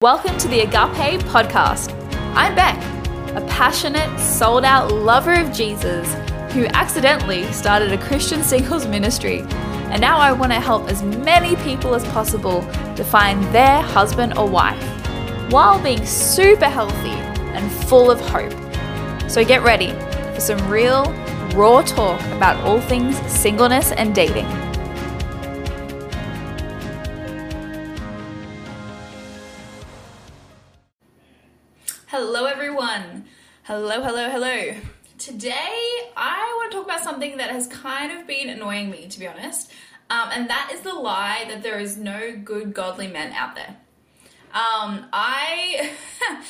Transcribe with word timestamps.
Welcome 0.00 0.38
to 0.38 0.46
the 0.46 0.60
Agape 0.60 1.20
Podcast. 1.22 1.92
I'm 2.36 2.54
Beck, 2.54 2.76
a 3.34 3.44
passionate, 3.48 4.16
sold 4.20 4.64
out 4.64 4.92
lover 4.92 5.34
of 5.34 5.52
Jesus 5.52 6.14
who 6.52 6.66
accidentally 6.66 7.42
started 7.50 7.90
a 7.90 7.98
Christian 7.98 8.44
singles 8.44 8.86
ministry. 8.86 9.40
And 9.90 10.00
now 10.00 10.18
I 10.18 10.30
want 10.30 10.52
to 10.52 10.60
help 10.60 10.88
as 10.88 11.02
many 11.02 11.56
people 11.64 11.96
as 11.96 12.04
possible 12.12 12.62
to 12.94 13.02
find 13.02 13.42
their 13.52 13.82
husband 13.82 14.38
or 14.38 14.48
wife 14.48 14.80
while 15.50 15.82
being 15.82 16.06
super 16.06 16.68
healthy 16.68 17.18
and 17.56 17.68
full 17.88 18.08
of 18.08 18.20
hope. 18.20 18.52
So 19.28 19.44
get 19.44 19.64
ready 19.64 19.90
for 20.32 20.40
some 20.40 20.70
real, 20.70 21.12
raw 21.56 21.82
talk 21.82 22.20
about 22.36 22.64
all 22.64 22.80
things 22.82 23.18
singleness 23.28 23.90
and 23.90 24.14
dating. 24.14 24.46
Hello, 32.20 32.46
everyone. 32.46 33.26
Hello, 33.62 34.02
hello, 34.02 34.28
hello. 34.28 34.74
Today, 35.18 35.88
I 36.16 36.52
want 36.56 36.72
to 36.72 36.76
talk 36.76 36.86
about 36.86 37.00
something 37.00 37.36
that 37.36 37.50
has 37.50 37.68
kind 37.68 38.10
of 38.10 38.26
been 38.26 38.48
annoying 38.48 38.90
me, 38.90 39.06
to 39.06 39.20
be 39.20 39.28
honest, 39.28 39.70
um, 40.10 40.28
and 40.32 40.50
that 40.50 40.72
is 40.74 40.80
the 40.80 40.94
lie 40.94 41.44
that 41.46 41.62
there 41.62 41.78
is 41.78 41.96
no 41.96 42.36
good, 42.36 42.74
godly 42.74 43.06
men 43.06 43.32
out 43.34 43.54
there. 43.54 43.76
Um, 44.52 45.06
I, 45.12 45.92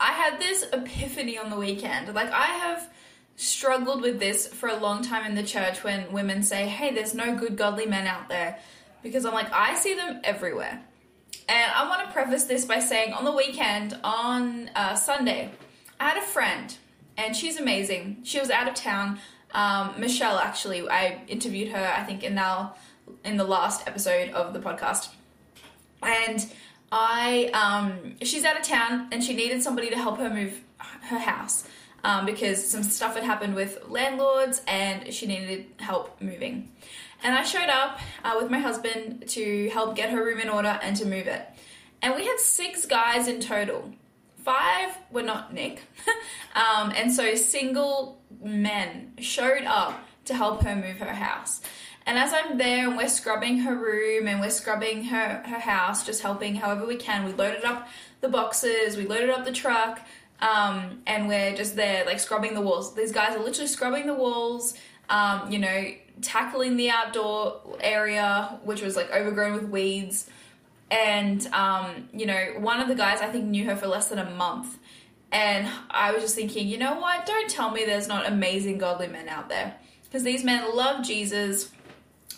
I 0.00 0.12
had 0.12 0.38
this 0.38 0.64
epiphany 0.70 1.38
on 1.38 1.48
the 1.48 1.56
weekend. 1.56 2.14
Like, 2.14 2.30
I 2.30 2.44
have 2.44 2.90
struggled 3.36 4.02
with 4.02 4.20
this 4.20 4.46
for 4.48 4.68
a 4.68 4.76
long 4.76 5.02
time 5.02 5.24
in 5.24 5.34
the 5.34 5.44
church 5.44 5.82
when 5.82 6.12
women 6.12 6.42
say, 6.42 6.66
"Hey, 6.66 6.94
there's 6.94 7.14
no 7.14 7.36
good, 7.36 7.56
godly 7.56 7.86
men 7.86 8.06
out 8.06 8.28
there," 8.28 8.58
because 9.02 9.24
I'm 9.24 9.32
like, 9.32 9.50
I 9.50 9.76
see 9.76 9.94
them 9.94 10.20
everywhere. 10.24 10.82
And 11.48 11.72
I 11.72 11.88
want 11.88 12.06
to 12.06 12.12
preface 12.12 12.44
this 12.44 12.64
by 12.64 12.80
saying 12.80 13.12
on 13.12 13.24
the 13.24 13.32
weekend, 13.32 13.96
on 14.02 14.68
uh, 14.74 14.96
Sunday, 14.96 15.50
I 16.00 16.08
had 16.08 16.18
a 16.18 16.26
friend, 16.26 16.76
and 17.16 17.36
she's 17.36 17.58
amazing. 17.58 18.18
She 18.24 18.40
was 18.40 18.50
out 18.50 18.68
of 18.68 18.74
town. 18.74 19.18
Um, 19.52 19.94
Michelle, 19.96 20.38
actually, 20.38 20.88
I 20.88 21.22
interviewed 21.28 21.68
her, 21.68 21.92
I 21.96 22.02
think, 22.02 22.24
in 22.24 22.34
now 22.34 22.74
in 23.24 23.36
the 23.36 23.44
last 23.44 23.86
episode 23.86 24.30
of 24.30 24.52
the 24.52 24.58
podcast, 24.58 25.08
and 26.02 26.44
I 26.90 27.50
um, 27.54 28.16
she's 28.22 28.44
out 28.44 28.56
of 28.58 28.62
town, 28.62 29.08
and 29.12 29.22
she 29.22 29.34
needed 29.34 29.62
somebody 29.62 29.90
to 29.90 29.96
help 29.96 30.18
her 30.18 30.28
move 30.28 30.60
her 30.78 31.18
house. 31.18 31.68
Um, 32.04 32.24
because 32.24 32.64
some 32.64 32.84
stuff 32.84 33.14
had 33.14 33.24
happened 33.24 33.56
with 33.56 33.78
landlords 33.88 34.62
and 34.68 35.12
she 35.12 35.26
needed 35.26 35.66
help 35.78 36.20
moving. 36.20 36.70
And 37.26 37.34
I 37.34 37.42
showed 37.42 37.68
up 37.68 37.98
uh, 38.22 38.38
with 38.40 38.52
my 38.52 38.60
husband 38.60 39.24
to 39.30 39.68
help 39.70 39.96
get 39.96 40.10
her 40.10 40.24
room 40.24 40.38
in 40.38 40.48
order 40.48 40.78
and 40.80 40.94
to 40.98 41.04
move 41.04 41.26
it. 41.26 41.44
And 42.00 42.14
we 42.14 42.24
had 42.24 42.38
six 42.38 42.86
guys 42.86 43.26
in 43.26 43.40
total. 43.40 43.90
Five 44.44 44.96
were 45.10 45.22
not 45.22 45.52
Nick. 45.52 45.82
um, 46.54 46.92
and 46.94 47.12
so 47.12 47.34
single 47.34 48.22
men 48.40 49.14
showed 49.18 49.64
up 49.64 49.98
to 50.26 50.34
help 50.34 50.62
her 50.62 50.76
move 50.76 50.98
her 50.98 51.14
house. 51.14 51.62
And 52.06 52.16
as 52.16 52.32
I'm 52.32 52.58
there 52.58 52.86
and 52.86 52.96
we're 52.96 53.08
scrubbing 53.08 53.58
her 53.58 53.74
room 53.74 54.28
and 54.28 54.40
we're 54.40 54.50
scrubbing 54.50 55.02
her, 55.06 55.42
her 55.44 55.58
house, 55.58 56.06
just 56.06 56.22
helping 56.22 56.54
however 56.54 56.86
we 56.86 56.94
can, 56.94 57.24
we 57.24 57.32
loaded 57.32 57.64
up 57.64 57.88
the 58.20 58.28
boxes, 58.28 58.96
we 58.96 59.04
loaded 59.04 59.30
up 59.30 59.44
the 59.44 59.50
truck, 59.50 60.00
um, 60.40 61.02
and 61.08 61.26
we're 61.26 61.56
just 61.56 61.74
there 61.74 62.04
like 62.04 62.20
scrubbing 62.20 62.54
the 62.54 62.60
walls. 62.60 62.94
These 62.94 63.10
guys 63.10 63.34
are 63.34 63.42
literally 63.42 63.66
scrubbing 63.66 64.06
the 64.06 64.14
walls, 64.14 64.74
um, 65.08 65.50
you 65.50 65.58
know, 65.58 65.92
tackling 66.22 66.76
the 66.76 66.90
outdoor 66.90 67.60
area, 67.80 68.58
which 68.64 68.82
was 68.82 68.96
like 68.96 69.10
overgrown 69.12 69.54
with 69.54 69.68
weeds. 69.68 70.28
And, 70.90 71.44
um, 71.48 72.08
you 72.12 72.26
know, 72.26 72.54
one 72.58 72.80
of 72.80 72.88
the 72.88 72.94
guys 72.94 73.20
I 73.20 73.26
think 73.26 73.46
knew 73.46 73.64
her 73.66 73.76
for 73.76 73.86
less 73.86 74.08
than 74.08 74.18
a 74.18 74.30
month. 74.30 74.78
And 75.32 75.68
I 75.90 76.12
was 76.12 76.22
just 76.22 76.34
thinking, 76.34 76.68
you 76.68 76.78
know 76.78 77.00
what? 77.00 77.26
Don't 77.26 77.50
tell 77.50 77.70
me 77.70 77.84
there's 77.84 78.08
not 78.08 78.26
amazing 78.26 78.78
godly 78.78 79.08
men 79.08 79.28
out 79.28 79.48
there. 79.48 79.74
Because 80.04 80.22
these 80.22 80.44
men 80.44 80.74
love 80.74 81.04
Jesus. 81.04 81.70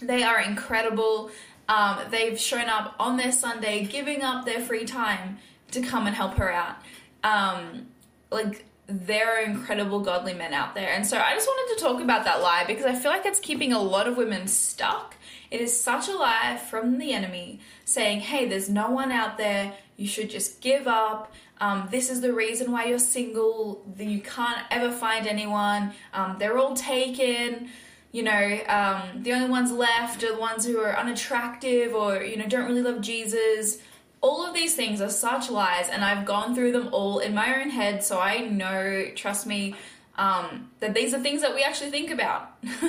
They 0.01 0.23
are 0.23 0.41
incredible. 0.41 1.31
Um, 1.69 1.99
they've 2.11 2.41
shown 2.41 2.69
up 2.69 2.95
on 2.99 3.19
their 3.19 3.33
Sunday, 3.33 3.85
giving 3.85 4.23
up 4.23 4.47
their 4.47 4.61
free 4.61 4.87
time 4.87 5.39
to 5.73 5.83
come 5.83 6.07
and 6.07 6.17
help 6.17 6.35
her 6.35 6.51
out. 6.51 6.77
Um, 7.23 7.89
like, 8.31 8.65
there 8.89 9.37
are 9.37 9.43
incredible 9.45 10.01
godly 10.01 10.33
men 10.33 10.55
out 10.55 10.75
there. 10.75 10.91
And 10.91 11.07
so 11.07 11.19
I 11.19 11.35
just 11.35 11.47
wanted 11.47 11.77
to 11.77 11.85
talk 11.85 12.01
about 12.01 12.25
that 12.25 12.41
lie 12.41 12.65
because 12.67 12.87
I 12.87 12.95
feel 12.95 13.11
like 13.11 13.27
it's 13.27 13.39
keeping 13.39 13.73
a 13.75 13.79
lot 13.79 14.09
of 14.09 14.17
women 14.17 14.49
stuck. 14.49 15.15
It 15.51 15.61
is 15.61 15.79
such 15.79 16.09
a 16.09 16.17
lie 16.17 16.59
from 16.71 16.99
the 16.99 17.13
enemy 17.13 17.61
saying, 17.85 18.21
hey, 18.21 18.49
there's 18.49 18.71
no 18.71 18.91
one 18.91 19.13
out 19.13 19.37
there. 19.37 19.75
You 19.97 20.07
should 20.07 20.31
just 20.31 20.63
give 20.63 20.87
up. 20.87 21.33
Um, 21.61 21.89
this 21.91 22.09
is 22.09 22.23
the 22.23 22.33
reason 22.33 22.73
why 22.73 22.87
you're 22.87 22.99
single. 22.99 23.85
You 23.99 24.21
can't 24.21 24.61
ever 24.71 24.91
find 24.91 25.27
anyone. 25.27 25.93
Um, 26.15 26.37
they're 26.39 26.57
all 26.57 26.75
taken. 26.75 27.69
You 28.11 28.23
know, 28.23 28.61
um, 28.69 29.23
the 29.23 29.35
only 29.35 29.51
ones 29.51 29.71
left 29.71 30.23
are 30.23 30.35
the 30.35 30.41
ones 30.41 30.65
who 30.65 30.79
are 30.79 30.97
unattractive 30.97 31.95
or, 31.95 32.23
you 32.23 32.39
know, 32.39 32.47
don't 32.47 32.67
really 32.67 32.81
love 32.81 33.03
Jesus 33.03 33.79
all 34.21 34.45
of 34.45 34.55
these 34.55 34.75
things 34.75 35.01
are 35.01 35.11
such 35.11 35.51
lies, 35.51 35.89
and 35.89 36.05
I've 36.05 36.25
gone 36.25 36.55
through 36.55 36.73
them 36.73 36.89
all 36.93 37.19
in 37.19 37.35
my 37.35 37.61
own 37.61 37.71
head, 37.71 38.03
so 38.03 38.19
I 38.19 38.41
know, 38.41 39.07
trust 39.15 39.47
me, 39.47 39.75
um, 40.17 40.71
that 40.81 40.95
these 40.95 41.15
are 41.15 41.21
things 41.21 41.43
that 41.43 41.55
we 41.55 41.63
actually 41.63 41.91
think 41.91 42.11
about. 42.11 42.51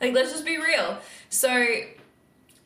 like, 0.00 0.12
let's 0.12 0.32
just 0.32 0.44
be 0.44 0.58
real. 0.58 0.98
So, 1.28 1.48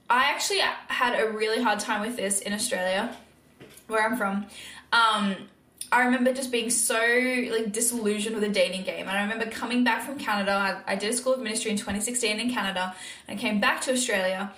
I 0.08 0.30
actually 0.30 0.60
had 0.88 1.20
a 1.20 1.30
really 1.30 1.62
hard 1.62 1.80
time 1.80 2.00
with 2.00 2.16
this 2.16 2.40
in 2.40 2.52
Australia, 2.52 3.14
where 3.88 4.08
I'm 4.08 4.16
from. 4.16 4.46
Um, 4.92 5.36
I 5.92 6.04
remember 6.04 6.32
just 6.32 6.50
being 6.50 6.70
so 6.70 6.98
like 7.50 7.72
disillusioned 7.72 8.34
with 8.34 8.44
the 8.44 8.50
dating 8.50 8.82
game. 8.82 9.08
And 9.08 9.10
I 9.16 9.22
remember 9.22 9.46
coming 9.46 9.84
back 9.84 10.04
from 10.04 10.18
Canada. 10.18 10.52
I, 10.52 10.92
I 10.92 10.96
did 10.96 11.12
a 11.12 11.16
school 11.16 11.34
of 11.34 11.40
ministry 11.40 11.70
in 11.70 11.76
2016 11.76 12.40
in 12.40 12.50
Canada, 12.50 12.94
and 13.28 13.38
I 13.38 13.40
came 13.40 13.60
back 13.60 13.82
to 13.82 13.92
Australia 13.92 14.52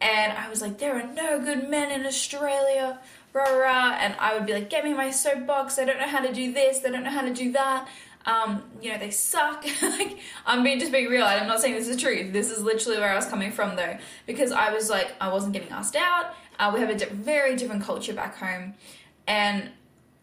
and 0.00 0.32
I 0.32 0.48
was 0.48 0.62
like, 0.62 0.78
there 0.78 0.98
are 0.98 1.06
no 1.06 1.40
good 1.40 1.68
men 1.68 1.90
in 1.90 2.06
Australia, 2.06 2.98
rah 3.32 3.50
rah. 3.50 3.96
And 4.00 4.14
I 4.18 4.34
would 4.34 4.46
be 4.46 4.54
like, 4.54 4.70
get 4.70 4.84
me 4.84 4.94
my 4.94 5.10
soapbox. 5.10 5.76
They 5.76 5.84
don't 5.84 5.98
know 5.98 6.08
how 6.08 6.20
to 6.20 6.32
do 6.32 6.52
this. 6.52 6.78
They 6.78 6.90
don't 6.90 7.04
know 7.04 7.10
how 7.10 7.22
to 7.22 7.34
do 7.34 7.52
that. 7.52 7.88
Um, 8.24 8.62
you 8.80 8.92
know, 8.92 8.98
they 8.98 9.10
suck. 9.10 9.64
like, 9.82 10.18
I'm 10.46 10.62
being 10.62 10.78
just 10.78 10.92
being 10.92 11.08
real. 11.08 11.24
I'm 11.24 11.46
not 11.46 11.60
saying 11.60 11.74
this 11.74 11.88
is 11.88 12.00
true. 12.00 12.30
This 12.30 12.50
is 12.50 12.62
literally 12.62 12.98
where 12.98 13.12
I 13.12 13.16
was 13.16 13.26
coming 13.26 13.52
from 13.52 13.76
though, 13.76 13.98
because 14.26 14.52
I 14.52 14.72
was 14.72 14.88
like, 14.88 15.14
I 15.20 15.28
wasn't 15.28 15.52
getting 15.52 15.70
asked 15.70 15.96
out. 15.96 16.34
Uh, 16.58 16.70
we 16.74 16.80
have 16.80 16.90
a 16.90 16.96
di- 16.96 17.06
very 17.06 17.56
different 17.56 17.82
culture 17.82 18.12
back 18.12 18.36
home, 18.36 18.74
and 19.26 19.70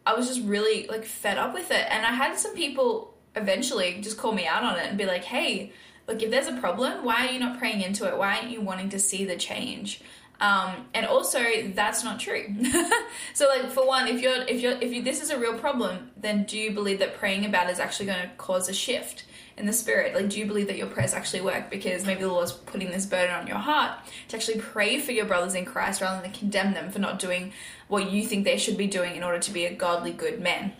I 0.05 0.13
was 0.13 0.27
just 0.27 0.41
really 0.41 0.85
like 0.87 1.03
fed 1.03 1.39
up 1.39 1.53
with 1.53 1.71
it. 1.71 1.87
And 1.89 2.05
I 2.05 2.11
had 2.11 2.37
some 2.37 2.53
people 2.53 3.15
eventually 3.35 3.99
just 4.01 4.17
call 4.17 4.31
me 4.31 4.45
out 4.45 4.63
on 4.63 4.77
it 4.77 4.87
and 4.87 4.97
be 4.97 5.05
like, 5.05 5.23
hey 5.23 5.71
like 6.07 6.23
if 6.23 6.31
there's 6.31 6.47
a 6.47 6.59
problem 6.59 7.03
why 7.03 7.27
are 7.27 7.31
you 7.31 7.39
not 7.39 7.57
praying 7.57 7.81
into 7.81 8.07
it? 8.07 8.17
Why 8.17 8.37
aren't 8.37 8.49
you 8.49 8.61
wanting 8.61 8.89
to 8.89 8.99
see 8.99 9.25
the 9.25 9.35
change? 9.35 10.01
Um, 10.39 10.85
and 10.93 11.05
also 11.05 11.41
that's 11.73 12.03
not 12.03 12.19
true. 12.19 12.55
So 13.33 13.47
like 13.47 13.69
for 13.71 13.85
one 13.85 14.07
if 14.07 14.21
you're 14.21 14.43
if 14.43 14.61
you're 14.61 14.77
if 14.81 14.93
you, 14.93 15.03
this 15.03 15.21
is 15.21 15.29
a 15.29 15.39
real 15.39 15.57
problem 15.57 16.11
then 16.17 16.43
do 16.45 16.57
you 16.57 16.71
believe 16.71 16.99
that 16.99 17.17
praying 17.17 17.45
about 17.45 17.69
is 17.69 17.79
actually 17.79 18.07
going 18.07 18.21
to 18.21 18.29
cause 18.37 18.67
a 18.67 18.73
shift 18.73 19.25
in 19.57 19.65
the 19.65 19.73
spirit? 19.73 20.15
Like 20.15 20.29
do 20.29 20.39
you 20.39 20.45
believe 20.45 20.67
that 20.67 20.77
your 20.77 20.87
prayers 20.87 21.13
actually 21.13 21.41
work? 21.41 21.69
Because 21.69 22.05
maybe 22.05 22.21
the 22.21 22.31
lord's 22.31 22.51
putting 22.51 22.89
this 22.89 23.05
burden 23.05 23.35
on 23.35 23.47
your 23.47 23.57
heart 23.57 23.99
to 24.29 24.35
actually 24.35 24.59
pray 24.59 24.99
for 24.99 25.11
your 25.11 25.25
brothers 25.25 25.55
in 25.55 25.65
christ 25.65 26.01
rather 26.01 26.21
than 26.21 26.31
condemn 26.31 26.73
them 26.73 26.91
for 26.91 26.99
not 26.99 27.19
doing 27.19 27.53
what 27.87 28.11
you 28.11 28.25
think 28.25 28.43
they 28.43 28.57
should 28.57 28.77
be 28.77 28.87
doing 28.87 29.15
in 29.15 29.23
order 29.23 29.39
to 29.39 29.51
be 29.51 29.65
a 29.65 29.73
godly 29.73 30.11
good 30.11 30.41
man 30.41 30.73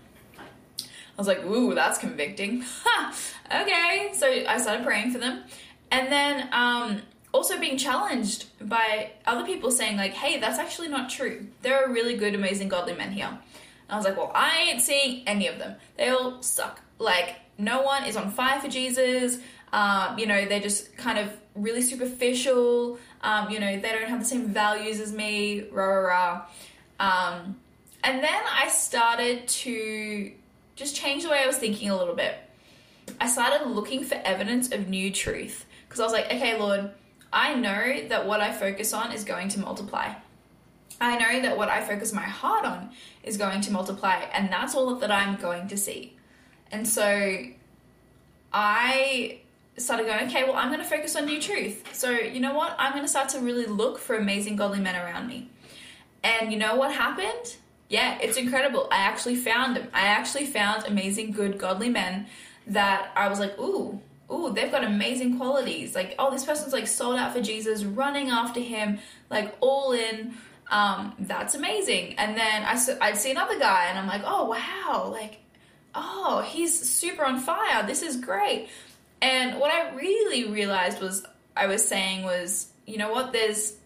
was 1.17 1.27
like, 1.27 1.43
ooh, 1.45 1.73
that's 1.73 1.97
convicting. 1.97 2.63
okay. 3.53 4.11
So 4.13 4.27
I 4.27 4.59
started 4.59 4.85
praying 4.85 5.11
for 5.11 5.17
them. 5.17 5.43
And 5.91 6.11
then 6.11 6.49
um, 6.51 7.01
also 7.33 7.59
being 7.59 7.77
challenged 7.77 8.45
by 8.67 9.11
other 9.25 9.45
people 9.45 9.71
saying, 9.71 9.97
like, 9.97 10.13
hey, 10.13 10.39
that's 10.39 10.59
actually 10.59 10.89
not 10.89 11.09
true. 11.09 11.47
There 11.61 11.83
are 11.83 11.91
really 11.91 12.15
good, 12.15 12.35
amazing, 12.35 12.67
godly 12.67 12.93
men 12.93 13.11
here. 13.11 13.27
And 13.27 13.39
I 13.89 13.95
was 13.95 14.05
like, 14.05 14.17
well, 14.17 14.31
I 14.35 14.67
ain't 14.69 14.81
seeing 14.81 15.27
any 15.27 15.47
of 15.47 15.59
them. 15.59 15.75
They 15.97 16.09
all 16.09 16.41
suck. 16.41 16.81
Like, 16.99 17.37
no 17.57 17.81
one 17.81 18.05
is 18.05 18.15
on 18.15 18.31
fire 18.31 18.59
for 18.59 18.67
Jesus. 18.67 19.39
Um, 19.73 20.17
you 20.19 20.27
know, 20.27 20.45
they're 20.45 20.59
just 20.59 20.95
kind 20.97 21.17
of 21.17 21.31
really 21.55 21.81
superficial. 21.81 22.99
Um, 23.21 23.49
you 23.49 23.59
know, 23.59 23.79
they 23.79 23.89
don't 23.89 24.07
have 24.07 24.19
the 24.19 24.25
same 24.25 24.47
values 24.47 24.99
as 24.99 25.11
me, 25.11 25.63
rah, 25.71 25.85
rah, 25.85 25.99
rah. 26.07 26.45
Um, 26.99 27.57
and 28.03 28.23
then 28.23 28.41
I 28.51 28.69
started 28.69 29.47
to 29.47 30.31
just 30.77 30.95
changed 30.95 31.25
the 31.25 31.29
way 31.31 31.43
I 31.43 31.47
was 31.47 31.57
thinking 31.57 31.89
a 31.89 31.97
little 31.97 32.15
bit. 32.15 32.37
I 33.19 33.27
started 33.27 33.67
looking 33.67 34.03
for 34.03 34.15
evidence 34.23 34.71
of 34.71 34.87
new 34.87 35.11
truth 35.11 35.65
because 35.87 35.99
I 35.99 36.03
was 36.03 36.13
like, 36.13 36.25
okay, 36.27 36.57
Lord, 36.57 36.91
I 37.33 37.55
know 37.55 38.07
that 38.07 38.25
what 38.25 38.39
I 38.39 38.53
focus 38.53 38.93
on 38.93 39.11
is 39.11 39.23
going 39.23 39.49
to 39.49 39.59
multiply. 39.59 40.13
I 41.01 41.17
know 41.17 41.41
that 41.41 41.57
what 41.57 41.69
I 41.69 41.81
focus 41.81 42.13
my 42.13 42.21
heart 42.21 42.65
on 42.65 42.91
is 43.23 43.37
going 43.37 43.61
to 43.61 43.71
multiply, 43.71 44.15
and 44.33 44.51
that's 44.51 44.75
all 44.75 44.95
that 44.95 45.11
I'm 45.11 45.35
going 45.35 45.67
to 45.67 45.77
see. 45.77 46.15
And 46.71 46.87
so 46.87 47.43
I 48.53 49.39
started 49.77 50.05
going, 50.05 50.27
okay, 50.27 50.43
well, 50.43 50.55
I'm 50.55 50.69
going 50.69 50.79
to 50.81 50.85
focus 50.85 51.15
on 51.15 51.25
new 51.25 51.41
truth. 51.41 51.83
So, 51.93 52.11
you 52.11 52.39
know 52.39 52.53
what? 52.53 52.75
I'm 52.79 52.91
going 52.91 53.03
to 53.03 53.09
start 53.09 53.29
to 53.29 53.39
really 53.39 53.65
look 53.65 53.99
for 53.99 54.15
amazing 54.15 54.55
godly 54.55 54.79
men 54.79 54.95
around 54.95 55.27
me. 55.27 55.49
And 56.23 56.51
you 56.51 56.57
know 56.57 56.75
what 56.75 56.93
happened? 56.93 57.57
Yeah, 57.89 58.17
it's 58.21 58.37
incredible. 58.37 58.87
I 58.91 58.97
actually 58.97 59.35
found 59.35 59.75
them. 59.75 59.87
I 59.93 60.07
actually 60.07 60.45
found 60.45 60.85
amazing, 60.85 61.31
good, 61.31 61.57
godly 61.57 61.89
men 61.89 62.27
that 62.67 63.11
I 63.15 63.29
was 63.29 63.39
like, 63.39 63.57
ooh, 63.59 64.01
ooh, 64.31 64.51
they've 64.53 64.71
got 64.71 64.83
amazing 64.83 65.37
qualities. 65.37 65.95
Like, 65.95 66.15
oh, 66.19 66.31
this 66.31 66.43
person's 66.43 66.73
like 66.73 66.87
sold 66.87 67.17
out 67.17 67.33
for 67.33 67.41
Jesus, 67.41 67.83
running 67.83 68.29
after 68.29 68.59
him, 68.59 68.99
like 69.29 69.55
all 69.61 69.93
in. 69.93 70.33
Um, 70.69 71.15
that's 71.19 71.55
amazing. 71.55 72.15
And 72.17 72.37
then 72.37 72.63
I, 72.65 72.77
I'd 73.01 73.17
see 73.17 73.31
another 73.31 73.57
guy 73.57 73.85
and 73.85 73.97
I'm 73.97 74.07
like, 74.07 74.23
oh, 74.25 74.45
wow, 74.45 75.09
like, 75.09 75.39
oh, 75.95 76.43
he's 76.45 76.77
super 76.77 77.23
on 77.23 77.39
fire. 77.39 77.85
This 77.87 78.01
is 78.01 78.17
great. 78.17 78.67
And 79.21 79.59
what 79.59 79.71
I 79.71 79.95
really 79.95 80.51
realized 80.51 81.01
was, 81.01 81.25
I 81.55 81.67
was 81.67 81.87
saying 81.87 82.23
was, 82.23 82.67
you 82.85 82.97
know 82.97 83.11
what, 83.11 83.31
there's 83.31 83.77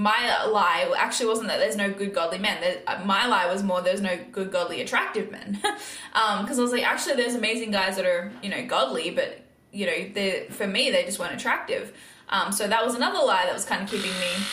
my 0.00 0.46
lie 0.46 0.90
actually 0.96 1.26
wasn't 1.26 1.48
that 1.48 1.58
there's 1.58 1.76
no 1.76 1.90
good 1.90 2.14
godly 2.14 2.38
men. 2.38 2.56
Uh, 2.86 3.02
my 3.04 3.26
lie 3.26 3.46
was 3.52 3.62
more 3.62 3.82
there's 3.82 4.00
no 4.00 4.18
good 4.32 4.50
godly 4.50 4.80
attractive 4.80 5.30
men. 5.30 5.58
Because 5.60 5.78
um, 6.58 6.58
I 6.58 6.62
was 6.62 6.72
like, 6.72 6.84
actually, 6.84 7.16
there's 7.16 7.34
amazing 7.34 7.70
guys 7.70 7.96
that 7.96 8.06
are 8.06 8.32
you 8.42 8.48
know 8.48 8.64
godly, 8.66 9.10
but 9.10 9.42
you 9.72 9.86
know, 9.86 10.46
for 10.50 10.66
me 10.66 10.90
they 10.90 11.04
just 11.04 11.18
weren't 11.18 11.34
attractive. 11.34 11.94
Um, 12.30 12.50
so 12.50 12.66
that 12.66 12.84
was 12.84 12.94
another 12.94 13.18
lie 13.18 13.44
that 13.44 13.52
was 13.52 13.66
kind 13.66 13.82
of 13.82 13.90
keeping 13.90 14.10
me. 14.12 14.46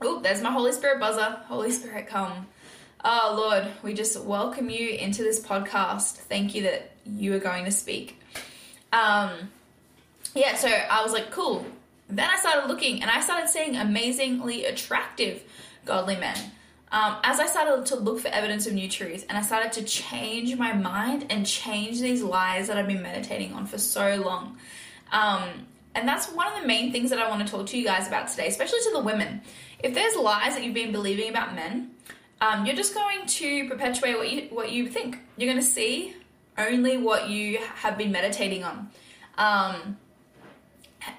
Oh, 0.00 0.20
there's 0.20 0.40
my 0.40 0.50
Holy 0.50 0.72
Spirit 0.72 1.00
buzzer. 1.00 1.38
Holy 1.48 1.70
Spirit, 1.70 2.06
come. 2.06 2.46
Oh 3.04 3.34
Lord, 3.36 3.68
we 3.82 3.92
just 3.92 4.18
welcome 4.24 4.70
you 4.70 4.88
into 4.88 5.22
this 5.22 5.38
podcast. 5.38 6.12
Thank 6.12 6.54
you 6.54 6.62
that 6.62 6.92
you 7.04 7.34
are 7.34 7.40
going 7.40 7.66
to 7.66 7.70
speak. 7.70 8.18
Um, 8.90 9.50
yeah, 10.34 10.54
so 10.54 10.68
I 10.68 11.02
was 11.02 11.12
like, 11.12 11.30
cool. 11.30 11.66
Then 12.08 12.28
I 12.30 12.36
started 12.36 12.68
looking 12.68 13.02
and 13.02 13.10
I 13.10 13.20
started 13.20 13.48
seeing 13.48 13.76
amazingly 13.76 14.64
attractive 14.64 15.42
godly 15.84 16.16
men. 16.16 16.36
Um, 16.92 17.16
as 17.24 17.40
I 17.40 17.46
started 17.46 17.86
to 17.86 17.96
look 17.96 18.20
for 18.20 18.28
evidence 18.28 18.66
of 18.66 18.72
new 18.72 18.88
truth 18.88 19.26
and 19.28 19.36
I 19.36 19.42
started 19.42 19.72
to 19.72 19.82
change 19.82 20.54
my 20.56 20.72
mind 20.72 21.26
and 21.30 21.44
change 21.44 22.00
these 22.00 22.22
lies 22.22 22.68
that 22.68 22.76
I've 22.76 22.86
been 22.86 23.02
meditating 23.02 23.52
on 23.54 23.66
for 23.66 23.78
so 23.78 24.16
long. 24.16 24.56
Um, 25.10 25.66
and 25.94 26.06
that's 26.06 26.30
one 26.30 26.46
of 26.46 26.60
the 26.60 26.66
main 26.66 26.92
things 26.92 27.10
that 27.10 27.18
I 27.18 27.28
want 27.28 27.44
to 27.44 27.50
talk 27.50 27.66
to 27.68 27.78
you 27.78 27.84
guys 27.84 28.06
about 28.06 28.28
today, 28.28 28.48
especially 28.48 28.80
to 28.84 28.90
the 28.92 29.00
women. 29.00 29.40
If 29.82 29.94
there's 29.94 30.14
lies 30.14 30.54
that 30.54 30.62
you've 30.62 30.74
been 30.74 30.92
believing 30.92 31.30
about 31.30 31.54
men, 31.54 31.90
um, 32.40 32.66
you're 32.66 32.76
just 32.76 32.94
going 32.94 33.26
to 33.26 33.68
perpetuate 33.68 34.16
what 34.16 34.30
you 34.30 34.48
what 34.50 34.70
you 34.70 34.88
think. 34.88 35.18
You're 35.36 35.50
going 35.50 35.62
to 35.62 35.68
see 35.68 36.14
only 36.58 36.98
what 36.98 37.28
you 37.28 37.58
have 37.76 37.96
been 37.96 38.12
meditating 38.12 38.62
on. 38.62 38.90
Um, 39.38 39.96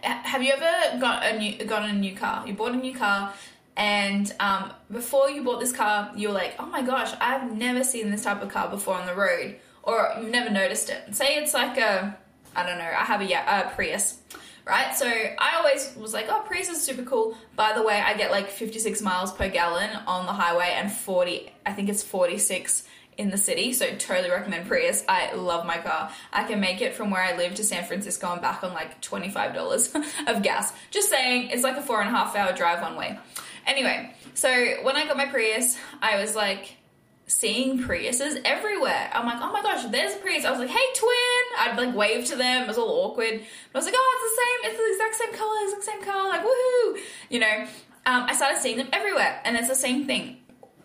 have 0.04 0.44
you 0.44 0.54
ever 0.54 1.00
got 1.00 1.26
a 1.26 1.38
new 1.38 1.66
got 1.66 1.88
a 1.90 1.94
new 1.94 2.16
car? 2.16 2.48
You 2.48 2.54
bought 2.54 2.74
a 2.74 2.78
new 2.78 2.94
car, 2.94 3.34
and 3.76 4.34
um, 4.40 4.72
before 4.92 5.30
you 5.30 5.44
bought 5.44 5.60
this 5.60 5.72
car, 5.72 6.12
you 6.16 6.30
were 6.30 6.34
like, 6.34 6.56
"Oh 6.60 6.66
my 6.66 6.82
gosh, 6.82 7.14
I've 7.20 7.56
never 7.56 7.84
seen 7.84 8.12
this 8.12 8.24
type 8.24 8.42
of 8.42 8.50
car 8.50 8.70
before 8.70 8.96
on 8.96 9.06
the 9.06 9.16
road," 9.16 9.58
or 9.84 10.14
you've 10.20 10.32
never 10.32 10.50
noticed 10.50 10.90
it. 10.90 11.16
Say 11.16 11.36
it's 11.38 11.54
like 11.54 11.78
a, 11.78 12.18
I 12.56 12.66
don't 12.66 12.78
know, 12.78 12.86
I 12.86 13.04
have 13.04 13.22
a, 13.22 13.34
a 13.34 13.72
Prius, 13.76 14.20
right? 14.66 14.96
So 14.96 15.08
I 15.08 15.56
always 15.58 15.96
was 15.96 16.14
like, 16.14 16.28
"Oh, 16.30 16.44
Prius 16.46 16.70
is 16.70 16.82
super 16.82 17.04
cool." 17.04 17.38
By 17.56 17.74
the 17.74 17.84
way, 17.84 18.00
I 18.00 18.16
get 18.16 18.32
like 18.32 18.50
56 18.50 19.02
miles 19.02 19.32
per 19.32 19.50
gallon 19.50 19.90
on 20.08 20.26
the 20.26 20.34
highway 20.34 20.74
and 20.76 20.92
40, 20.92 21.52
I 21.66 21.74
think 21.74 21.90
it's 21.90 22.04
46 22.04 22.84
in 23.18 23.32
the 23.32 23.38
city, 23.38 23.74
so 23.74 23.88
totally 23.96 24.30
recommend 24.30 24.68
Prius. 24.68 25.04
I 25.10 25.34
love 25.34 25.66
my 25.66 25.78
car. 25.78 26.12
I 26.32 26.44
can 26.44 26.60
make 26.60 26.82
it 26.82 26.94
from 26.94 27.10
where 27.10 27.22
I 27.22 27.36
live 27.36 27.56
to 27.56 27.64
San 27.64 27.84
Francisco 27.84 28.32
and 28.32 28.42
back 28.42 28.64
on 28.64 28.74
like 28.74 29.02
$25 29.02 30.28
of 30.28 30.44
gas. 30.44 30.72
Just 30.92 31.10
saying, 31.10 31.50
it's 31.50 31.64
like 31.64 31.78
a 31.78 31.82
four 31.82 32.02
and 32.02 32.10
a 32.10 32.12
half 32.12 32.36
hour 32.36 32.54
drive 32.54 32.82
one 32.82 32.96
way. 32.96 33.18
Anyway, 33.66 34.14
so 34.34 34.50
when 34.84 34.96
I 34.96 35.06
got 35.06 35.18
my 35.18 35.26
Prius, 35.26 35.78
I 36.02 36.22
was 36.22 36.36
like 36.36 36.78
seeing 37.26 37.80
Priuses 37.80 38.40
everywhere. 38.46 39.10
I'm 39.14 39.26
like, 39.26 39.42
oh 39.42 39.52
my 39.52 39.62
gosh, 39.62 39.86
there's 39.86 40.14
a 40.14 40.18
Prius. 40.18 40.46
I 40.46 40.52
was 40.52 40.60
like, 40.60 40.70
hey, 40.70 40.86
twin. 40.96 41.12
I'd 41.60 41.76
like 41.78 41.96
wave 41.96 42.26
to 42.26 42.36
them. 42.36 42.64
It 42.64 42.68
was 42.68 42.78
all 42.78 43.06
awkward. 43.06 43.42
But 43.74 43.80
I 43.80 43.84
was 43.84 43.86
like, 43.86 43.96
oh, 43.98 44.16
it's 44.16 44.32
the 44.32 44.42
same. 44.42 44.72
It's 44.72 44.80
the 44.80 45.06
exact 45.06 45.16
same 45.16 45.40
color, 45.40 45.58
it's 45.64 45.86
the 45.86 45.92
same 45.92 46.04
color. 46.04 46.30
Like, 46.30 46.44
woohoo. 46.44 47.00
You 47.30 47.40
know, 47.40 47.68
um, 48.06 48.24
I 48.24 48.36
started 48.36 48.62
seeing 48.62 48.78
them 48.78 48.90
everywhere. 48.94 49.42
And 49.44 49.58
it's 49.58 49.68
the 49.68 49.76
same 49.76 50.06
thing 50.06 50.38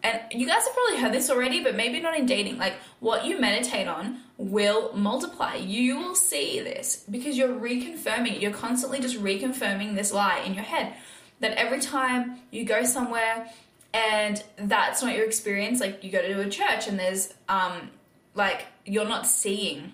and 0.03 0.21
you 0.33 0.47
guys 0.47 0.65
have 0.65 0.75
probably 0.75 0.99
heard 0.99 1.13
this 1.13 1.31
already, 1.31 1.63
but 1.63 1.77
maybe 1.77 2.01
not 2.01 2.17
in 2.17 2.27
dating. 2.27 2.59
Like, 2.59 2.75
what 3.01 3.25
you 3.25 3.41
meditate 3.41 3.87
on 3.87 4.19
will 4.37 4.93
multiply. 4.95 5.55
You 5.55 5.99
will 5.99 6.15
see 6.17 6.61
this 6.61 7.05
because 7.09 7.39
you're 7.39 7.49
reconfirming 7.49 8.37
it. 8.37 8.43
You're 8.43 8.53
constantly 8.53 9.01
just 9.01 9.21
reconfirming 9.21 9.95
this 9.95 10.13
lie 10.13 10.41
in 10.41 10.55
your 10.55 10.65
head 10.65 10.95
that 11.41 11.53
every 11.53 11.81
time 11.81 12.39
you 12.51 12.65
go 12.65 12.85
somewhere 12.85 13.49
and 13.95 14.43
that's 14.57 15.03
not 15.03 15.15
your 15.15 15.25
experience, 15.25 15.81
like 15.81 16.03
you 16.03 16.11
go 16.11 16.23
to 16.23 16.41
a 16.41 16.49
church 16.49 16.89
and 16.89 16.99
there's, 16.99 17.33
um, 17.49 17.91
like, 18.35 18.67
you're 18.85 19.09
not 19.09 19.27
seeing 19.27 19.93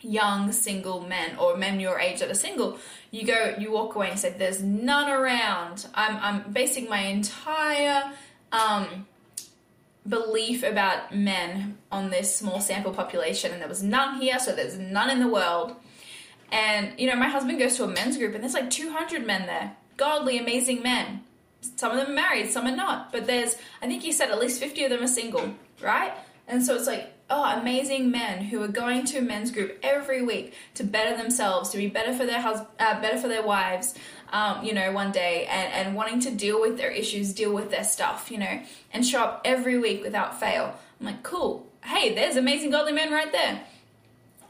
young 0.00 0.52
single 0.52 1.00
men 1.00 1.36
or 1.36 1.56
men 1.56 1.80
your 1.80 1.98
age 1.98 2.20
that 2.20 2.30
are 2.30 2.34
single 2.34 2.78
you 3.10 3.26
go 3.26 3.54
you 3.58 3.72
walk 3.72 3.94
away 3.96 4.10
and 4.10 4.18
say 4.18 4.32
there's 4.38 4.62
none 4.62 5.10
around 5.10 5.86
i'm 5.94 6.16
i'm 6.18 6.52
basing 6.52 6.88
my 6.88 7.00
entire 7.00 8.12
um 8.52 9.06
belief 10.08 10.62
about 10.62 11.14
men 11.14 11.78
on 11.90 12.10
this 12.10 12.34
small 12.34 12.60
sample 12.60 12.92
population, 12.92 13.52
and 13.52 13.60
there 13.60 13.68
was 13.68 13.82
none 13.82 14.20
here, 14.20 14.38
so 14.38 14.54
there's 14.54 14.78
none 14.78 15.10
in 15.10 15.20
the 15.20 15.28
world. 15.28 15.74
And 16.52 16.98
you 16.98 17.08
know, 17.08 17.16
my 17.16 17.28
husband 17.28 17.58
goes 17.58 17.76
to 17.76 17.84
a 17.84 17.88
men's 17.88 18.16
group, 18.16 18.34
and 18.34 18.42
there's 18.42 18.54
like 18.54 18.70
200 18.70 19.26
men 19.26 19.46
there, 19.46 19.76
godly, 19.96 20.38
amazing 20.38 20.82
men. 20.82 21.22
Some 21.60 21.92
of 21.92 21.98
them 21.98 22.10
are 22.10 22.14
married, 22.14 22.50
some 22.50 22.66
are 22.66 22.76
not, 22.76 23.10
but 23.10 23.26
there's, 23.26 23.56
I 23.82 23.88
think 23.88 24.02
he 24.02 24.12
said 24.12 24.30
at 24.30 24.38
least 24.38 24.60
50 24.60 24.84
of 24.84 24.90
them 24.90 25.02
are 25.02 25.08
single, 25.08 25.54
right? 25.82 26.12
And 26.46 26.64
so 26.64 26.76
it's 26.76 26.86
like, 26.86 27.12
oh, 27.28 27.58
amazing 27.58 28.10
men 28.10 28.44
who 28.44 28.62
are 28.62 28.68
going 28.68 29.04
to 29.06 29.18
a 29.18 29.22
men's 29.22 29.50
group 29.50 29.78
every 29.82 30.22
week 30.22 30.54
to 30.74 30.84
better 30.84 31.16
themselves, 31.16 31.70
to 31.70 31.76
be 31.76 31.88
better 31.88 32.14
for 32.14 32.24
their 32.24 32.40
hus- 32.40 32.66
uh, 32.78 33.00
better 33.00 33.18
for 33.18 33.28
their 33.28 33.42
wives, 33.42 33.94
um, 34.36 34.62
you 34.62 34.74
know, 34.74 34.92
one 34.92 35.12
day, 35.12 35.46
and, 35.46 35.72
and 35.72 35.96
wanting 35.96 36.20
to 36.20 36.30
deal 36.30 36.60
with 36.60 36.76
their 36.76 36.90
issues, 36.90 37.32
deal 37.32 37.54
with 37.54 37.70
their 37.70 37.84
stuff, 37.84 38.30
you 38.30 38.36
know, 38.36 38.60
and 38.92 39.06
show 39.06 39.22
up 39.22 39.40
every 39.46 39.78
week 39.78 40.02
without 40.02 40.38
fail. 40.38 40.78
I'm 41.00 41.06
like, 41.06 41.22
cool. 41.22 41.66
Hey, 41.82 42.14
there's 42.14 42.36
amazing 42.36 42.70
godly 42.70 42.92
men 42.92 43.10
right 43.10 43.32
there. 43.32 43.62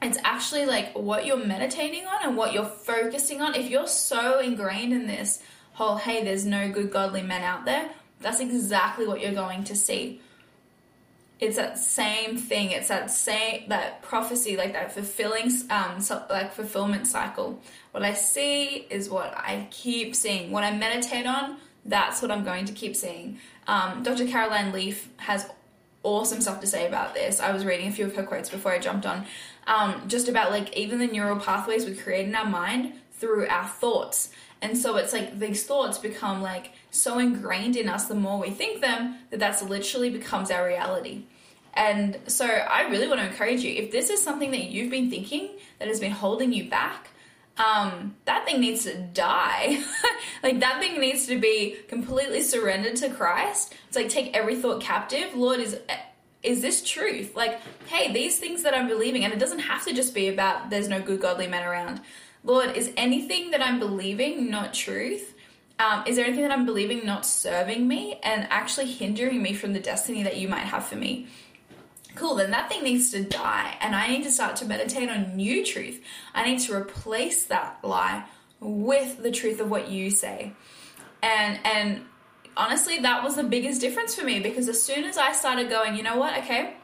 It's 0.02 0.18
actually 0.24 0.66
like 0.66 0.92
what 0.94 1.24
you're 1.24 1.36
meditating 1.36 2.04
on 2.04 2.24
and 2.24 2.36
what 2.36 2.52
you're 2.52 2.64
focusing 2.64 3.40
on. 3.40 3.54
If 3.54 3.70
you're 3.70 3.86
so 3.86 4.40
ingrained 4.40 4.92
in 4.92 5.06
this 5.06 5.40
whole, 5.74 5.96
hey, 5.96 6.24
there's 6.24 6.44
no 6.44 6.68
good 6.68 6.90
godly 6.90 7.22
men 7.22 7.44
out 7.44 7.64
there, 7.64 7.88
that's 8.20 8.40
exactly 8.40 9.06
what 9.06 9.20
you're 9.20 9.34
going 9.34 9.62
to 9.64 9.76
see 9.76 10.20
it's 11.38 11.56
that 11.56 11.78
same 11.78 12.38
thing 12.38 12.70
it's 12.70 12.88
that 12.88 13.10
same 13.10 13.68
that 13.68 14.00
prophecy 14.02 14.56
like 14.56 14.72
that 14.72 14.92
fulfilling 14.92 15.50
um 15.70 16.00
so, 16.00 16.24
like 16.30 16.52
fulfillment 16.52 17.06
cycle 17.06 17.60
what 17.96 18.04
i 18.04 18.12
see 18.12 18.86
is 18.90 19.08
what 19.08 19.32
i 19.38 19.66
keep 19.70 20.14
seeing. 20.14 20.50
What 20.50 20.64
i 20.64 20.70
meditate 20.70 21.24
on 21.24 21.56
that's 21.86 22.20
what 22.20 22.30
i'm 22.30 22.44
going 22.44 22.66
to 22.66 22.74
keep 22.74 22.94
seeing. 22.94 23.38
Um, 23.66 24.02
dr 24.02 24.26
caroline 24.26 24.70
leaf 24.70 25.08
has 25.16 25.48
awesome 26.02 26.42
stuff 26.42 26.60
to 26.60 26.66
say 26.66 26.86
about 26.86 27.14
this. 27.14 27.40
I 27.40 27.52
was 27.52 27.64
reading 27.64 27.88
a 27.88 27.90
few 27.90 28.04
of 28.04 28.14
her 28.14 28.22
quotes 28.22 28.50
before 28.50 28.72
i 28.72 28.78
jumped 28.78 29.06
on. 29.06 29.24
Um, 29.66 30.02
just 30.08 30.28
about 30.28 30.50
like 30.50 30.76
even 30.76 30.98
the 30.98 31.06
neural 31.06 31.40
pathways 31.40 31.86
we 31.86 31.94
create 31.94 32.28
in 32.28 32.34
our 32.34 32.44
mind 32.44 32.92
through 33.12 33.46
our 33.48 33.66
thoughts. 33.66 34.30
And 34.60 34.76
so 34.76 34.96
it's 34.96 35.14
like 35.14 35.38
these 35.38 35.64
thoughts 35.64 35.96
become 35.96 36.42
like 36.42 36.72
so 36.90 37.18
ingrained 37.18 37.76
in 37.76 37.88
us 37.88 38.08
the 38.08 38.14
more 38.14 38.38
we 38.38 38.50
think 38.50 38.82
them 38.82 39.16
that 39.30 39.40
that's 39.40 39.62
literally 39.62 40.10
becomes 40.10 40.50
our 40.50 40.66
reality. 40.66 41.22
And 41.72 42.18
so 42.26 42.44
I 42.44 42.88
really 42.90 43.08
want 43.08 43.20
to 43.20 43.26
encourage 43.26 43.62
you 43.62 43.74
if 43.74 43.90
this 43.90 44.10
is 44.10 44.22
something 44.22 44.50
that 44.50 44.64
you've 44.64 44.90
been 44.90 45.08
thinking 45.08 45.48
that 45.78 45.88
has 45.88 45.98
been 45.98 46.12
holding 46.12 46.52
you 46.52 46.68
back, 46.68 47.08
um, 47.58 48.16
that 48.26 48.44
thing 48.44 48.60
needs 48.60 48.84
to 48.84 48.96
die. 48.96 49.82
like 50.42 50.60
that 50.60 50.78
thing 50.78 51.00
needs 51.00 51.26
to 51.26 51.38
be 51.38 51.76
completely 51.88 52.42
surrendered 52.42 52.96
to 52.96 53.10
Christ. 53.10 53.74
It's 53.88 53.96
like 53.96 54.08
take 54.08 54.36
every 54.36 54.56
thought 54.56 54.82
captive. 54.82 55.34
Lord, 55.34 55.60
is 55.60 55.78
is 56.42 56.62
this 56.62 56.82
truth? 56.82 57.34
Like, 57.34 57.60
hey, 57.86 58.12
these 58.12 58.38
things 58.38 58.62
that 58.62 58.74
I'm 58.74 58.88
believing, 58.88 59.24
and 59.24 59.32
it 59.32 59.38
doesn't 59.38 59.60
have 59.60 59.84
to 59.86 59.92
just 59.92 60.14
be 60.14 60.28
about 60.28 60.70
there's 60.70 60.88
no 60.88 61.00
good 61.00 61.20
godly 61.20 61.46
men 61.46 61.64
around. 61.64 62.00
Lord, 62.44 62.76
is 62.76 62.92
anything 62.96 63.50
that 63.50 63.60
I'm 63.60 63.80
believing 63.80 64.50
not 64.50 64.72
truth? 64.72 65.34
Um, 65.78 66.04
is 66.06 66.16
there 66.16 66.24
anything 66.24 66.44
that 66.44 66.52
I'm 66.52 66.64
believing 66.64 67.04
not 67.04 67.26
serving 67.26 67.86
me 67.86 68.18
and 68.22 68.46
actually 68.50 68.86
hindering 68.86 69.42
me 69.42 69.52
from 69.52 69.72
the 69.72 69.80
destiny 69.80 70.22
that 70.22 70.36
you 70.36 70.48
might 70.48 70.60
have 70.60 70.86
for 70.86 70.96
me? 70.96 71.26
Cool, 72.16 72.34
then 72.34 72.50
that 72.50 72.68
thing 72.68 72.82
needs 72.82 73.10
to 73.12 73.22
die, 73.22 73.76
and 73.80 73.94
I 73.94 74.08
need 74.08 74.24
to 74.24 74.30
start 74.30 74.56
to 74.56 74.64
meditate 74.64 75.08
on 75.08 75.36
new 75.36 75.64
truth. 75.64 76.02
I 76.34 76.44
need 76.44 76.60
to 76.60 76.74
replace 76.74 77.44
that 77.44 77.78
lie 77.82 78.24
with 78.58 79.22
the 79.22 79.30
truth 79.30 79.60
of 79.60 79.70
what 79.70 79.88
you 79.90 80.10
say. 80.10 80.52
And 81.22 81.60
and 81.64 82.02
honestly, 82.56 82.98
that 83.00 83.22
was 83.22 83.36
the 83.36 83.44
biggest 83.44 83.80
difference 83.80 84.14
for 84.14 84.24
me 84.24 84.40
because 84.40 84.68
as 84.68 84.82
soon 84.82 85.04
as 85.04 85.18
I 85.18 85.32
started 85.32 85.68
going, 85.68 85.94
you 85.96 86.02
know 86.02 86.16
what, 86.16 86.38
okay, 86.38 86.74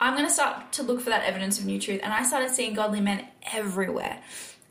I'm 0.00 0.14
going 0.14 0.26
to 0.26 0.32
start 0.32 0.72
to 0.72 0.82
look 0.82 1.00
for 1.00 1.10
that 1.10 1.24
evidence 1.24 1.58
of 1.58 1.66
new 1.66 1.78
truth. 1.78 2.00
And 2.02 2.12
I 2.12 2.22
started 2.22 2.50
seeing 2.50 2.74
godly 2.74 3.00
men 3.00 3.26
everywhere. 3.52 4.20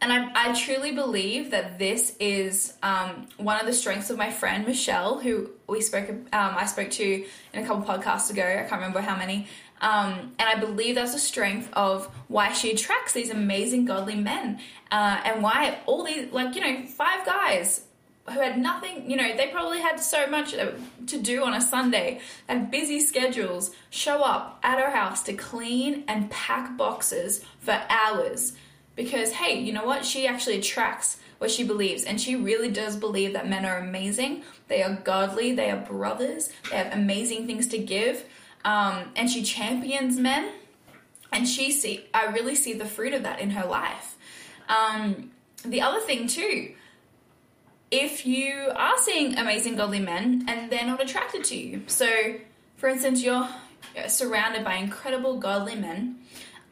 and 0.02 0.12
I, 0.12 0.50
I 0.50 0.54
truly 0.54 0.92
believe 0.92 1.52
that 1.52 1.80
this 1.80 2.16
is 2.20 2.74
um, 2.84 3.28
one 3.38 3.58
of 3.60 3.66
the 3.66 3.74
strengths 3.74 4.10
of 4.10 4.18
my 4.18 4.32
friend 4.32 4.68
Michelle, 4.68 5.20
who 5.20 5.50
we 5.68 5.80
spoke 5.82 6.10
um, 6.10 6.26
I 6.34 6.66
spoke 6.66 6.92
to 6.92 7.26
in 7.54 7.64
a 7.64 7.66
couple 7.66 7.84
podcasts 7.84 8.30
ago. 8.30 8.44
I 8.44 8.68
can't 8.68 8.82
remember 8.82 9.00
how 9.00 9.16
many. 9.16 9.48
Um, 9.84 10.34
and 10.40 10.50
I 10.50 10.56
believe 10.56 10.96
that's 10.96 11.14
a 11.14 11.20
strength 11.20 11.70
of 11.74 12.06
why 12.30 12.54
she 12.54 12.72
attracts 12.72 13.12
these 13.12 13.30
amazing 13.30 13.86
godly 13.86 14.16
men, 14.16 14.60
uh, 14.92 15.22
and 15.26 15.44
why 15.44 15.78
all 15.86 16.04
these 16.04 16.32
like 16.32 16.56
you 16.56 16.62
know 16.62 16.86
five 16.88 17.26
guys 17.26 17.86
who 18.30 18.40
had 18.40 18.58
nothing, 18.58 19.12
you 19.12 19.18
know, 19.18 19.36
they 19.36 19.48
probably 19.48 19.82
had 19.82 20.00
so 20.00 20.26
much 20.28 20.56
to 21.08 21.22
do 21.22 21.44
on 21.44 21.54
a 21.54 21.60
Sunday, 21.60 22.22
had 22.48 22.72
busy 22.72 23.02
schedules, 23.02 23.76
show 23.90 24.22
up 24.22 24.60
at 24.64 24.80
her 24.80 24.90
house 24.90 25.24
to 25.24 25.34
clean 25.34 26.06
and 26.08 26.32
pack 26.32 26.78
boxes 26.78 27.44
for 27.60 27.78
hours 27.90 28.54
because 28.96 29.32
hey, 29.32 29.60
you 29.60 29.74
know 29.74 29.86
what? 29.86 30.06
She 30.06 30.28
actually 30.28 30.60
attracts 30.60 31.18
what 31.40 31.52
she 31.52 31.66
believes, 31.66 32.06
and 32.06 32.22
she 32.22 32.38
really 32.38 32.70
does 32.70 32.96
believe 32.96 33.34
that 33.34 33.50
men 33.50 33.66
are 33.66 33.80
amazing. 33.80 34.44
They 34.70 34.82
are 34.82 34.96
godly. 35.04 35.54
They 35.54 35.70
are 35.72 35.78
brothers. 35.78 36.50
They 36.70 36.78
have 36.78 36.94
amazing 36.94 37.48
things 37.48 37.68
to 37.68 37.78
give, 37.78 38.24
um, 38.66 39.12
and 39.16 39.30
she 39.30 39.44
champions 39.44 40.18
men. 40.18 40.52
And 41.32 41.48
she 41.48 41.72
see, 41.72 42.06
I 42.14 42.28
really 42.28 42.54
see 42.54 42.74
the 42.74 42.86
fruit 42.86 43.14
of 43.14 43.24
that 43.24 43.40
in 43.40 43.50
her 43.52 43.66
life. 43.66 44.18
Um, 44.70 45.32
the 45.66 45.82
other 45.82 46.00
thing 46.00 46.28
too, 46.28 46.74
if 47.90 48.26
you 48.26 48.72
are 48.76 48.98
seeing 48.98 49.38
amazing 49.38 49.76
godly 49.76 50.00
men 50.00 50.46
and 50.48 50.72
they're 50.72 50.86
not 50.86 51.02
attracted 51.02 51.44
to 51.46 51.56
you, 51.58 51.84
so 51.88 52.36
for 52.78 52.88
instance, 52.88 53.24
you're 53.24 53.48
surrounded 54.08 54.64
by 54.64 54.76
incredible 54.76 55.40
godly 55.40 55.76
men 55.76 56.20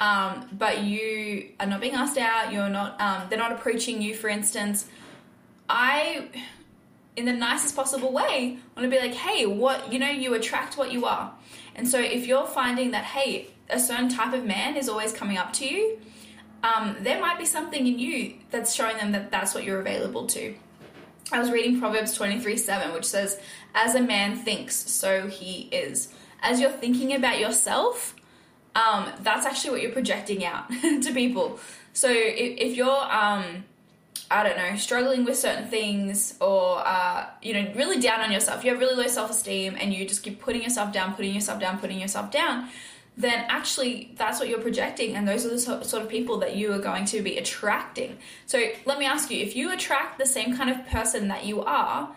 um, 0.02 0.50
but 0.52 0.84
you 0.84 1.52
are 1.60 1.68
not 1.68 1.80
being 1.80 1.94
asked 1.94 2.18
out. 2.18 2.52
You're 2.52 2.70
not. 2.70 3.00
Um, 3.00 3.28
they're 3.30 3.38
not 3.38 3.52
approaching 3.52 4.02
you, 4.02 4.16
for 4.16 4.30
instance. 4.30 4.88
I, 5.70 6.28
in 7.16 7.26
the 7.26 7.34
nicest 7.34 7.76
possible 7.76 8.12
way, 8.12 8.58
want 8.76 8.84
to 8.84 8.90
be 8.90 9.00
like, 9.00 9.14
hey, 9.14 9.46
what 9.46 9.94
you 9.94 10.00
know, 10.00 10.10
you 10.10 10.34
attract 10.34 10.76
what 10.76 10.92
you 10.92 11.06
are. 11.06 11.32
And 11.76 11.88
so 11.88 12.00
if 12.00 12.28
you're 12.28 12.48
finding 12.48 12.92
that, 12.92 13.04
hey, 13.04 13.50
a 13.70 13.80
certain 13.80 14.10
type 14.10 14.34
of 14.34 14.46
man 14.46 14.76
is 14.76 14.90
always 14.90 15.14
coming 15.14 15.38
up 15.38 15.54
to 15.54 15.66
you, 15.66 16.00
um, 16.64 16.98
there 17.02 17.20
might 17.20 17.40
be 17.40 17.46
something 17.46 17.88
in 17.88 17.98
you 17.98 18.36
that's 18.52 18.74
showing 18.74 18.98
them 18.98 19.12
that 19.14 19.32
that's 19.32 19.54
what 19.54 19.64
you're 19.64 19.80
available 19.80 20.28
to. 20.28 20.56
I 21.32 21.40
was 21.40 21.50
reading 21.50 21.80
Proverbs 21.80 22.14
23 22.14 22.58
7, 22.58 22.94
which 22.94 23.06
says, 23.06 23.40
As 23.74 23.96
a 23.96 24.02
man 24.02 24.36
thinks, 24.36 24.76
so 24.76 25.28
he 25.28 25.70
is. 25.72 26.10
As 26.42 26.60
you're 26.60 26.72
thinking 26.72 27.14
about 27.14 27.40
yourself, 27.40 28.16
um, 28.76 29.10
that's 29.22 29.46
actually 29.46 29.72
what 29.72 29.82
you're 29.82 29.92
projecting 29.92 30.44
out 30.44 30.70
to 30.82 31.12
people. 31.14 31.60
So 31.94 32.10
if, 32.10 32.72
if 32.72 32.78
you're, 32.78 32.90
um, 32.90 33.64
I 34.32 34.44
don't 34.44 34.58
know, 34.58 34.76
struggling 34.78 35.26
with 35.26 35.38
certain 35.38 35.68
things 35.68 36.36
or, 36.40 36.80
uh, 36.86 37.28
you 37.42 37.54
know, 37.54 37.72
really 37.76 38.00
down 38.00 38.22
on 38.22 38.32
yourself, 38.32 38.64
you 38.64 38.72
have 38.72 38.80
really 38.80 38.96
low 38.96 39.08
self 39.08 39.32
esteem 39.32 39.76
and 39.80 39.94
you 39.94 40.08
just 40.08 40.24
keep 40.24 40.40
putting 40.40 40.64
yourself 40.64 40.94
down, 40.94 41.14
putting 41.16 41.34
yourself 41.34 41.60
down, 41.60 41.80
putting 41.80 42.00
yourself 42.00 42.32
down, 42.32 42.70
then 43.18 43.46
actually 43.50 44.14
that's 44.18 44.40
what 44.40 44.48
you're 44.48 44.62
projecting 44.62 45.16
and 45.16 45.28
those 45.28 45.46
are 45.46 45.50
the 45.50 45.60
sort 45.60 46.02
of 46.02 46.10
people 46.10 46.38
that 46.40 46.56
you 46.56 46.72
are 46.74 46.80
going 46.80 47.06
to 47.06 47.22
be 47.22 47.38
attracting. 47.38 48.18
So 48.46 48.64
let 48.86 48.98
me 48.98 49.06
ask 49.06 49.30
you 49.30 49.40
if 49.42 49.56
you 49.56 49.72
attract 49.74 50.18
the 50.18 50.26
same 50.26 50.56
kind 50.56 50.70
of 50.70 50.88
person 50.88 51.28
that 51.28 51.46
you 51.46 51.62
are, 51.62 52.10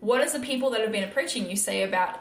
what 0.00 0.18
does 0.20 0.32
the 0.32 0.40
people 0.40 0.70
that 0.70 0.80
have 0.80 0.92
been 0.92 1.04
approaching 1.04 1.48
you 1.48 1.56
say 1.56 1.84
about 1.84 2.20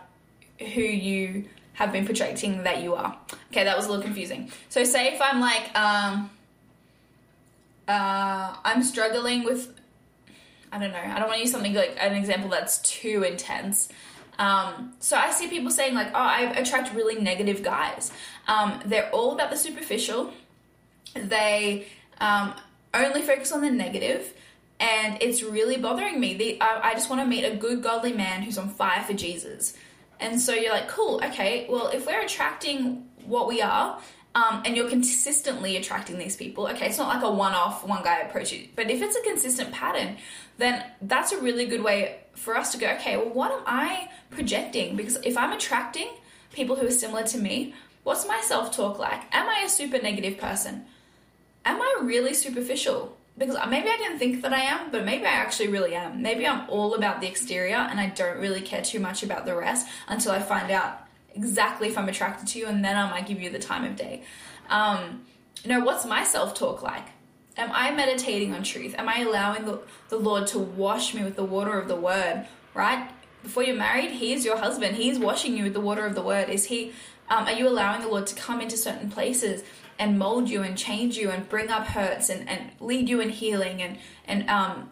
who 0.59 0.81
you 0.81 1.45
have 1.73 1.91
been 1.91 2.05
projecting 2.05 2.63
that 2.63 2.83
you 2.83 2.95
are. 2.95 3.17
Okay, 3.51 3.63
that 3.63 3.75
was 3.75 3.87
a 3.87 3.89
little 3.89 4.03
confusing. 4.03 4.51
So, 4.69 4.83
say 4.83 5.13
if 5.13 5.21
I'm 5.21 5.39
like, 5.39 5.75
um, 5.77 6.29
uh, 7.87 8.55
I'm 8.63 8.83
struggling 8.83 9.43
with, 9.43 9.73
I 10.71 10.79
don't 10.79 10.91
know, 10.91 10.97
I 10.97 11.19
don't 11.19 11.27
want 11.27 11.35
to 11.35 11.41
use 11.41 11.51
something 11.51 11.73
like 11.73 11.97
an 11.99 12.13
example 12.13 12.49
that's 12.49 12.79
too 12.79 13.23
intense. 13.23 13.89
Um, 14.39 14.93
so 14.99 15.17
I 15.17 15.31
see 15.31 15.47
people 15.47 15.71
saying 15.71 15.93
like, 15.93 16.07
oh, 16.09 16.19
I 16.19 16.41
attract 16.53 16.93
really 16.95 17.21
negative 17.21 17.63
guys. 17.63 18.11
Um, 18.47 18.81
they're 18.85 19.09
all 19.11 19.33
about 19.33 19.51
the 19.51 19.57
superficial. 19.57 20.33
They 21.13 21.87
um, 22.19 22.53
only 22.93 23.21
focus 23.21 23.51
on 23.51 23.61
the 23.61 23.69
negative, 23.69 24.33
and 24.79 25.21
it's 25.21 25.43
really 25.43 25.77
bothering 25.77 26.19
me. 26.19 26.57
I, 26.59 26.91
I 26.91 26.93
just 26.93 27.09
want 27.09 27.21
to 27.21 27.27
meet 27.27 27.43
a 27.43 27.55
good, 27.55 27.83
godly 27.83 28.13
man 28.13 28.41
who's 28.41 28.57
on 28.57 28.69
fire 28.69 29.03
for 29.03 29.13
Jesus. 29.13 29.75
And 30.19 30.39
so 30.39 30.53
you're 30.53 30.71
like, 30.71 30.87
cool, 30.87 31.19
okay, 31.23 31.67
well, 31.69 31.87
if 31.87 32.05
we're 32.05 32.21
attracting 32.21 33.09
what 33.25 33.47
we 33.47 33.61
are, 33.61 33.99
um, 34.33 34.63
and 34.65 34.77
you're 34.77 34.89
consistently 34.89 35.77
attracting 35.77 36.17
these 36.17 36.35
people, 36.35 36.67
okay, 36.67 36.87
it's 36.87 36.97
not 36.97 37.09
like 37.09 37.23
a 37.23 37.31
one 37.31 37.53
off, 37.53 37.85
one 37.85 38.03
guy 38.03 38.19
approach 38.19 38.53
you, 38.53 38.67
but 38.75 38.89
if 38.89 39.01
it's 39.01 39.15
a 39.15 39.21
consistent 39.21 39.71
pattern, 39.71 40.17
then 40.57 40.85
that's 41.01 41.31
a 41.31 41.41
really 41.41 41.65
good 41.65 41.83
way 41.83 42.19
for 42.33 42.55
us 42.55 42.71
to 42.71 42.77
go, 42.77 42.87
okay, 42.91 43.17
well, 43.17 43.29
what 43.29 43.51
am 43.51 43.63
I 43.65 44.09
projecting? 44.29 44.95
Because 44.95 45.17
if 45.23 45.37
I'm 45.37 45.51
attracting 45.51 46.09
people 46.53 46.75
who 46.75 46.87
are 46.87 46.91
similar 46.91 47.23
to 47.23 47.37
me, 47.37 47.73
what's 48.03 48.25
my 48.27 48.41
self 48.45 48.75
talk 48.75 48.99
like? 48.99 49.21
Am 49.33 49.49
I 49.49 49.63
a 49.65 49.69
super 49.69 50.01
negative 50.01 50.37
person? 50.37 50.85
Am 51.65 51.81
I 51.81 51.99
really 52.01 52.33
superficial? 52.33 53.17
because 53.37 53.57
maybe 53.69 53.89
I 53.89 53.97
didn't 53.97 54.19
think 54.19 54.41
that 54.41 54.53
I 54.53 54.61
am, 54.61 54.91
but 54.91 55.05
maybe 55.05 55.25
I 55.25 55.31
actually 55.31 55.69
really 55.69 55.95
am. 55.95 56.21
Maybe 56.21 56.45
I'm 56.45 56.69
all 56.69 56.93
about 56.93 57.21
the 57.21 57.27
exterior 57.27 57.75
and 57.75 57.99
I 57.99 58.07
don't 58.07 58.37
really 58.37 58.61
care 58.61 58.81
too 58.81 58.99
much 58.99 59.23
about 59.23 59.45
the 59.45 59.55
rest 59.55 59.87
until 60.07 60.31
I 60.31 60.39
find 60.39 60.69
out 60.69 61.00
exactly 61.35 61.87
if 61.87 61.97
I'm 61.97 62.09
attracted 62.09 62.47
to 62.49 62.59
you, 62.59 62.67
and 62.67 62.83
then 62.83 62.95
I 62.95 63.09
might 63.09 63.27
give 63.27 63.41
you 63.41 63.49
the 63.49 63.59
time 63.59 63.83
of 63.83 63.95
day. 63.95 64.23
Um, 64.69 65.23
you 65.63 65.69
know, 65.69 65.81
what's 65.81 66.05
my 66.05 66.23
self 66.23 66.53
talk 66.53 66.81
like? 66.81 67.07
Am 67.57 67.69
I 67.73 67.91
meditating 67.91 68.53
on 68.53 68.63
truth? 68.63 68.95
Am 68.97 69.09
I 69.09 69.21
allowing 69.21 69.65
the, 69.65 69.81
the 70.09 70.17
Lord 70.17 70.47
to 70.47 70.59
wash 70.59 71.13
me 71.13 71.23
with 71.23 71.35
the 71.35 71.43
water 71.43 71.77
of 71.77 71.87
the 71.87 71.95
word, 71.95 72.47
right? 72.73 73.09
Before 73.43 73.63
you're 73.63 73.75
married, 73.75 74.11
He's 74.11 74.45
your 74.45 74.57
husband. 74.57 74.95
He's 74.95 75.19
washing 75.19 75.57
you 75.57 75.63
with 75.65 75.73
the 75.73 75.81
water 75.81 76.05
of 76.05 76.15
the 76.15 76.21
word. 76.21 76.49
Is 76.49 76.65
He, 76.65 76.93
um, 77.29 77.45
are 77.45 77.53
you 77.53 77.67
allowing 77.67 78.01
the 78.01 78.07
Lord 78.07 78.27
to 78.27 78.35
come 78.35 78.61
into 78.61 78.77
certain 78.77 79.09
places 79.09 79.63
and 79.99 80.17
mold 80.17 80.49
you 80.49 80.63
and 80.63 80.77
change 80.77 81.17
you 81.17 81.29
and 81.29 81.47
bring 81.49 81.69
up 81.69 81.85
hurts 81.85 82.29
and, 82.29 82.47
and 82.49 82.71
lead 82.79 83.09
you 83.09 83.19
in 83.19 83.29
healing 83.29 83.81
and, 83.81 83.97
and 84.25 84.49
um, 84.49 84.89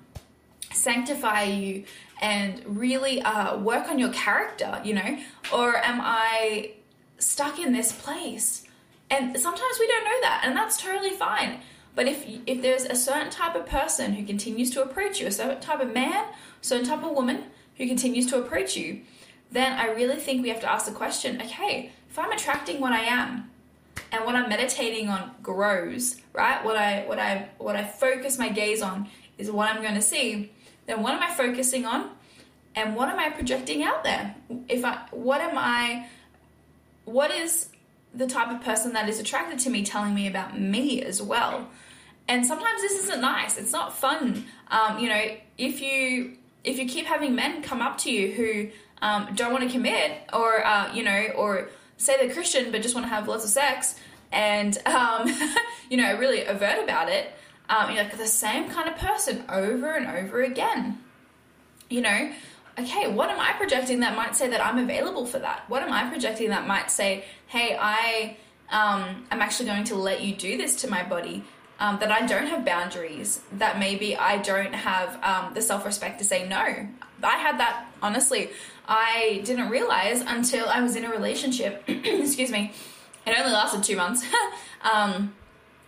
sanctify 0.72 1.44
you 1.44 1.84
and 2.22 2.62
really 2.66 3.22
uh, 3.22 3.58
work 3.58 3.90
on 3.90 4.00
your 4.00 4.10
character, 4.10 4.82
you 4.84 4.94
know? 4.94 5.18
Or 5.54 5.78
am 5.78 6.00
I 6.02 6.74
stuck 7.18 7.60
in 7.60 7.74
this 7.74 7.92
place? 7.92 8.64
And 9.10 9.38
sometimes 9.40 9.78
we 9.80 9.88
don't 9.88 10.04
know 10.04 10.22
that, 10.22 10.42
and 10.44 10.56
that's 10.56 10.82
totally 10.82 11.12
fine. 11.12 11.62
But 11.96 12.08
if 12.08 12.26
if 12.46 12.62
there's 12.62 12.86
a 12.86 12.96
certain 12.96 13.30
type 13.30 13.56
of 13.56 13.66
person 13.66 14.14
who 14.14 14.26
continues 14.26 14.70
to 14.72 14.84
approach 14.84 15.20
you, 15.20 15.28
a 15.28 15.32
certain 15.32 15.60
type 15.60 15.82
of 15.82 15.94
man, 15.94 16.26
certain 16.62 16.86
type 16.86 17.04
of 17.04 17.12
woman 17.12 17.46
who 17.78 17.88
continues 17.88 18.28
to 18.28 18.38
approach 18.38 18.78
you, 18.78 19.02
then 19.52 19.74
I 19.74 19.88
really 19.88 20.18
think 20.18 20.44
we 20.44 20.50
have 20.50 20.62
to 20.62 20.72
ask 20.72 20.86
the 20.86 20.92
question, 20.92 21.42
okay, 21.42 21.92
if 22.10 22.20
I'm 22.20 22.32
attracting 22.32 22.80
what 22.80 22.94
I 22.94 23.02
am, 23.02 23.50
and 24.12 24.26
what 24.26 24.36
I'm 24.36 24.50
meditating 24.50 25.10
on 25.10 25.32
grows, 25.42 26.18
right? 26.34 26.64
What 26.64 26.76
I 26.76 27.06
what 27.06 27.20
I 27.20 27.50
what 27.58 27.76
I 27.76 27.84
focus 27.84 28.38
my 28.38 28.50
gaze 28.50 28.82
on 28.82 29.10
is 29.38 29.52
what 29.52 29.70
I'm 29.70 29.82
going 29.82 29.96
to 29.96 30.02
see. 30.02 30.52
Then 30.90 31.04
what 31.04 31.14
am 31.14 31.22
I 31.22 31.32
focusing 31.36 31.86
on? 31.86 32.10
And 32.76 32.96
what 32.96 33.10
am 33.10 33.20
I 33.20 33.30
projecting 33.30 33.84
out 33.84 34.04
there? 34.04 34.36
If 34.68 34.84
I 34.84 34.98
what 35.12 35.40
am 35.40 35.56
I 35.56 36.08
what 37.06 37.30
is 37.30 37.70
the 38.16 38.26
type 38.26 38.50
of 38.50 38.64
person 38.64 38.94
that 38.94 39.08
is 39.08 39.20
attracted 39.20 39.60
to 39.60 39.70
me 39.70 39.86
telling 39.86 40.16
me 40.16 40.26
about 40.26 40.60
me 40.60 41.04
as 41.04 41.22
well? 41.22 41.70
And 42.28 42.44
sometimes 42.44 42.82
this 42.82 43.04
isn't 43.04 43.22
nice. 43.22 43.60
It's 43.60 43.72
not 43.72 43.96
fun. 43.96 44.46
Um, 44.70 44.98
you 44.98 45.10
know, 45.10 45.38
if 45.60 45.80
you 45.80 46.38
if 46.64 46.80
you 46.80 46.88
keep 46.88 47.06
having 47.06 47.36
men 47.36 47.62
come 47.62 47.84
up 47.84 48.00
to 48.00 48.12
you 48.12 48.32
who 48.32 48.70
um, 49.04 49.30
don't 49.36 49.52
want 49.52 49.66
to 49.66 49.70
commit, 49.70 50.12
or 50.34 50.66
uh, 50.66 50.92
you 50.92 51.04
know, 51.04 51.28
or 51.36 51.70
say 51.98 52.18
they're 52.18 52.34
Christian 52.34 52.72
but 52.72 52.82
just 52.82 52.96
want 52.96 53.06
to 53.06 53.10
have 53.10 53.28
lots 53.28 53.44
of 53.44 53.52
sex 53.52 53.96
and, 54.32 54.78
um, 54.88 55.28
you 55.90 55.98
know, 55.98 56.18
really 56.18 56.46
avert 56.46 56.84
about 56.84 57.10
it, 57.10 57.32
um, 57.70 57.92
you're 57.92 58.04
like 58.04 58.18
the 58.18 58.28
same 58.28 58.70
kind 58.70 58.90
of 58.90 58.98
person 58.98 59.44
over 59.48 59.94
and 59.94 60.08
over 60.08 60.42
again. 60.42 61.00
You 61.90 62.02
know, 62.02 62.32
okay, 62.80 63.12
what 63.12 63.30
am 63.30 63.40
I 63.40 63.54
projecting 63.54 64.00
that 64.02 64.16
might 64.16 64.36
say 64.36 64.50
that 64.50 64.64
I'm 64.66 64.78
available 64.78 65.26
for 65.26 65.40
that? 65.40 65.64
What 65.70 65.84
am 65.84 65.92
I 65.92 66.10
projecting 66.10 66.50
that 66.50 66.68
might 66.68 66.92
say, 66.92 67.26
hey, 67.48 67.78
I, 67.80 68.38
um, 68.72 69.26
I'm 69.32 69.42
actually 69.42 69.68
going 69.68 69.84
to 69.86 69.96
let 69.96 70.22
you 70.22 70.36
do 70.36 70.58
this 70.58 70.82
to 70.82 70.90
my 70.90 71.04
body? 71.04 71.44
Um, 71.82 71.98
that 72.00 72.12
I 72.12 72.26
don't 72.26 72.48
have 72.48 72.66
boundaries, 72.66 73.40
that 73.54 73.80
maybe 73.80 74.14
I 74.14 74.40
don't 74.40 74.76
have 74.76 75.18
um, 75.24 75.54
the 75.54 75.62
self 75.62 75.86
respect 75.86 76.20
to 76.20 76.26
say 76.26 76.46
no. 76.46 76.58
I 76.58 77.38
had 77.38 77.58
that, 77.60 77.86
honestly. 78.02 78.50
I 78.86 79.42
didn't 79.46 79.70
realize 79.70 80.20
until 80.20 80.68
I 80.68 80.82
was 80.82 80.98
in 80.98 81.06
a 81.06 81.10
relationship. 81.10 81.84
excuse 81.88 82.52
me. 82.52 82.74
It 83.26 83.40
only 83.40 83.52
lasted 83.54 83.84
two 83.84 83.96
months. 83.96 84.26
um, 84.82 85.34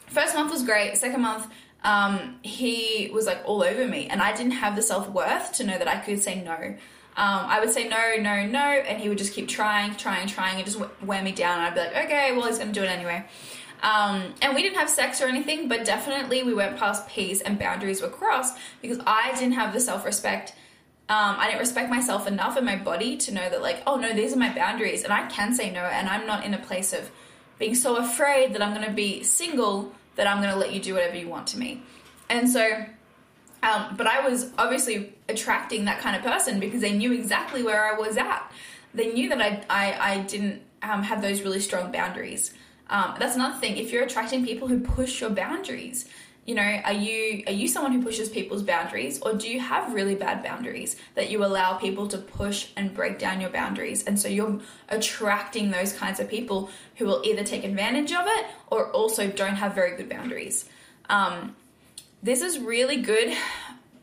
first 0.08 0.34
month 0.36 0.52
was 0.52 0.64
great. 0.64 0.96
Second 0.98 1.22
month, 1.22 1.48
um, 1.84 2.40
he 2.44 3.10
was 3.14 3.26
like 3.26 3.42
all 3.46 3.64
over 3.64 3.88
me, 3.88 4.08
and 4.08 4.22
I 4.22 4.36
didn't 4.36 4.54
have 4.54 4.76
the 4.76 4.82
self 4.82 5.10
worth 5.10 5.54
to 5.54 5.64
know 5.64 5.78
that 5.78 5.88
I 5.88 5.98
could 5.98 6.22
say 6.22 6.42
no. 6.42 6.76
Um, 7.18 7.46
I 7.48 7.60
would 7.60 7.72
say 7.72 7.90
no, 7.90 8.16
no, 8.20 8.46
no, 8.46 8.60
and 8.60 9.02
he 9.02 9.10
would 9.10 9.18
just 9.18 9.34
keep 9.34 9.48
trying, 9.48 9.96
trying, 9.96 10.28
trying, 10.28 10.56
and 10.56 10.66
just 10.66 10.80
wear 11.02 11.22
me 11.22 11.34
down. 11.34 11.60
And 11.60 11.68
I'd 11.68 11.74
be 11.74 11.80
like, 11.82 12.06
okay, 12.06 12.32
well, 12.32 12.48
he's 12.48 12.58
going 12.58 12.72
to 12.72 12.80
do 12.80 12.86
it 12.86 12.90
anyway. 12.90 13.26
Um, 13.84 14.34
and 14.42 14.56
we 14.56 14.62
didn't 14.62 14.78
have 14.78 14.90
sex 14.90 15.22
or 15.22 15.26
anything, 15.26 15.68
but 15.68 15.86
definitely 15.86 16.44
we 16.44 16.54
went 16.54 16.78
past 16.78 17.10
P's 17.10 17.42
and 17.42 17.60
boundaries 17.60 18.02
were 18.02 18.10
crossed 18.10 18.58
because 18.82 19.00
I 19.06 19.34
didn't 19.34 19.54
have 19.54 19.74
the 19.74 19.80
self 19.80 20.06
respect. 20.06 20.54
Um, 21.10 21.36
I 21.38 21.48
didn't 21.48 21.60
respect 21.60 21.90
myself 21.90 22.28
enough 22.28 22.56
in 22.56 22.64
my 22.64 22.78
body 22.78 23.18
to 23.18 23.34
know 23.34 23.50
that, 23.50 23.62
like, 23.62 23.84
oh 23.86 23.98
no, 23.98 24.14
these 24.14 24.34
are 24.34 24.38
my 24.38 24.54
boundaries 24.54 25.04
and 25.04 25.12
I 25.12 25.28
can 25.28 25.54
say 25.54 25.70
no. 25.70 25.82
And 25.82 26.08
I'm 26.08 26.26
not 26.26 26.46
in 26.46 26.54
a 26.54 26.60
place 26.60 26.94
of 26.94 27.12
being 27.60 27.76
so 27.76 27.98
afraid 27.98 28.54
that 28.54 28.62
I'm 28.62 28.74
going 28.74 28.88
to 28.88 28.94
be 28.94 29.24
single 29.24 29.94
that 30.16 30.28
I'm 30.28 30.42
going 30.42 30.54
to 30.54 30.60
let 30.60 30.74
you 30.74 30.80
do 30.80 30.94
whatever 30.94 31.16
you 31.18 31.28
want 31.28 31.48
to 31.48 31.60
me. 31.60 31.82
And 32.30 32.50
so, 32.50 32.86
um, 33.64 33.96
but 33.98 34.08
I 34.08 34.28
was 34.28 34.52
obviously 34.58 35.14
attracting 35.30 35.86
that 35.86 36.00
kind 36.00 36.16
of 36.16 36.24
person 36.24 36.60
because 36.60 36.82
they 36.82 36.94
knew 36.94 37.12
exactly 37.12 37.64
where 37.64 37.94
I 37.94 37.98
was 37.98 38.18
at. 38.18 38.52
They 38.94 39.14
knew 39.14 39.30
that 39.30 39.42
I, 39.42 39.64
I, 39.70 40.14
I 40.14 40.20
didn't 40.20 40.62
um, 40.82 41.04
have 41.04 41.22
those 41.22 41.42
really 41.42 41.60
strong 41.60 41.92
boundaries. 41.92 42.54
Um, 42.90 43.16
that's 43.20 43.36
another 43.36 43.58
thing. 43.58 43.78
If 43.78 43.92
you're 43.92 44.04
attracting 44.04 44.46
people 44.46 44.68
who 44.68 44.80
push 44.80 45.22
your 45.22 45.30
boundaries, 45.30 46.10
you 46.46 46.56
know, 46.56 46.64
are 46.64 46.94
you 46.94 47.44
are 47.46 47.54
you 47.54 47.68
someone 47.68 47.92
who 47.92 48.02
pushes 48.02 48.28
people's 48.28 48.64
boundaries, 48.64 49.22
or 49.22 49.34
do 49.34 49.48
you 49.48 49.60
have 49.60 49.94
really 49.94 50.16
bad 50.16 50.42
boundaries 50.44 50.96
that 51.14 51.30
you 51.30 51.46
allow 51.46 51.78
people 51.78 52.08
to 52.08 52.18
push 52.18 52.70
and 52.76 52.94
break 52.94 53.20
down 53.20 53.40
your 53.40 53.52
boundaries? 53.52 54.04
And 54.06 54.20
so 54.20 54.28
you're 54.28 54.60
attracting 54.90 55.70
those 55.70 55.94
kinds 55.94 56.20
of 56.20 56.28
people 56.28 56.72
who 56.96 57.06
will 57.06 57.22
either 57.24 57.44
take 57.44 57.64
advantage 57.64 58.12
of 58.12 58.26
it 58.26 58.48
or 58.72 58.92
also 58.92 59.28
don't 59.28 59.56
have 59.56 59.76
very 59.76 59.96
good 59.96 60.10
boundaries. 60.10 60.68
Um, 61.10 61.56
this 62.24 62.42
is 62.42 62.58
really 62.58 63.02
good, 63.02 63.36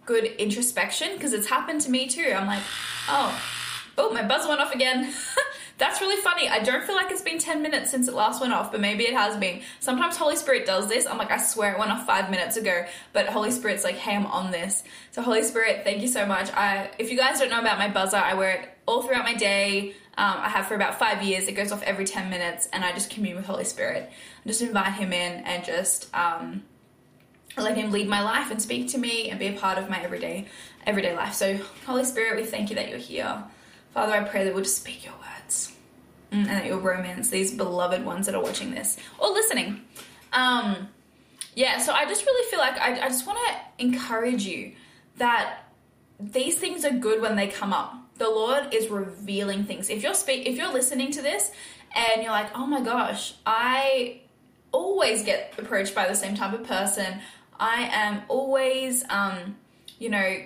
good 0.07 0.25
introspection 0.25 1.14
because 1.14 1.33
it's 1.33 1.49
happened 1.49 1.80
to 1.83 1.90
me 1.90 2.07
too. 2.07 2.33
I'm 2.37 2.47
like, 2.47 2.62
oh, 3.09 3.42
oh, 3.97 4.12
my 4.12 4.23
buzz 4.23 4.47
went 4.47 4.61
off 4.61 4.73
again. 4.73 5.12
That's 5.79 6.01
really 6.01 6.21
funny. 6.21 6.49
I 6.49 6.59
don't 6.59 6.85
feel 6.85 6.97
like 6.97 7.13
it's 7.13 7.23
been 7.23 7.39
10 7.39 7.63
minutes 7.63 7.93
since 7.93 8.09
it 8.09 8.15
last 8.15 8.41
went 8.41 8.53
off, 8.53 8.73
but 8.73 8.81
maybe 8.81 9.05
it 9.05 9.15
has 9.15 9.37
been. 9.37 9.63
Sometimes 9.79 10.17
Holy 10.17 10.35
Spirit 10.35 10.67
does 10.67 10.89
this. 10.89 11.07
I'm 11.07 11.19
like, 11.19 11.31
I 11.31 11.39
swear 11.39 11.73
it 11.73 11.79
went 11.79 11.93
off 11.93 12.05
five 12.05 12.31
minutes 12.33 12.57
ago, 12.57 12.85
but 13.13 13.29
Holy 13.29 13.53
Spirit's 13.53 13.85
like, 13.85 13.95
hey, 13.95 14.17
I'm 14.17 14.27
on 14.27 14.51
this. 14.51 14.83
So, 15.13 15.23
Holy 15.23 15.45
Spirit, 15.45 15.85
thank 15.85 16.03
you 16.03 16.09
so 16.09 16.27
much. 16.27 16.53
I, 16.53 16.91
if 16.99 17.13
you 17.13 17.17
guys 17.17 17.39
don't 17.39 17.51
know 17.51 17.61
about 17.61 17.79
my 17.79 17.89
buzzer, 17.89 18.17
I 18.17 18.35
wear 18.35 18.57
it 18.57 18.69
all 18.87 19.03
throughout 19.03 19.23
my 19.23 19.35
day. 19.35 19.91
Um, 20.17 20.39
I 20.39 20.49
have 20.49 20.67
for 20.67 20.75
about 20.75 20.99
five 20.99 21.23
years. 21.23 21.47
It 21.47 21.53
goes 21.53 21.71
off 21.71 21.85
every 21.85 22.05
10 22.05 22.29
minutes, 22.29 22.69
and 22.73 22.85
I 22.85 22.91
just 22.91 23.09
commune 23.09 23.37
with 23.37 23.47
Holy 23.47 23.65
Spirit. 23.65 24.11
I 24.45 24.49
just 24.49 24.61
invite 24.61 24.95
Him 24.95 25.13
in 25.13 25.45
and 25.45 25.65
just 25.65 26.13
um, 26.13 26.65
let 27.57 27.77
Him 27.77 27.93
lead 27.93 28.09
my 28.09 28.23
life 28.23 28.51
and 28.51 28.61
speak 28.61 28.89
to 28.89 28.99
me 28.99 29.31
and 29.31 29.39
be 29.39 29.47
a 29.47 29.53
part 29.53 29.79
of 29.79 29.89
my 29.89 30.03
everyday 30.03 30.47
everyday 30.87 31.15
life. 31.15 31.35
So, 31.35 31.57
Holy 31.87 32.05
Spirit, 32.05 32.37
we 32.37 32.45
thank 32.45 32.69
you 32.69 32.75
that 32.77 32.89
you're 32.89 32.99
here. 32.99 33.45
Father, 33.95 34.13
I 34.13 34.25
pray 34.25 34.43
that 34.45 34.53
we'll 34.55 34.65
just 34.65 34.79
speak 34.79 35.05
your 35.05 35.15
words 35.15 35.38
mm, 35.38 35.38
and 36.31 36.47
that 36.47 36.67
you'll 36.67 36.81
romance 36.81 37.29
these 37.29 37.53
beloved 37.53 38.05
ones 38.05 38.27
that 38.27 38.35
are 38.35 38.43
watching 38.43 38.71
this 38.71 38.97
or 39.19 39.31
listening. 39.31 39.83
Um, 40.33 40.89
yeah, 41.55 41.79
so 41.79 41.93
I 41.93 42.05
just 42.05 42.25
really 42.25 42.51
feel 42.51 42.61
like 42.61 42.79
I, 42.79 43.07
I 43.07 43.09
just 43.09 43.27
want 43.27 43.39
to 43.49 43.85
encourage 43.85 44.45
you 44.45 44.73
that 45.17 45.65
these 46.21 46.57
things 46.57 46.85
are 46.85 46.93
good 46.93 47.21
when 47.21 47.37
they 47.37 47.49
come 47.49 47.73
up. 47.73 47.95
The 48.17 48.29
Lord 48.29 48.75
is 48.75 48.89
revealing 48.89 49.65
things. 49.65 49.91
If 49.91 50.03
you're 50.03 50.15
speak, 50.15 50.47
if 50.47 50.57
you're 50.57 50.73
listening 50.73 51.11
to 51.13 51.23
this 51.23 51.51
and 51.95 52.23
you're 52.23 52.33
like, 52.33 52.57
oh 52.57 52.67
my 52.67 52.81
gosh, 52.81 53.35
I 53.47 54.21
always 54.73 55.25
get 55.25 55.55
approached 55.59 55.95
by 55.95 56.09
the 56.09 56.15
same 56.15 56.35
type 56.35 56.53
of 56.53 56.65
person. 56.65 57.21
I 57.59 57.89
am 57.93 58.23
always, 58.29 59.05
um, 59.09 59.57
you 59.99 60.11
know, 60.11 60.37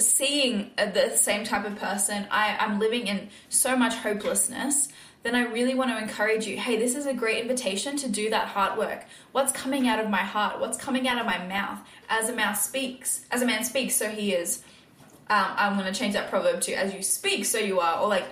seeing 0.00 0.70
the 0.76 1.16
same 1.16 1.44
type 1.44 1.64
of 1.64 1.76
person, 1.76 2.26
I, 2.30 2.56
I'm 2.58 2.78
living 2.78 3.06
in 3.06 3.28
so 3.48 3.76
much 3.76 3.94
hopelessness, 3.94 4.88
then 5.22 5.34
I 5.34 5.42
really 5.42 5.74
want 5.74 5.90
to 5.90 5.98
encourage 5.98 6.46
you 6.46 6.56
hey, 6.56 6.78
this 6.78 6.94
is 6.94 7.06
a 7.06 7.12
great 7.12 7.42
invitation 7.42 7.96
to 7.98 8.08
do 8.08 8.30
that 8.30 8.48
heart 8.48 8.78
work. 8.78 9.04
What's 9.32 9.52
coming 9.52 9.86
out 9.86 9.98
of 9.98 10.08
my 10.08 10.22
heart? 10.22 10.60
What's 10.60 10.78
coming 10.78 11.06
out 11.08 11.18
of 11.18 11.26
my 11.26 11.46
mouth? 11.46 11.78
As 12.08 12.28
a 12.28 12.34
mouth 12.34 12.60
speaks, 12.60 13.24
as 13.30 13.42
a 13.42 13.46
man 13.46 13.64
speaks, 13.64 13.94
so 13.94 14.08
he 14.08 14.32
is. 14.32 14.62
Um, 15.28 15.46
I'm 15.56 15.78
going 15.78 15.92
to 15.92 15.96
change 15.96 16.14
that 16.14 16.28
proverb 16.30 16.60
to 16.62 16.72
as 16.72 16.92
you 16.92 17.02
speak, 17.02 17.44
so 17.44 17.58
you 17.58 17.80
are, 17.80 18.00
or 18.00 18.08
like 18.08 18.24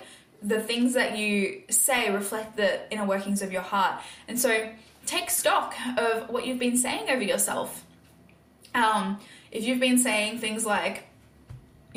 the 0.43 0.61
things 0.61 0.95
that 0.95 1.17
you 1.17 1.63
say 1.69 2.11
reflect 2.11 2.57
the 2.57 2.91
inner 2.93 3.05
workings 3.05 3.43
of 3.43 3.53
your 3.53 3.63
heart. 3.63 4.01
And 4.27 4.39
so 4.39 4.71
take 5.07 5.31
stock 5.31 5.75
of 5.97 6.29
what 6.31 6.47
you've 6.47 6.59
been 6.59 6.77
saying 6.77 7.09
over 7.09 7.23
yourself. 7.23 7.85
Um, 8.75 9.19
if 9.51 9.65
you've 9.65 9.81
been 9.81 9.99
saying 9.99 10.39
things 10.39 10.67
like, 10.67 11.05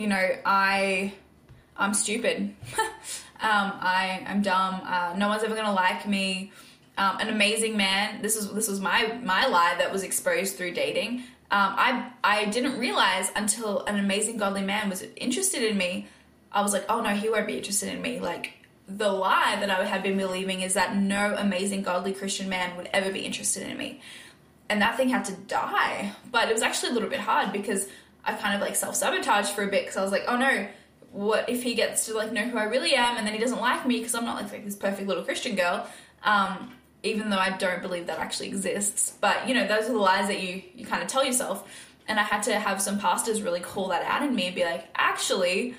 you 0.02 0.08
know, 0.08 0.30
I 0.46 1.14
I'm 1.78 1.94
stupid. 1.94 2.56
um, 2.78 3.74
I 3.80 4.26
I'm 4.28 4.42
dumb. 4.42 4.82
Uh, 4.84 5.14
no 5.16 5.28
one's 5.28 5.44
ever 5.44 5.56
gonna 5.56 5.74
like 5.74 6.08
me. 6.08 6.52
Um, 6.98 7.20
an 7.20 7.30
amazing 7.30 7.78
man. 7.78 8.22
This 8.24 8.36
is 8.36 8.52
this 8.52 8.68
was 8.68 8.80
my 8.80 9.20
my 9.24 9.46
lie 9.46 9.76
that 9.78 9.92
was 9.92 10.04
exposed 10.04 10.58
through 10.58 10.74
dating. 10.74 11.20
Um, 11.52 11.76
I 11.78 12.12
I 12.24 12.46
didn't 12.46 12.80
realize 12.80 13.32
until 13.36 13.86
an 13.86 14.00
amazing 14.00 14.38
godly 14.38 14.64
man 14.64 14.90
was 14.90 15.04
interested 15.16 15.64
in 15.64 15.78
me. 15.78 16.08
I 16.52 16.64
was 16.64 16.74
like, 16.74 16.86
oh 16.90 17.02
no, 17.02 17.12
he 17.12 17.30
won't 17.30 17.46
be 17.46 17.58
interested 17.58 17.94
in 17.94 18.02
me. 18.02 18.20
Like 18.20 18.54
the 18.88 19.12
lie 19.12 19.58
that 19.60 19.70
I 19.70 19.86
had 19.86 20.02
been 20.02 20.18
believing 20.18 20.62
is 20.62 20.74
that 20.74 20.96
no 20.96 21.36
amazing 21.38 21.84
godly 21.84 22.14
Christian 22.14 22.50
man 22.50 22.76
would 22.76 22.90
ever 22.92 23.12
be 23.12 23.20
interested 23.20 23.70
in 23.70 23.78
me. 23.78 24.02
And 24.68 24.82
that 24.82 24.98
thing 24.98 25.10
had 25.10 25.26
to 25.26 25.34
die. 25.34 26.14
But 26.32 26.50
it 26.50 26.54
was 26.54 26.62
actually 26.62 26.92
a 26.92 26.94
little 26.94 27.10
bit 27.10 27.20
hard 27.20 27.54
because 27.54 27.88
I 28.24 28.34
kind 28.34 28.56
of 28.56 28.62
like 28.62 28.76
self 28.76 28.96
sabotaged 28.96 29.50
for 29.50 29.64
a 29.64 29.68
bit 29.68 29.84
because 29.84 29.98
I 29.98 30.04
was 30.04 30.12
like, 30.12 30.26
oh 30.28 30.38
no, 30.38 30.68
what 31.12 31.50
if 31.50 31.64
he 31.64 31.74
gets 31.74 32.06
to 32.06 32.14
like 32.16 32.32
know 32.32 32.44
who 32.44 32.58
I 32.58 32.64
really 32.64 32.96
am 32.96 33.18
and 33.18 33.26
then 33.26 33.34
he 33.34 33.40
doesn't 33.40 33.60
like 33.60 33.86
me 33.86 33.98
because 33.98 34.16
I'm 34.16 34.26
not 34.26 34.42
like, 34.42 34.52
like 34.52 34.66
this 34.66 34.76
perfect 34.76 35.08
little 35.08 35.24
Christian 35.24 35.56
girl. 35.56 35.88
Um, 36.24 36.74
even 37.04 37.32
though 37.32 37.38
I 37.38 37.50
don't 37.58 37.82
believe 37.82 38.08
that 38.08 38.20
actually 38.20 38.50
exists. 38.50 39.14
But 39.20 39.48
you 39.48 39.56
know, 39.56 39.68
those 39.68 39.86
are 39.86 39.94
the 39.94 40.00
lies 40.00 40.28
that 40.28 40.42
you 40.42 40.62
you 40.76 40.86
kind 40.86 41.02
of 41.02 41.08
tell 41.08 41.26
yourself. 41.26 41.68
And 42.08 42.20
I 42.20 42.24
had 42.24 42.44
to 42.44 42.60
have 42.60 42.82
some 42.82 43.00
pastors 43.00 43.42
really 43.42 43.60
call 43.60 43.90
that 43.90 44.04
out 44.04 44.24
in 44.24 44.36
me 44.36 44.48
and 44.48 44.56
be 44.56 44.64
like, 44.64 44.88
actually, 44.96 45.76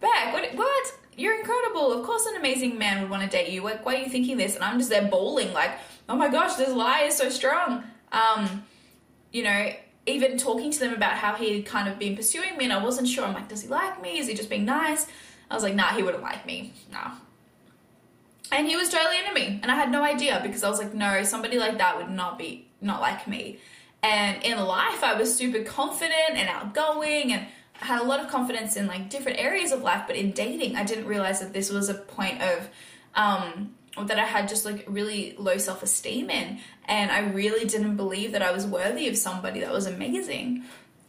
Beck, 0.00 0.32
what, 0.32 0.54
what? 0.54 0.94
You're 1.16 1.38
incredible. 1.38 1.92
Of 1.92 2.04
course, 2.04 2.26
an 2.26 2.36
amazing 2.36 2.78
man 2.78 3.00
would 3.00 3.10
want 3.10 3.22
to 3.22 3.28
date 3.28 3.50
you. 3.50 3.62
Like, 3.62 3.84
why 3.84 3.96
are 3.96 3.98
you 3.98 4.08
thinking 4.08 4.36
this? 4.36 4.54
And 4.54 4.62
I'm 4.62 4.78
just 4.78 4.90
there 4.90 5.08
bawling, 5.08 5.52
like, 5.52 5.72
oh 6.08 6.16
my 6.16 6.28
gosh, 6.28 6.54
this 6.54 6.70
lie 6.70 7.02
is 7.02 7.16
so 7.16 7.28
strong. 7.28 7.84
Um, 8.12 8.64
you 9.32 9.42
know, 9.42 9.72
even 10.08 10.38
talking 10.38 10.70
to 10.70 10.78
them 10.78 10.92
about 10.92 11.12
how 11.12 11.34
he 11.34 11.54
had 11.54 11.66
kind 11.66 11.88
of 11.88 11.98
been 11.98 12.16
pursuing 12.16 12.56
me 12.56 12.64
and 12.64 12.72
I 12.72 12.82
wasn't 12.82 13.08
sure. 13.08 13.24
I'm 13.24 13.34
like, 13.34 13.48
does 13.48 13.62
he 13.62 13.68
like 13.68 14.00
me? 14.00 14.18
Is 14.18 14.26
he 14.26 14.34
just 14.34 14.50
being 14.50 14.64
nice? 14.64 15.06
I 15.50 15.54
was 15.54 15.62
like, 15.62 15.74
nah, 15.74 15.88
he 15.88 16.02
wouldn't 16.02 16.22
like 16.22 16.46
me. 16.46 16.72
Nah. 16.90 17.12
And 18.50 18.66
he 18.66 18.76
was 18.76 18.88
totally 18.88 19.18
into 19.18 19.34
me. 19.34 19.60
And 19.62 19.70
I 19.70 19.74
had 19.74 19.90
no 19.90 20.02
idea 20.02 20.40
because 20.42 20.64
I 20.64 20.70
was 20.70 20.78
like, 20.78 20.94
no, 20.94 21.22
somebody 21.22 21.58
like 21.58 21.78
that 21.78 21.96
would 21.96 22.10
not 22.10 22.38
be, 22.38 22.66
not 22.80 23.00
like 23.00 23.26
me. 23.28 23.58
And 24.02 24.42
in 24.42 24.58
life, 24.58 25.02
I 25.02 25.14
was 25.14 25.34
super 25.34 25.62
confident 25.64 26.34
and 26.34 26.48
outgoing 26.48 27.32
and 27.32 27.46
I 27.80 27.84
had 27.84 28.00
a 28.00 28.04
lot 28.04 28.20
of 28.20 28.28
confidence 28.28 28.76
in 28.76 28.86
like 28.86 29.10
different 29.10 29.38
areas 29.38 29.72
of 29.72 29.82
life. 29.82 30.04
But 30.06 30.16
in 30.16 30.32
dating, 30.32 30.76
I 30.76 30.84
didn't 30.84 31.06
realize 31.06 31.40
that 31.40 31.52
this 31.52 31.70
was 31.70 31.88
a 31.88 31.94
point 31.94 32.40
of, 32.42 32.68
um, 33.14 33.74
that 34.06 34.18
I 34.18 34.24
had 34.24 34.48
just 34.48 34.64
like 34.64 34.84
really 34.86 35.34
low 35.38 35.58
self 35.58 35.82
esteem 35.82 36.30
in. 36.30 36.58
And 36.86 37.10
I 37.10 37.20
really 37.20 37.66
didn't 37.66 37.96
believe 37.96 38.32
that 38.32 38.42
I 38.42 38.52
was 38.52 38.66
worthy 38.66 39.08
of 39.08 39.16
somebody 39.16 39.60
that 39.60 39.72
was 39.72 39.86
amazing. 39.86 40.64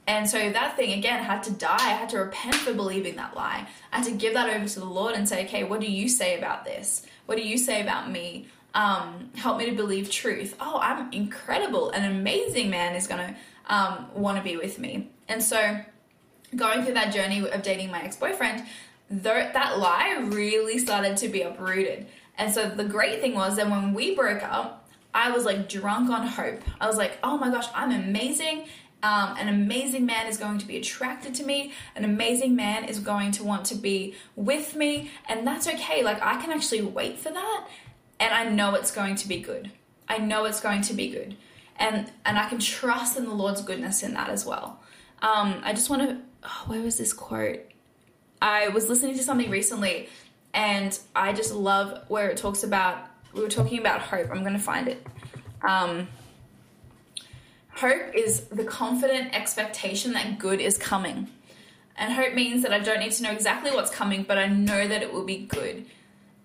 And 0.08 0.28
so 0.28 0.38
that 0.38 0.76
thing 0.76 0.98
again 0.98 1.24
had 1.24 1.44
to 1.44 1.52
die. 1.52 1.78
I 1.78 1.92
had 1.92 2.10
to 2.10 2.18
repent 2.18 2.56
for 2.56 2.74
believing 2.74 3.16
that 3.18 3.36
lie. 3.36 3.68
I 3.94 3.98
had 3.98 4.06
to 4.06 4.12
give 4.12 4.34
that 4.34 4.50
over 4.50 4.68
to 4.68 4.80
the 4.80 4.86
Lord 4.86 5.14
and 5.14 5.30
say, 5.30 5.46
okay, 5.46 5.64
what 5.64 5.80
do 5.80 5.86
you 5.86 6.10
say 6.10 6.38
about 6.38 6.66
this? 6.66 7.06
What 7.28 7.38
do 7.38 7.48
you 7.48 7.60
say 7.60 7.82
about 7.82 8.10
me? 8.10 8.48
Um, 8.74 9.30
help 9.36 9.60
me 9.60 9.68
to 9.68 9.76
believe 9.76 10.10
truth. 10.10 10.56
Oh, 10.60 10.80
I'm 10.82 11.12
incredible. 11.12 11.92
An 11.92 12.06
amazing 12.12 12.72
man 12.72 12.96
is 12.96 13.06
going 13.06 13.28
to 13.28 13.36
um, 13.72 14.08
want 14.16 14.38
to 14.38 14.44
be 14.44 14.58
with 14.58 14.80
me. 14.80 15.10
And 15.28 15.44
so 15.44 15.80
going 16.56 16.84
through 16.84 16.96
that 16.96 17.14
journey 17.14 17.48
of 17.48 17.62
dating 17.62 17.92
my 17.92 18.02
ex 18.02 18.16
boyfriend, 18.16 18.66
that 19.12 19.78
lie 19.80 20.18
really 20.24 20.80
started 20.80 21.18
to 21.18 21.30
be 21.30 21.42
uprooted. 21.44 22.08
And 22.40 22.54
so 22.54 22.70
the 22.70 22.86
great 22.86 23.20
thing 23.20 23.36
was 23.36 23.58
that 23.58 23.70
when 23.70 23.94
we 23.94 24.16
broke 24.16 24.42
up, 24.42 24.88
I 25.14 25.30
was 25.32 25.44
like 25.44 25.68
drunk 25.68 26.10
on 26.10 26.26
hope. 26.26 26.62
I 26.80 26.88
was 26.88 26.96
like, 26.98 27.20
oh 27.22 27.38
my 27.38 27.50
gosh, 27.50 27.68
I'm 27.76 27.92
amazing. 27.92 28.66
Um, 29.04 29.36
an 29.38 29.50
amazing 29.50 30.06
man 30.06 30.28
is 30.28 30.38
going 30.38 30.58
to 30.58 30.66
be 30.66 30.78
attracted 30.78 31.36
to 31.36 31.44
me. 31.44 31.74
An 31.96 32.06
amazing 32.06 32.56
man 32.56 32.86
is 32.86 33.00
going 33.00 33.32
to 33.34 33.44
want 33.44 33.66
to 33.68 33.76
be 33.76 34.16
with 34.36 34.76
me. 34.76 35.12
And 35.28 35.46
that's 35.46 35.68
okay. 35.68 36.02
Like, 36.02 36.22
I 36.22 36.42
can 36.42 36.52
actually 36.52 36.82
wait 36.82 37.20
for 37.20 37.30
that. 37.30 37.68
And 38.20 38.34
I 38.34 38.50
know 38.50 38.74
it's 38.76 38.92
going 38.92 39.16
to 39.16 39.28
be 39.28 39.40
good. 39.40 39.72
I 40.08 40.18
know 40.18 40.46
it's 40.46 40.62
going 40.62 40.82
to 40.84 40.94
be 40.94 41.10
good. 41.10 41.36
And, 41.78 42.12
and 42.26 42.38
I 42.38 42.48
can 42.48 42.60
trust 42.60 43.18
in 43.18 43.26
the 43.26 43.34
Lord's 43.34 43.62
goodness 43.62 44.02
in 44.02 44.14
that 44.14 44.30
as 44.30 44.46
well. 44.46 44.80
Um, 45.22 45.62
I 45.64 45.74
just 45.74 45.90
want 45.90 46.04
to, 46.04 46.18
oh, 46.44 46.64
where 46.68 46.82
was 46.82 46.98
this 46.98 47.12
quote? 47.12 47.62
I 48.42 48.70
was 48.70 48.88
listening 48.88 49.16
to 49.18 49.24
something 49.24 49.50
recently 49.50 50.08
and 50.54 50.98
I 51.16 51.34
just 51.34 51.54
love 51.54 52.06
where 52.08 52.30
it 52.30 52.38
talks 52.38 52.64
about. 52.64 52.98
We 53.34 53.42
were 53.42 53.50
talking 53.50 53.80
about 53.80 54.02
hope. 54.02 54.30
I'm 54.32 54.42
going 54.42 54.54
to 54.54 54.60
find 54.60 54.88
it. 54.88 55.06
Um, 55.62 56.08
hope 57.70 58.14
is 58.16 58.42
the 58.46 58.64
confident 58.64 59.36
expectation 59.36 60.14
that 60.14 60.40
good 60.40 60.60
is 60.60 60.78
coming. 60.78 61.28
And 61.96 62.14
hope 62.14 62.34
means 62.34 62.64
that 62.64 62.74
I 62.74 62.80
don't 62.80 63.00
need 63.00 63.12
to 63.14 63.24
know 63.24 63.32
exactly 63.32 63.72
what's 63.72 63.92
coming, 63.92 64.24
but 64.24 64.38
I 64.38 64.48
know 64.48 64.88
that 64.88 65.04
it 65.04 65.14
will 65.14 65.26
be 65.26 65.40
good. 65.40 65.86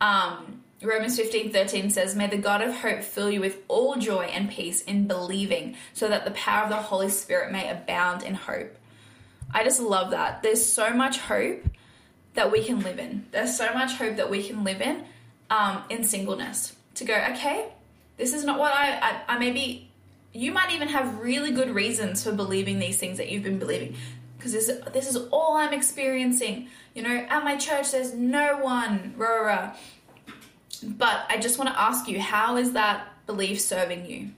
Um, 0.00 0.62
Romans 0.82 1.16
15 1.16 1.52
13 1.52 1.90
says, 1.90 2.14
May 2.14 2.26
the 2.26 2.36
God 2.36 2.60
of 2.60 2.74
hope 2.74 3.02
fill 3.02 3.30
you 3.30 3.40
with 3.40 3.58
all 3.68 3.96
joy 3.96 4.24
and 4.24 4.50
peace 4.50 4.82
in 4.82 5.06
believing, 5.06 5.76
so 5.94 6.08
that 6.08 6.24
the 6.24 6.32
power 6.32 6.64
of 6.64 6.70
the 6.70 6.76
Holy 6.76 7.08
Spirit 7.08 7.52
may 7.52 7.70
abound 7.70 8.22
in 8.22 8.34
hope. 8.34 8.76
I 9.52 9.64
just 9.64 9.80
love 9.80 10.10
that. 10.10 10.42
There's 10.42 10.64
so 10.64 10.90
much 10.90 11.18
hope 11.18 11.64
that 12.34 12.50
we 12.52 12.64
can 12.64 12.80
live 12.80 12.98
in. 12.98 13.26
There's 13.30 13.56
so 13.56 13.72
much 13.72 13.94
hope 13.94 14.16
that 14.16 14.30
we 14.30 14.46
can 14.46 14.64
live 14.64 14.80
in 14.80 15.04
um, 15.50 15.82
in 15.88 16.04
singleness. 16.04 16.76
To 16.96 17.04
go, 17.04 17.14
okay, 17.32 17.68
this 18.16 18.34
is 18.34 18.44
not 18.44 18.58
what 18.58 18.72
I, 18.74 18.98
I, 18.98 19.20
I 19.34 19.38
maybe, 19.38 19.90
you 20.32 20.52
might 20.52 20.72
even 20.72 20.88
have 20.88 21.18
really 21.18 21.50
good 21.50 21.70
reasons 21.70 22.22
for 22.22 22.32
believing 22.32 22.78
these 22.78 22.98
things 22.98 23.18
that 23.18 23.30
you've 23.30 23.42
been 23.42 23.58
believing. 23.58 23.96
Because 24.36 24.52
this, 24.52 24.70
this 24.92 25.08
is 25.08 25.16
all 25.30 25.56
I'm 25.56 25.72
experiencing. 25.72 26.68
You 26.94 27.02
know, 27.02 27.26
at 27.28 27.42
my 27.42 27.56
church, 27.56 27.92
there's 27.92 28.14
no 28.14 28.58
one, 28.58 29.14
rah, 29.16 29.28
rah, 29.28 29.46
rah. 29.46 29.76
But 30.82 31.26
I 31.28 31.38
just 31.38 31.58
want 31.58 31.70
to 31.70 31.80
ask 31.80 32.08
you, 32.08 32.20
how 32.20 32.56
is 32.56 32.72
that 32.72 33.08
belief 33.26 33.60
serving 33.60 34.06
you? 34.06 34.30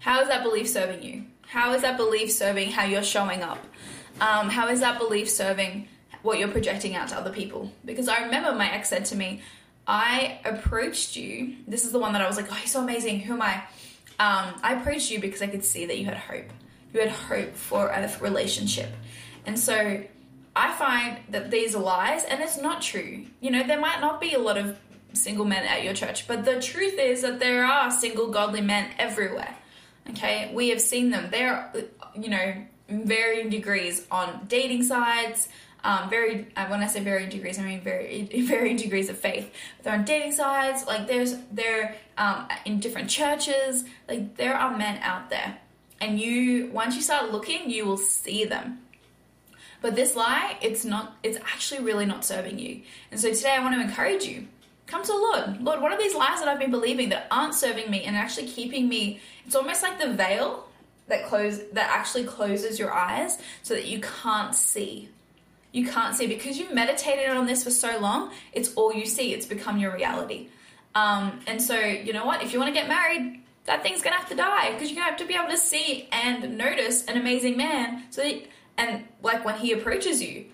How 0.00 0.20
is 0.20 0.28
that 0.28 0.42
belief 0.42 0.68
serving 0.68 1.02
you? 1.02 1.24
How 1.46 1.72
is 1.72 1.82
that 1.82 1.96
belief 1.96 2.30
serving 2.30 2.70
how 2.70 2.84
you're 2.84 3.02
showing 3.02 3.42
up? 3.42 3.58
Um, 4.20 4.50
how 4.50 4.68
is 4.68 4.80
that 4.80 4.98
belief 4.98 5.28
serving 5.28 5.88
what 6.22 6.38
you're 6.38 6.48
projecting 6.48 6.94
out 6.94 7.08
to 7.08 7.16
other 7.16 7.32
people? 7.32 7.70
Because 7.84 8.08
I 8.08 8.24
remember 8.24 8.52
my 8.52 8.70
ex 8.70 8.88
said 8.88 9.04
to 9.06 9.16
me, 9.16 9.42
I 9.86 10.38
approached 10.44 11.16
you. 11.16 11.56
This 11.66 11.84
is 11.84 11.92
the 11.92 11.98
one 11.98 12.12
that 12.12 12.22
I 12.22 12.26
was 12.26 12.36
like, 12.36 12.50
oh, 12.50 12.54
he's 12.54 12.72
so 12.72 12.80
amazing. 12.80 13.20
Who 13.20 13.34
am 13.34 13.42
I? 13.42 13.54
Um, 14.18 14.54
I 14.62 14.76
approached 14.78 15.10
you 15.10 15.18
because 15.18 15.42
I 15.42 15.46
could 15.46 15.64
see 15.64 15.86
that 15.86 15.98
you 15.98 16.04
had 16.04 16.16
hope. 16.16 16.44
You 16.92 17.00
had 17.00 17.10
hope 17.10 17.54
for 17.56 17.88
a 17.88 18.10
relationship. 18.20 18.90
And 19.46 19.58
so 19.58 20.02
I 20.54 20.72
find 20.74 21.18
that 21.30 21.50
these 21.50 21.74
are 21.74 21.82
lies 21.82 22.24
and 22.24 22.40
it's 22.40 22.60
not 22.60 22.82
true. 22.82 23.26
You 23.40 23.50
know, 23.50 23.66
there 23.66 23.80
might 23.80 24.00
not 24.00 24.20
be 24.20 24.34
a 24.34 24.38
lot 24.38 24.58
of 24.58 24.76
single 25.12 25.44
men 25.44 25.64
at 25.64 25.82
your 25.82 25.94
church, 25.94 26.28
but 26.28 26.44
the 26.44 26.60
truth 26.60 26.98
is 26.98 27.22
that 27.22 27.40
there 27.40 27.64
are 27.64 27.90
single 27.90 28.28
godly 28.28 28.60
men 28.60 28.90
everywhere. 28.98 29.56
Okay, 30.10 30.52
we 30.54 30.68
have 30.70 30.80
seen 30.80 31.10
them. 31.10 31.28
They're, 31.30 31.72
you 32.14 32.30
know, 32.30 32.54
varying 32.88 33.48
degrees 33.48 34.06
on 34.10 34.46
dating 34.48 34.82
sites. 34.82 35.48
Um, 35.82 36.10
very, 36.10 36.48
uh, 36.56 36.66
when 36.66 36.80
I 36.80 36.86
say 36.86 37.00
varying 37.00 37.30
degrees, 37.30 37.58
I 37.58 37.62
mean 37.62 37.80
very 37.80 38.22
varying 38.42 38.76
degrees 38.76 39.08
of 39.08 39.18
faith. 39.18 39.52
They're 39.82 39.94
on 39.94 40.04
dating 40.04 40.32
sites. 40.32 40.86
Like 40.86 41.06
there's, 41.06 41.36
they're 41.52 41.96
um, 42.18 42.48
in 42.64 42.80
different 42.80 43.08
churches. 43.10 43.84
Like 44.08 44.36
there 44.36 44.54
are 44.54 44.76
men 44.76 44.98
out 45.02 45.30
there, 45.30 45.58
and 46.00 46.20
you 46.20 46.70
once 46.72 46.96
you 46.96 47.02
start 47.02 47.32
looking, 47.32 47.70
you 47.70 47.86
will 47.86 47.98
see 47.98 48.44
them. 48.44 48.80
But 49.82 49.96
this 49.96 50.14
lie, 50.14 50.58
it's 50.60 50.84
not. 50.84 51.16
It's 51.22 51.38
actually 51.38 51.82
really 51.82 52.06
not 52.06 52.24
serving 52.24 52.58
you. 52.58 52.82
And 53.10 53.18
so 53.18 53.32
today, 53.32 53.54
I 53.56 53.62
want 53.62 53.74
to 53.74 53.80
encourage 53.80 54.24
you 54.24 54.46
come 54.90 55.02
to 55.02 55.12
the 55.12 55.18
Lord. 55.18 55.62
Lord, 55.62 55.80
what 55.80 55.92
are 55.92 55.98
these 55.98 56.14
lies 56.14 56.40
that 56.40 56.48
I've 56.48 56.58
been 56.58 56.70
believing 56.70 57.10
that 57.10 57.28
aren't 57.30 57.54
serving 57.54 57.90
me 57.90 58.02
and 58.02 58.16
actually 58.16 58.48
keeping 58.48 58.88
me? 58.88 59.20
It's 59.46 59.54
almost 59.54 59.82
like 59.82 59.98
the 60.00 60.12
veil 60.12 60.66
that 61.06 61.26
close 61.26 61.60
that 61.72 61.90
actually 61.90 62.24
closes 62.24 62.78
your 62.78 62.92
eyes 62.92 63.38
so 63.62 63.74
that 63.74 63.86
you 63.86 64.00
can't 64.00 64.54
see. 64.54 65.08
You 65.72 65.86
can't 65.86 66.14
see 66.14 66.26
because 66.26 66.58
you've 66.58 66.74
meditated 66.74 67.30
on 67.30 67.46
this 67.46 67.64
for 67.64 67.70
so 67.70 67.98
long. 67.98 68.32
It's 68.52 68.74
all 68.74 68.92
you 68.92 69.06
see. 69.06 69.32
It's 69.34 69.46
become 69.46 69.78
your 69.78 69.92
reality. 69.92 70.48
Um, 70.94 71.40
and 71.46 71.62
so 71.62 71.78
you 71.78 72.12
know 72.12 72.26
what? 72.26 72.42
If 72.42 72.52
you 72.52 72.58
want 72.58 72.74
to 72.74 72.78
get 72.78 72.88
married, 72.88 73.40
that 73.66 73.82
thing's 73.82 74.02
gonna 74.02 74.16
have 74.16 74.28
to 74.30 74.34
die 74.34 74.72
because 74.72 74.90
you're 74.90 74.96
gonna 74.96 75.10
have 75.10 75.20
to 75.20 75.26
be 75.26 75.34
able 75.34 75.48
to 75.48 75.56
see 75.56 76.08
and 76.10 76.58
notice 76.58 77.04
an 77.04 77.16
amazing 77.16 77.56
man. 77.56 78.04
So 78.10 78.22
that, 78.22 78.42
and 78.76 79.04
like 79.22 79.44
when 79.44 79.56
he 79.56 79.72
approaches 79.72 80.20
you, 80.20 80.46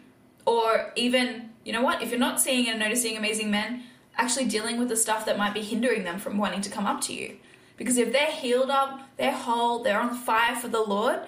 or 0.44 0.92
even 0.96 1.50
you 1.64 1.72
know 1.72 1.82
what? 1.82 2.02
If 2.02 2.10
you're 2.10 2.18
not 2.18 2.40
seeing 2.40 2.68
and 2.68 2.78
noticing 2.78 3.16
amazing 3.16 3.50
men, 3.50 3.84
actually 4.16 4.46
dealing 4.46 4.78
with 4.78 4.88
the 4.88 4.96
stuff 4.96 5.24
that 5.26 5.38
might 5.38 5.54
be 5.54 5.62
hindering 5.62 6.04
them 6.04 6.18
from 6.18 6.36
wanting 6.38 6.60
to 6.62 6.70
come 6.70 6.86
up 6.86 7.00
to 7.02 7.14
you. 7.14 7.36
Because 7.76 7.98
if 7.98 8.12
they're 8.12 8.30
healed 8.30 8.70
up, 8.70 9.00
they're 9.16 9.32
whole, 9.32 9.82
they're 9.82 10.00
on 10.00 10.14
fire 10.14 10.56
for 10.56 10.68
the 10.68 10.80
Lord, 10.80 11.20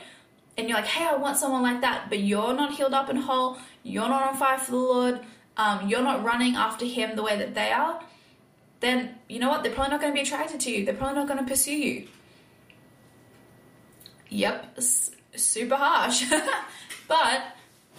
and 0.59 0.68
you're 0.68 0.77
like, 0.77 0.87
hey, 0.87 1.07
I 1.07 1.14
want 1.16 1.37
someone 1.38 1.62
like 1.62 1.81
that, 1.83 2.11
but 2.11 2.18
you're 2.18 2.53
not 2.53 2.75
healed 2.75 2.92
up 2.92 3.09
and 3.09 3.18
whole, 3.18 3.59
you're 3.85 4.09
not 4.09 4.29
on 4.29 4.37
fire 4.37 4.59
for 4.59 4.73
the 4.73 4.77
Lord, 4.77 5.21
um, 5.57 5.88
you're 5.88 6.03
not 6.03 6.25
running 6.25 6.57
after 6.57 6.85
Him 6.85 7.14
the 7.16 7.23
way 7.23 7.38
that 7.38 7.55
they 7.55 7.71
are, 7.71 8.03
then 8.81 9.14
you 9.29 9.38
know 9.38 9.49
what? 9.49 9.62
They're 9.62 9.73
probably 9.73 9.92
not 9.92 10.01
going 10.01 10.12
to 10.12 10.14
be 10.14 10.23
attracted 10.23 10.61
to 10.61 10.71
you. 10.71 10.85
They're 10.85 10.94
probably 10.94 11.16
not 11.16 11.29
going 11.29 11.40
to 11.40 11.49
pursue 11.49 11.73
you. 11.73 12.09
Yep, 14.29 14.79
super 15.37 15.77
harsh. 15.77 16.25
but 17.09 17.42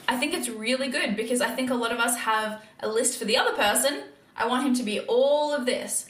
I 0.08 0.17
think 0.17 0.34
it's 0.34 0.50
really 0.50 0.89
good 0.89 1.15
because 1.15 1.41
I 1.41 1.50
think 1.50 1.69
a 1.69 1.76
lot 1.76 1.91
of 1.91 2.00
us 2.00 2.17
have 2.17 2.62
a 2.82 2.88
list 2.88 3.17
for 3.17 3.26
the 3.26 3.38
other 3.38 3.54
person 3.54 4.04
I 4.36 4.48
want 4.48 4.65
him 4.65 4.74
to 4.76 4.84
be 4.84 5.02
all 5.02 5.54
of 5.54 5.65
this. 5.65 6.10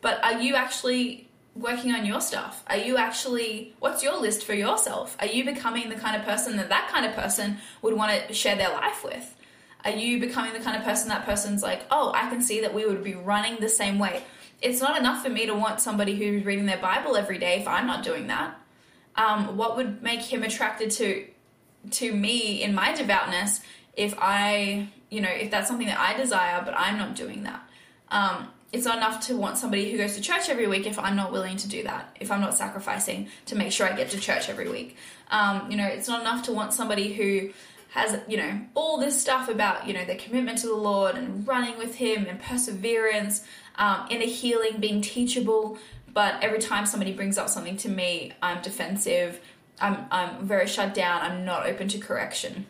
But 0.00 0.24
are 0.24 0.40
you 0.40 0.54
actually 0.54 1.25
working 1.58 1.92
on 1.92 2.04
your 2.04 2.20
stuff? 2.20 2.62
Are 2.66 2.76
you 2.76 2.96
actually, 2.96 3.74
what's 3.78 4.02
your 4.02 4.20
list 4.20 4.44
for 4.44 4.54
yourself? 4.54 5.16
Are 5.20 5.26
you 5.26 5.44
becoming 5.44 5.88
the 5.88 5.94
kind 5.94 6.16
of 6.16 6.22
person 6.26 6.56
that 6.56 6.68
that 6.68 6.88
kind 6.92 7.06
of 7.06 7.14
person 7.14 7.58
would 7.82 7.94
want 7.94 8.28
to 8.28 8.34
share 8.34 8.56
their 8.56 8.70
life 8.70 9.02
with? 9.04 9.34
Are 9.84 9.90
you 9.90 10.18
becoming 10.18 10.52
the 10.52 10.60
kind 10.60 10.76
of 10.76 10.82
person 10.82 11.08
that 11.08 11.24
person's 11.24 11.62
like, 11.62 11.82
oh, 11.90 12.12
I 12.14 12.28
can 12.28 12.42
see 12.42 12.60
that 12.60 12.74
we 12.74 12.84
would 12.84 13.04
be 13.04 13.14
running 13.14 13.58
the 13.60 13.68
same 13.68 13.98
way? 13.98 14.24
It's 14.60 14.80
not 14.80 14.98
enough 14.98 15.22
for 15.22 15.30
me 15.30 15.46
to 15.46 15.54
want 15.54 15.80
somebody 15.80 16.16
who's 16.16 16.44
reading 16.44 16.66
their 16.66 16.78
Bible 16.78 17.16
every 17.16 17.38
day 17.38 17.60
if 17.60 17.68
I'm 17.68 17.86
not 17.86 18.02
doing 18.02 18.26
that. 18.26 18.58
Um, 19.14 19.56
what 19.56 19.76
would 19.76 20.02
make 20.02 20.20
him 20.20 20.42
attracted 20.42 20.90
to 20.92 21.26
to 21.88 22.12
me 22.12 22.64
in 22.64 22.74
my 22.74 22.92
devoutness 22.92 23.60
if 23.96 24.12
I, 24.18 24.88
you 25.08 25.20
know, 25.20 25.28
if 25.28 25.52
that's 25.52 25.68
something 25.68 25.86
that 25.86 26.00
I 26.00 26.16
desire, 26.16 26.62
but 26.64 26.74
I'm 26.76 26.98
not 26.98 27.14
doing 27.14 27.44
that? 27.44 27.62
Um, 28.10 28.48
it's 28.76 28.84
not 28.84 28.98
enough 28.98 29.26
to 29.26 29.36
want 29.36 29.56
somebody 29.56 29.90
who 29.90 29.96
goes 29.96 30.16
to 30.16 30.20
church 30.20 30.50
every 30.50 30.66
week 30.66 30.86
if 30.86 30.98
I'm 30.98 31.16
not 31.16 31.32
willing 31.32 31.56
to 31.56 31.68
do 31.68 31.82
that, 31.84 32.14
if 32.20 32.30
I'm 32.30 32.42
not 32.42 32.54
sacrificing 32.54 33.28
to 33.46 33.56
make 33.56 33.72
sure 33.72 33.90
I 33.90 33.96
get 33.96 34.10
to 34.10 34.20
church 34.20 34.50
every 34.50 34.68
week. 34.68 34.96
Um, 35.30 35.70
you 35.70 35.78
know, 35.78 35.86
it's 35.86 36.08
not 36.08 36.20
enough 36.20 36.44
to 36.44 36.52
want 36.52 36.74
somebody 36.74 37.14
who 37.14 37.52
has, 37.90 38.20
you 38.28 38.36
know, 38.36 38.60
all 38.74 38.98
this 38.98 39.18
stuff 39.18 39.48
about, 39.48 39.88
you 39.88 39.94
know, 39.94 40.04
their 40.04 40.16
commitment 40.16 40.58
to 40.58 40.66
the 40.66 40.74
Lord 40.74 41.14
and 41.14 41.48
running 41.48 41.78
with 41.78 41.94
Him 41.94 42.26
and 42.26 42.38
perseverance, 42.38 43.42
um, 43.76 44.06
inner 44.10 44.26
healing, 44.26 44.78
being 44.78 45.00
teachable. 45.00 45.78
But 46.12 46.42
every 46.42 46.58
time 46.58 46.84
somebody 46.84 47.14
brings 47.14 47.38
up 47.38 47.48
something 47.48 47.78
to 47.78 47.88
me, 47.88 48.32
I'm 48.42 48.60
defensive, 48.60 49.40
I'm, 49.80 50.04
I'm 50.10 50.46
very 50.46 50.66
shut 50.66 50.92
down, 50.92 51.22
I'm 51.22 51.46
not 51.46 51.66
open 51.66 51.88
to 51.88 51.98
correction. 51.98 52.66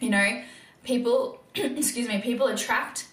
You 0.00 0.08
know, 0.08 0.42
people, 0.84 1.42
excuse 1.54 2.08
me, 2.08 2.22
people 2.22 2.46
attract 2.46 3.08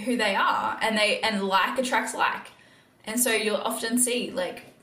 who 0.00 0.16
they 0.16 0.34
are 0.34 0.78
and 0.80 0.96
they 0.96 1.20
and 1.20 1.44
like 1.44 1.78
attracts 1.78 2.14
like. 2.14 2.50
And 3.04 3.20
so 3.20 3.30
you'll 3.30 3.56
often 3.56 3.98
see 3.98 4.30
like 4.30 4.74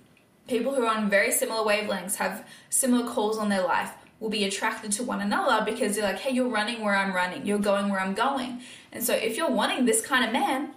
people 0.48 0.74
who 0.74 0.84
are 0.84 0.96
on 0.96 1.10
very 1.10 1.32
similar 1.32 1.64
wavelengths 1.64 2.16
have 2.16 2.48
similar 2.70 3.10
calls 3.10 3.38
on 3.38 3.50
their 3.50 3.64
life 3.64 3.92
will 4.20 4.30
be 4.30 4.46
attracted 4.46 4.92
to 4.94 5.04
one 5.04 5.22
another 5.22 5.66
because 5.66 5.96
they're 5.96 6.06
like 6.06 6.20
hey 6.20 6.32
you're 6.32 6.48
running 6.48 6.82
where 6.82 6.96
i'm 6.96 7.14
running. 7.14 7.46
You're 7.46 7.60
going 7.60 7.90
where 7.90 8.00
i'm 8.00 8.14
going. 8.14 8.62
And 8.92 9.04
so 9.04 9.14
if 9.14 9.38
you're 9.38 9.52
wanting 9.52 9.86
this 9.86 10.06
kind 10.06 10.26
of 10.26 10.32
man 10.32 10.74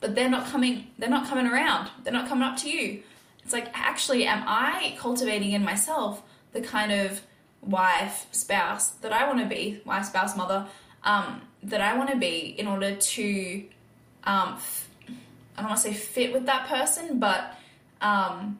but 0.00 0.14
they're 0.14 0.30
not 0.30 0.46
coming 0.46 0.88
they're 0.98 1.10
not 1.10 1.28
coming 1.28 1.46
around. 1.46 1.90
They're 2.02 2.12
not 2.12 2.28
coming 2.28 2.44
up 2.44 2.56
to 2.58 2.70
you. 2.70 3.02
It's 3.42 3.52
like 3.52 3.70
actually 3.74 4.26
am 4.26 4.44
i 4.46 4.94
cultivating 4.98 5.52
in 5.52 5.64
myself 5.64 6.22
the 6.52 6.60
kind 6.60 6.92
of 6.92 7.20
wife 7.60 8.26
spouse 8.32 8.90
that 9.02 9.12
i 9.12 9.26
want 9.26 9.38
to 9.40 9.46
be 9.46 9.80
wife 9.84 10.06
spouse 10.06 10.36
mother 10.36 10.66
um, 11.04 11.42
that 11.62 11.80
i 11.80 11.96
want 11.96 12.10
to 12.10 12.16
be 12.16 12.54
in 12.58 12.66
order 12.66 12.94
to 12.96 13.64
um, 14.24 14.58
I 15.56 15.62
don't 15.62 15.70
want 15.70 15.82
to 15.82 15.88
say 15.88 15.94
fit 15.94 16.32
with 16.32 16.46
that 16.46 16.68
person, 16.68 17.18
but 17.18 17.54
um, 18.00 18.58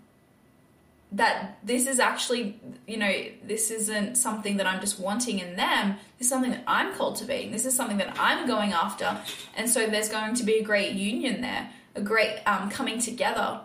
that 1.12 1.58
this 1.64 1.86
is 1.86 1.98
actually, 1.98 2.60
you 2.86 2.96
know, 2.96 3.12
this 3.44 3.70
isn't 3.70 4.16
something 4.16 4.58
that 4.58 4.66
I'm 4.66 4.80
just 4.80 5.00
wanting 5.00 5.40
in 5.40 5.56
them. 5.56 5.96
This 6.18 6.26
is 6.26 6.28
something 6.28 6.50
that 6.50 6.62
I'm 6.66 6.94
cultivating. 6.94 7.50
This 7.50 7.66
is 7.66 7.74
something 7.74 7.96
that 7.96 8.16
I'm 8.18 8.46
going 8.46 8.72
after. 8.72 9.18
And 9.56 9.68
so 9.68 9.86
there's 9.86 10.08
going 10.08 10.34
to 10.34 10.44
be 10.44 10.58
a 10.58 10.62
great 10.62 10.92
union 10.92 11.40
there, 11.40 11.70
a 11.96 12.00
great 12.00 12.38
um, 12.46 12.70
coming 12.70 13.00
together. 13.00 13.60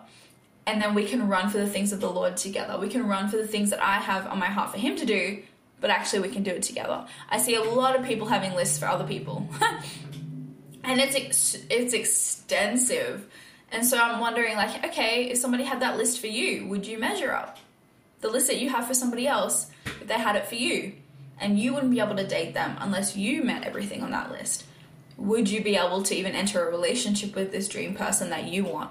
And 0.66 0.82
then 0.82 0.94
we 0.94 1.04
can 1.04 1.28
run 1.28 1.48
for 1.48 1.58
the 1.58 1.68
things 1.68 1.92
of 1.92 2.00
the 2.00 2.10
Lord 2.10 2.36
together. 2.36 2.78
We 2.78 2.88
can 2.88 3.06
run 3.06 3.28
for 3.28 3.36
the 3.36 3.46
things 3.46 3.70
that 3.70 3.80
I 3.80 3.98
have 3.98 4.26
on 4.26 4.38
my 4.40 4.46
heart 4.46 4.72
for 4.72 4.78
Him 4.78 4.96
to 4.96 5.06
do, 5.06 5.42
but 5.80 5.90
actually 5.90 6.20
we 6.20 6.34
can 6.34 6.42
do 6.42 6.50
it 6.50 6.64
together. 6.64 7.06
I 7.30 7.38
see 7.38 7.54
a 7.54 7.62
lot 7.62 7.96
of 7.96 8.04
people 8.04 8.26
having 8.26 8.54
lists 8.54 8.76
for 8.76 8.86
other 8.86 9.06
people. 9.06 9.48
and 10.86 11.00
it's 11.00 11.14
ex- 11.14 11.58
it's 11.68 11.92
extensive. 11.92 13.26
And 13.72 13.84
so 13.84 13.98
I'm 13.98 14.20
wondering, 14.20 14.56
like, 14.56 14.84
okay, 14.86 15.24
if 15.30 15.38
somebody 15.38 15.64
had 15.64 15.80
that 15.80 15.96
list 15.96 16.20
for 16.20 16.28
you, 16.28 16.66
would 16.68 16.86
you 16.86 16.98
measure 16.98 17.32
up 17.32 17.58
the 18.20 18.28
list 18.28 18.46
that 18.46 18.60
you 18.60 18.70
have 18.70 18.86
for 18.86 18.94
somebody 18.94 19.26
else 19.26 19.66
if 19.84 20.06
they 20.06 20.14
had 20.14 20.36
it 20.36 20.46
for 20.46 20.54
you, 20.54 20.94
and 21.40 21.58
you 21.58 21.74
wouldn't 21.74 21.92
be 21.92 22.00
able 22.00 22.16
to 22.16 22.26
date 22.26 22.54
them 22.54 22.76
unless 22.80 23.16
you 23.16 23.42
met 23.42 23.64
everything 23.64 24.02
on 24.02 24.12
that 24.12 24.30
list? 24.30 24.64
Would 25.18 25.50
you 25.50 25.62
be 25.62 25.76
able 25.76 26.02
to 26.04 26.14
even 26.14 26.32
enter 26.32 26.66
a 26.66 26.70
relationship 26.70 27.34
with 27.34 27.50
this 27.50 27.68
dream 27.68 27.94
person 27.94 28.30
that 28.30 28.44
you 28.44 28.64
want? 28.64 28.90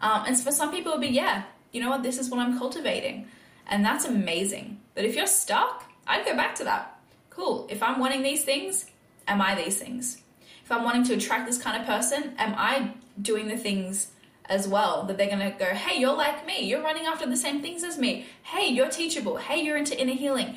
Um, 0.00 0.24
and 0.26 0.38
for 0.38 0.52
some 0.52 0.70
people, 0.70 0.92
it 0.92 0.98
would 0.98 1.08
be, 1.08 1.14
yeah, 1.14 1.44
you 1.72 1.80
know 1.80 1.90
what, 1.90 2.02
this 2.02 2.18
is 2.18 2.30
what 2.30 2.40
I'm 2.40 2.58
cultivating. 2.58 3.26
And 3.66 3.84
that's 3.84 4.04
amazing. 4.04 4.80
But 4.94 5.06
if 5.06 5.16
you're 5.16 5.26
stuck, 5.26 5.90
I'd 6.06 6.26
go 6.26 6.36
back 6.36 6.54
to 6.56 6.64
that. 6.64 7.00
Cool. 7.30 7.66
If 7.70 7.82
I'm 7.82 7.98
wanting 7.98 8.22
these 8.22 8.44
things, 8.44 8.86
am 9.26 9.40
I 9.40 9.54
these 9.54 9.78
things? 9.78 10.22
If 10.64 10.72
I'm 10.72 10.82
wanting 10.82 11.04
to 11.04 11.14
attract 11.14 11.46
this 11.46 11.58
kind 11.58 11.80
of 11.80 11.86
person, 11.86 12.34
am 12.38 12.54
I 12.56 12.94
doing 13.20 13.48
the 13.48 13.56
things 13.56 14.08
as 14.46 14.66
well 14.68 15.04
that 15.04 15.16
they're 15.16 15.28
going 15.28 15.38
to 15.38 15.56
go, 15.58 15.66
hey, 15.66 15.98
you're 15.98 16.16
like 16.16 16.46
me. 16.46 16.64
You're 16.64 16.82
running 16.82 17.06
after 17.06 17.26
the 17.26 17.36
same 17.36 17.62
things 17.62 17.84
as 17.84 17.98
me. 17.98 18.26
Hey, 18.42 18.68
you're 18.68 18.90
teachable. 18.90 19.36
Hey, 19.36 19.62
you're 19.62 19.76
into 19.76 19.98
inner 19.98 20.14
healing. 20.14 20.56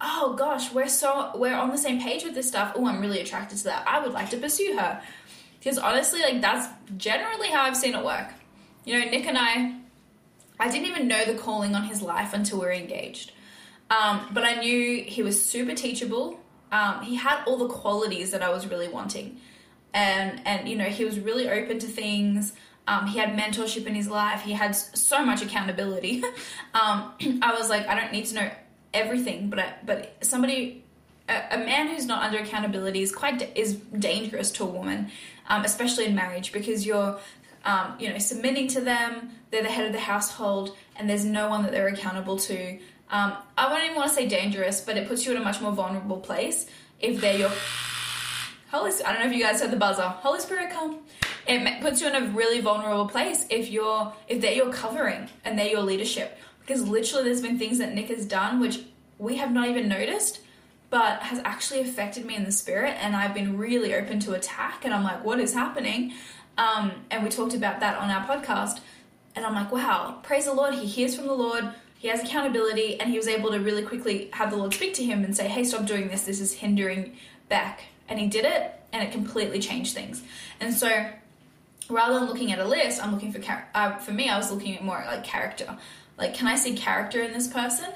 Oh 0.00 0.34
gosh, 0.34 0.72
we're 0.72 0.88
so 0.88 1.32
we're 1.36 1.54
on 1.54 1.70
the 1.70 1.78
same 1.78 2.00
page 2.00 2.22
with 2.22 2.34
this 2.34 2.46
stuff. 2.46 2.72
Oh, 2.76 2.86
I'm 2.86 3.00
really 3.00 3.20
attracted 3.20 3.56
to 3.58 3.64
that. 3.64 3.88
I 3.88 3.98
would 3.98 4.12
like 4.12 4.28
to 4.30 4.36
pursue 4.36 4.76
her. 4.78 5.00
Because 5.58 5.78
honestly, 5.78 6.20
like 6.20 6.42
that's 6.42 6.68
generally 6.98 7.48
how 7.48 7.62
I've 7.62 7.76
seen 7.76 7.94
it 7.94 8.04
work. 8.04 8.28
You 8.84 8.98
know, 8.98 9.10
Nick 9.10 9.26
and 9.26 9.38
I 9.38 9.74
I 10.60 10.70
didn't 10.70 10.88
even 10.88 11.08
know 11.08 11.24
the 11.24 11.34
calling 11.34 11.74
on 11.74 11.84
his 11.84 12.02
life 12.02 12.34
until 12.34 12.60
we 12.60 12.66
were 12.66 12.72
engaged. 12.72 13.32
Um, 13.88 14.28
but 14.32 14.44
I 14.44 14.56
knew 14.56 15.02
he 15.02 15.22
was 15.22 15.42
super 15.42 15.74
teachable. 15.74 16.40
Um, 16.72 17.02
he 17.02 17.14
had 17.14 17.44
all 17.46 17.56
the 17.56 17.68
qualities 17.68 18.32
that 18.32 18.42
I 18.42 18.50
was 18.50 18.66
really 18.66 18.88
wanting. 18.88 19.40
And, 19.94 20.42
and 20.44 20.68
you 20.68 20.76
know, 20.76 20.84
he 20.84 21.04
was 21.04 21.18
really 21.18 21.48
open 21.48 21.78
to 21.78 21.86
things. 21.86 22.52
Um, 22.88 23.06
he 23.06 23.18
had 23.18 23.36
mentorship 23.36 23.86
in 23.86 23.94
his 23.94 24.08
life. 24.08 24.42
He 24.42 24.52
had 24.52 24.72
so 24.72 25.24
much 25.24 25.42
accountability. 25.42 26.22
um, 26.74 27.12
I 27.42 27.54
was 27.58 27.68
like, 27.68 27.86
I 27.88 27.94
don't 27.98 28.12
need 28.12 28.26
to 28.26 28.34
know 28.34 28.50
everything, 28.94 29.50
but 29.50 29.58
I, 29.58 29.74
but 29.84 30.16
somebody, 30.22 30.84
a, 31.28 31.42
a, 31.52 31.58
man 31.58 31.88
who's 31.88 32.06
not 32.06 32.22
under 32.22 32.38
accountability 32.38 33.02
is 33.02 33.12
quite 33.12 33.56
is 33.56 33.74
dangerous 33.76 34.50
to 34.52 34.64
a 34.64 34.66
woman, 34.66 35.10
um, 35.48 35.64
especially 35.64 36.06
in 36.06 36.14
marriage, 36.14 36.52
because 36.52 36.86
you're, 36.86 37.18
um, 37.64 37.94
you 37.98 38.08
know, 38.08 38.18
submitting 38.18 38.68
to 38.68 38.80
them. 38.80 39.30
They're 39.50 39.62
the 39.62 39.68
head 39.68 39.86
of 39.86 39.92
the 39.92 40.00
household, 40.00 40.76
and 40.96 41.08
there's 41.10 41.24
no 41.24 41.48
one 41.48 41.62
that 41.64 41.72
they're 41.72 41.88
accountable 41.88 42.38
to. 42.38 42.78
Um, 43.10 43.34
I 43.56 43.70
won't 43.70 43.84
even 43.84 43.96
want 43.96 44.08
to 44.08 44.14
say 44.14 44.26
dangerous, 44.26 44.80
but 44.80 44.96
it 44.96 45.06
puts 45.06 45.24
you 45.24 45.32
in 45.32 45.38
a 45.38 45.44
much 45.44 45.60
more 45.60 45.72
vulnerable 45.72 46.18
place 46.18 46.66
if 47.00 47.20
they're 47.20 47.38
your 47.38 47.52
Holy. 48.72 48.90
I 49.04 49.12
don't 49.12 49.22
know 49.22 49.28
if 49.30 49.36
you 49.36 49.42
guys 49.42 49.60
heard 49.60 49.70
the 49.70 49.76
buzzer. 49.76 50.02
Holy 50.02 50.40
Spirit, 50.40 50.70
come 50.70 51.00
it 51.48 51.80
puts 51.80 52.00
you 52.00 52.08
in 52.08 52.14
a 52.14 52.26
really 52.28 52.60
vulnerable 52.60 53.08
place 53.08 53.46
if 53.50 53.70
you're 53.70 54.12
if 54.28 54.40
they're 54.40 54.52
your 54.52 54.72
covering 54.72 55.28
and 55.44 55.58
they're 55.58 55.68
your 55.68 55.82
leadership 55.82 56.38
because 56.60 56.86
literally 56.86 57.24
there's 57.24 57.42
been 57.42 57.58
things 57.58 57.78
that 57.78 57.94
nick 57.94 58.08
has 58.08 58.26
done 58.26 58.60
which 58.60 58.80
we 59.18 59.36
have 59.36 59.52
not 59.52 59.68
even 59.68 59.88
noticed 59.88 60.40
but 60.90 61.20
has 61.20 61.40
actually 61.44 61.80
affected 61.80 62.24
me 62.24 62.34
in 62.34 62.44
the 62.44 62.52
spirit 62.52 62.96
and 63.00 63.14
i've 63.14 63.34
been 63.34 63.56
really 63.56 63.94
open 63.94 64.18
to 64.18 64.34
attack 64.34 64.84
and 64.84 64.92
i'm 64.92 65.02
like 65.02 65.24
what 65.24 65.38
is 65.40 65.52
happening 65.52 66.12
um, 66.58 66.90
and 67.10 67.22
we 67.22 67.28
talked 67.28 67.52
about 67.52 67.80
that 67.80 67.98
on 67.98 68.10
our 68.10 68.26
podcast 68.26 68.80
and 69.34 69.44
i'm 69.44 69.54
like 69.54 69.70
wow 69.70 70.18
praise 70.22 70.46
the 70.46 70.52
lord 70.52 70.74
he 70.74 70.86
hears 70.86 71.14
from 71.14 71.26
the 71.26 71.34
lord 71.34 71.72
he 71.98 72.08
has 72.08 72.22
accountability 72.22 73.00
and 73.00 73.10
he 73.10 73.16
was 73.16 73.28
able 73.28 73.50
to 73.50 73.58
really 73.58 73.82
quickly 73.82 74.28
have 74.32 74.50
the 74.50 74.56
lord 74.56 74.72
speak 74.72 74.94
to 74.94 75.04
him 75.04 75.24
and 75.24 75.36
say 75.36 75.48
hey 75.48 75.64
stop 75.64 75.86
doing 75.86 76.08
this 76.08 76.22
this 76.22 76.40
is 76.40 76.52
hindering 76.52 77.16
Beck 77.48 77.82
and 78.08 78.18
he 78.18 78.26
did 78.26 78.44
it 78.44 78.74
and 78.92 79.02
it 79.02 79.12
completely 79.12 79.58
changed 79.58 79.94
things 79.94 80.22
and 80.60 80.74
so 80.74 81.10
rather 81.88 82.14
than 82.14 82.26
looking 82.28 82.52
at 82.52 82.58
a 82.58 82.64
list, 82.64 83.02
I'm 83.02 83.12
looking 83.12 83.32
for 83.32 83.38
char- 83.38 83.68
uh, 83.74 83.96
for 83.96 84.12
me. 84.12 84.28
I 84.28 84.36
was 84.36 84.50
looking 84.50 84.76
at 84.76 84.82
more 84.82 85.02
like 85.06 85.24
character. 85.24 85.76
Like, 86.18 86.34
can 86.34 86.46
I 86.46 86.56
see 86.56 86.74
character 86.76 87.20
in 87.22 87.32
this 87.32 87.46
person? 87.48 87.90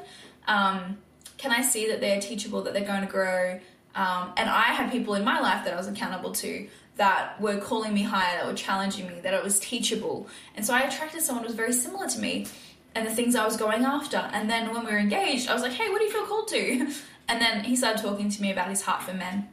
Um, 0.47 0.99
can 1.39 1.53
I 1.53 1.63
see 1.63 1.89
that 1.89 2.01
they're 2.01 2.21
teachable, 2.21 2.63
that 2.63 2.75
they're 2.75 2.85
going 2.85 3.01
to 3.01 3.11
grow? 3.11 3.59
Um, 3.95 4.33
and 4.37 4.49
I 4.49 4.73
had 4.73 4.93
people 4.93 5.15
in 5.15 5.25
my 5.25 5.41
life 5.41 5.65
that 5.65 5.73
I 5.73 5.77
was 5.77 5.89
accountable 5.89 6.33
to 6.33 6.69
that 6.97 7.41
were 7.41 7.57
calling 7.59 7.95
me 7.95 8.03
higher, 8.03 8.37
that 8.37 8.47
were 8.47 8.55
challenging 8.55 9.09
me, 9.09 9.21
that 9.21 9.33
it 9.33 9.43
was 9.43 9.59
teachable. 9.59 10.29
And 10.55 10.65
so 10.65 10.75
I 10.75 10.81
attracted 10.81 11.23
someone 11.23 11.45
who 11.45 11.49
was 11.49 11.57
very 11.57 11.73
similar 11.73 12.07
to 12.09 12.19
me 12.19 12.47
and 12.94 13.07
the 13.07 13.14
things 13.14 13.35
I 13.35 13.44
was 13.44 13.57
going 13.57 13.85
after. 13.85 14.16
And 14.16 14.50
then 14.50 14.72
when 14.72 14.85
we 14.85 14.92
were 14.92 14.98
engaged, 14.98 15.48
I 15.48 15.55
was 15.55 15.62
like, 15.62 15.72
hey, 15.72 15.88
what 15.88 15.98
do 15.98 16.05
you 16.05 16.12
feel 16.12 16.26
called 16.26 16.48
to? 16.48 16.92
And 17.29 17.40
then 17.40 17.62
he 17.62 17.76
started 17.76 18.03
talking 18.03 18.29
to 18.29 18.42
me 18.42 18.50
about 18.50 18.70
his 18.70 18.83
heart 18.83 19.05
for 19.05 19.12
men. 19.12 19.48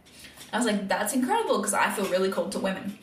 I 0.51 0.57
was 0.57 0.65
like, 0.65 0.87
that's 0.87 1.13
incredible 1.13 1.57
because 1.57 1.75
I 1.75 1.91
feel 1.91 2.05
really 2.05 2.31
called 2.31 2.51
to 2.53 2.59
women. 2.59 2.97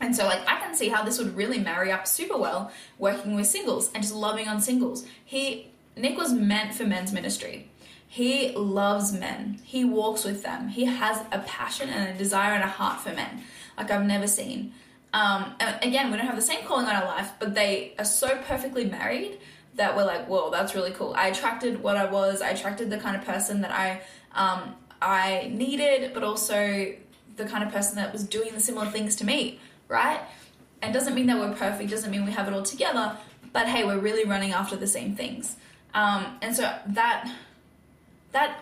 And 0.00 0.16
so, 0.16 0.24
like, 0.24 0.40
I 0.48 0.58
can 0.60 0.74
see 0.74 0.88
how 0.88 1.04
this 1.04 1.18
would 1.18 1.36
really 1.36 1.58
marry 1.58 1.92
up 1.92 2.06
super 2.06 2.38
well 2.38 2.72
working 2.98 3.34
with 3.34 3.46
singles 3.46 3.90
and 3.92 4.02
just 4.02 4.14
loving 4.14 4.48
on 4.48 4.62
singles. 4.62 5.04
He, 5.24 5.70
Nick 5.94 6.16
was 6.16 6.32
meant 6.32 6.72
for 6.74 6.84
men's 6.84 7.12
ministry. 7.12 7.68
He 8.08 8.52
loves 8.52 9.12
men. 9.12 9.60
He 9.62 9.84
walks 9.84 10.24
with 10.24 10.42
them. 10.42 10.68
He 10.68 10.86
has 10.86 11.18
a 11.30 11.40
passion 11.40 11.90
and 11.90 12.14
a 12.14 12.18
desire 12.18 12.54
and 12.54 12.64
a 12.64 12.68
heart 12.68 13.00
for 13.00 13.12
men, 13.12 13.42
like 13.76 13.90
I've 13.90 14.06
never 14.06 14.26
seen. 14.26 14.72
Um, 15.12 15.54
again, 15.82 16.10
we 16.10 16.16
don't 16.16 16.26
have 16.26 16.36
the 16.36 16.42
same 16.42 16.64
calling 16.64 16.86
on 16.86 16.94
our 16.94 17.04
life, 17.04 17.32
but 17.38 17.54
they 17.54 17.94
are 17.98 18.04
so 18.04 18.28
perfectly 18.46 18.86
married 18.86 19.38
that 19.74 19.96
we're 19.96 20.04
like, 20.04 20.26
whoa, 20.26 20.50
that's 20.50 20.74
really 20.74 20.92
cool. 20.92 21.14
I 21.16 21.28
attracted 21.28 21.82
what 21.82 21.96
I 21.96 22.06
was. 22.06 22.40
I 22.40 22.50
attracted 22.50 22.90
the 22.90 22.98
kind 22.98 23.16
of 23.16 23.24
person 23.24 23.60
that 23.62 23.70
I 23.70 24.00
um, 24.34 24.74
I 25.00 25.50
needed, 25.52 26.14
but 26.14 26.22
also 26.22 26.94
the 27.36 27.44
kind 27.44 27.64
of 27.64 27.72
person 27.72 27.96
that 27.96 28.12
was 28.12 28.24
doing 28.24 28.52
the 28.54 28.60
similar 28.60 28.86
things 28.86 29.16
to 29.16 29.24
me 29.24 29.58
right? 29.92 30.20
And 30.80 30.92
doesn't 30.92 31.14
mean 31.14 31.26
that 31.26 31.38
we're 31.38 31.54
perfect, 31.54 31.90
doesn't 31.90 32.10
mean 32.10 32.24
we 32.24 32.32
have 32.32 32.48
it 32.48 32.54
all 32.54 32.62
together, 32.62 33.16
but 33.52 33.68
hey, 33.68 33.84
we're 33.84 33.98
really 33.98 34.24
running 34.24 34.52
after 34.52 34.74
the 34.74 34.86
same 34.86 35.14
things. 35.14 35.56
Um, 35.94 36.38
and 36.40 36.56
so 36.56 36.62
that 36.86 37.30
that 38.32 38.58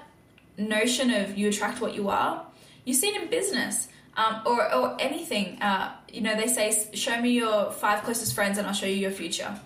notion 0.58 1.10
of 1.10 1.38
you 1.38 1.48
attract 1.48 1.80
what 1.80 1.94
you 1.94 2.08
are, 2.08 2.44
you 2.84 2.92
see 2.92 3.06
it 3.08 3.22
in 3.22 3.30
business 3.30 3.88
um, 4.20 4.42
or, 4.44 4.72
or 4.74 4.96
anything. 5.00 5.60
Uh, 5.62 5.92
you 6.12 6.20
know, 6.20 6.36
they 6.36 6.46
say, 6.46 6.88
show 6.92 7.20
me 7.20 7.30
your 7.30 7.70
five 7.72 8.02
closest 8.02 8.34
friends 8.34 8.58
and 8.58 8.66
I'll 8.66 8.74
show 8.74 8.86
you 8.86 8.96
your 8.96 9.10
future. 9.10 9.58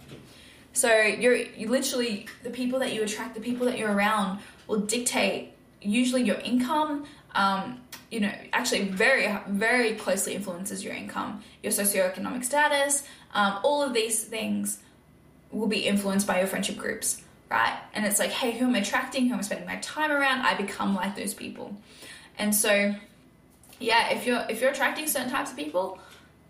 So 0.73 0.91
you're 1.03 1.37
you 1.37 1.69
literally 1.69 2.27
the 2.43 2.51
people 2.51 2.79
that 2.81 2.93
you 2.93 3.03
attract, 3.03 3.35
the 3.35 3.41
people 3.41 3.67
that 3.67 3.79
you're 3.79 3.93
around 3.93 4.41
will 4.67 4.81
dictate 4.81 5.53
usually 5.81 6.23
your 6.23 6.37
income, 6.37 7.05
um, 7.35 7.81
you 8.11 8.21
know, 8.21 8.33
actually 8.53 8.85
very, 8.85 9.33
very 9.49 9.95
closely 9.95 10.35
influences 10.35 10.85
your 10.85 10.95
income, 10.95 11.43
your 11.63 11.73
socioeconomic 11.73 12.45
status. 12.45 13.05
Um, 13.35 13.59
all 13.63 13.83
of 13.83 13.93
these 13.93 14.25
things 14.25 14.79
will 15.51 15.67
be 15.67 15.81
influenced 15.87 16.27
by 16.27 16.39
your 16.39 16.47
friendship 16.47 16.77
groups, 16.77 17.23
right? 17.51 17.77
And 17.93 18.07
it's 18.07 18.19
like, 18.19 18.31
hey, 18.31 18.53
who 18.53 18.67
am 18.67 18.75
I 18.75 18.79
attracting? 18.79 19.27
Who 19.27 19.35
am 19.35 19.41
I 19.41 19.43
spending 19.43 19.67
my 19.67 19.77
time 19.77 20.11
around? 20.11 20.41
I 20.41 20.55
become 20.55 20.95
like 20.95 21.17
those 21.17 21.35
people. 21.35 21.77
And 22.39 22.55
so, 22.55 22.95
yeah, 23.81 24.11
if 24.11 24.27
you're 24.27 24.45
if 24.49 24.61
you're 24.61 24.71
attracting 24.71 25.07
certain 25.07 25.31
types 25.31 25.51
of 25.51 25.57
people, 25.57 25.99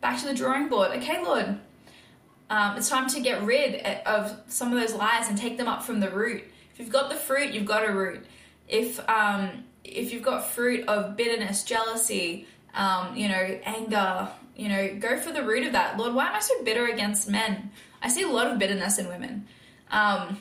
back 0.01 0.21
to 0.21 0.27
the 0.27 0.35
drawing 0.35 0.69
board. 0.69 0.91
Okay, 0.93 1.23
Lord, 1.23 1.59
um, 2.51 2.77
it's 2.77 2.89
time 2.89 3.09
to 3.09 3.21
get 3.21 3.43
rid 3.43 3.77
of 4.07 4.37
some 4.49 4.73
of 4.73 4.81
those 4.81 4.95
lies 4.95 5.29
and 5.29 5.39
take 5.39 5.57
them 5.57 5.69
up 5.69 5.83
from 5.83 6.01
the 6.01 6.11
root. 6.11 6.45
If 6.73 6.81
you've 6.81 6.91
got 6.91 7.09
the 7.11 7.17
fruit, 7.17 7.53
you've 7.53 7.67
got 7.67 7.89
a 7.89 7.93
root. 7.93 8.27
If 8.69 9.01
um, 9.09 9.65
if 9.85 10.13
you've 10.13 10.23
got 10.23 10.51
fruit 10.51 10.89
of 10.89 11.17
bitterness, 11.17 11.65
jealousy, 11.65 12.47
um, 12.75 13.17
you 13.17 13.29
know, 13.29 13.61
anger, 13.65 14.29
you 14.57 14.69
know, 14.69 14.97
go 14.99 15.19
for 15.19 15.33
the 15.33 15.43
root 15.43 15.67
of 15.67 15.73
that. 15.73 15.97
Lord, 15.97 16.15
why 16.15 16.29
am 16.29 16.35
I 16.35 16.41
so 16.41 16.63
bitter 16.65 16.87
against 16.87 17.29
men? 17.29 17.71
I 18.03 18.09
see 18.09 18.23
a 18.23 18.29
lot 18.29 18.47
of 18.49 18.59
bitterness 18.59 18.99
in 18.99 19.09
women, 19.09 19.47
um, 19.91 20.39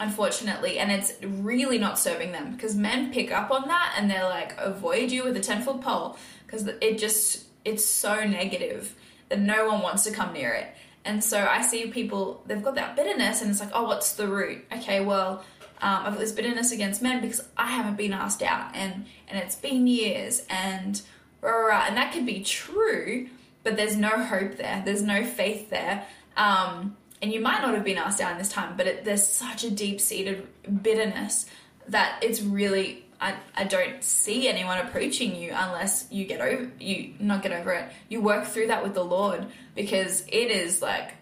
unfortunately, 0.00 0.78
and 0.78 0.90
it's 0.90 1.12
really 1.22 1.78
not 1.78 1.98
serving 1.98 2.32
them 2.32 2.52
because 2.52 2.74
men 2.74 3.12
pick 3.12 3.30
up 3.30 3.50
on 3.50 3.68
that 3.68 3.94
and 3.96 4.10
they're 4.10 4.24
like, 4.24 4.54
avoid 4.58 5.12
you 5.12 5.22
with 5.22 5.36
a 5.36 5.40
10 5.40 5.62
foot 5.62 5.80
pole 5.80 6.16
because 6.46 6.66
it 6.66 6.98
just, 6.98 7.44
it's 7.64 7.84
so 7.84 8.24
negative 8.24 8.94
that 9.28 9.38
no 9.38 9.68
one 9.68 9.82
wants 9.82 10.02
to 10.04 10.10
come 10.10 10.32
near 10.32 10.54
it. 10.54 10.68
And 11.04 11.22
so 11.22 11.46
I 11.46 11.62
see 11.62 11.86
people, 11.90 12.42
they've 12.46 12.62
got 12.62 12.74
that 12.74 12.96
bitterness 12.96 13.42
and 13.42 13.50
it's 13.50 13.60
like, 13.60 13.70
oh, 13.74 13.84
what's 13.84 14.14
the 14.14 14.26
root? 14.26 14.64
Okay, 14.72 15.04
well, 15.04 15.44
um, 15.82 16.02
I've 16.04 16.12
got 16.12 16.18
this 16.18 16.32
bitterness 16.32 16.72
against 16.72 17.02
men 17.02 17.20
because 17.20 17.46
I 17.56 17.66
haven't 17.66 17.96
been 17.96 18.12
asked 18.12 18.42
out 18.42 18.74
and 18.74 19.06
and 19.28 19.38
it's 19.38 19.54
been 19.54 19.86
years 19.86 20.42
and 20.50 21.00
rah, 21.40 21.50
rah, 21.50 21.66
rah. 21.66 21.84
and 21.86 21.96
that 21.96 22.12
could 22.12 22.26
be 22.26 22.42
true, 22.42 23.28
but 23.62 23.76
there's 23.76 23.96
no 23.96 24.22
hope 24.22 24.56
there. 24.56 24.82
There's 24.84 25.02
no 25.02 25.24
faith 25.24 25.70
there. 25.70 26.04
Um, 26.36 26.96
and 27.22 27.32
you 27.32 27.40
might 27.40 27.60
not 27.60 27.74
have 27.74 27.84
been 27.84 27.98
asked 27.98 28.20
in 28.20 28.38
this 28.38 28.48
time, 28.48 28.74
but 28.76 28.86
it, 28.86 29.04
there's 29.04 29.26
such 29.26 29.64
a 29.64 29.70
deep 29.70 30.00
seated 30.00 30.46
bitterness 30.82 31.46
that 31.88 32.22
it's 32.22 32.40
really 32.40 33.04
I, 33.20 33.34
I 33.54 33.64
don't 33.64 34.02
see 34.02 34.48
anyone 34.48 34.78
approaching 34.78 35.36
you 35.36 35.52
unless 35.54 36.06
you 36.10 36.24
get 36.24 36.40
over 36.40 36.70
you 36.80 37.14
not 37.18 37.42
get 37.42 37.52
over 37.52 37.72
it. 37.72 37.92
You 38.08 38.22
work 38.22 38.46
through 38.46 38.68
that 38.68 38.82
with 38.82 38.94
the 38.94 39.04
Lord 39.04 39.46
because 39.74 40.24
it 40.28 40.50
is 40.50 40.80
like 40.80 41.12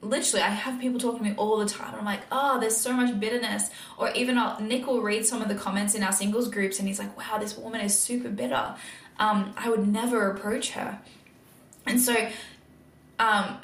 literally 0.00 0.42
I 0.42 0.48
have 0.48 0.80
people 0.80 0.98
talking 0.98 1.18
to 1.18 1.24
me 1.30 1.34
all 1.36 1.58
the 1.58 1.66
time 1.66 1.90
and 1.90 1.98
I'm 1.98 2.04
like, 2.04 2.22
oh, 2.32 2.58
there's 2.58 2.76
so 2.76 2.92
much 2.92 3.18
bitterness. 3.20 3.70
Or 3.96 4.10
even 4.12 4.36
I'll, 4.36 4.60
Nick 4.60 4.86
will 4.86 5.00
read 5.00 5.26
some 5.26 5.40
of 5.40 5.48
the 5.48 5.54
comments 5.54 5.94
in 5.94 6.02
our 6.02 6.12
singles 6.12 6.48
groups 6.48 6.80
and 6.80 6.88
he's 6.88 6.98
like, 6.98 7.16
wow, 7.16 7.38
this 7.38 7.56
woman 7.56 7.80
is 7.80 7.96
super 7.96 8.28
bitter. 8.28 8.74
Um, 9.20 9.52
I 9.56 9.68
would 9.68 9.86
never 9.86 10.30
approach 10.30 10.70
her. 10.70 10.98
And 11.86 12.00
so 12.00 12.14
um, 13.18 13.58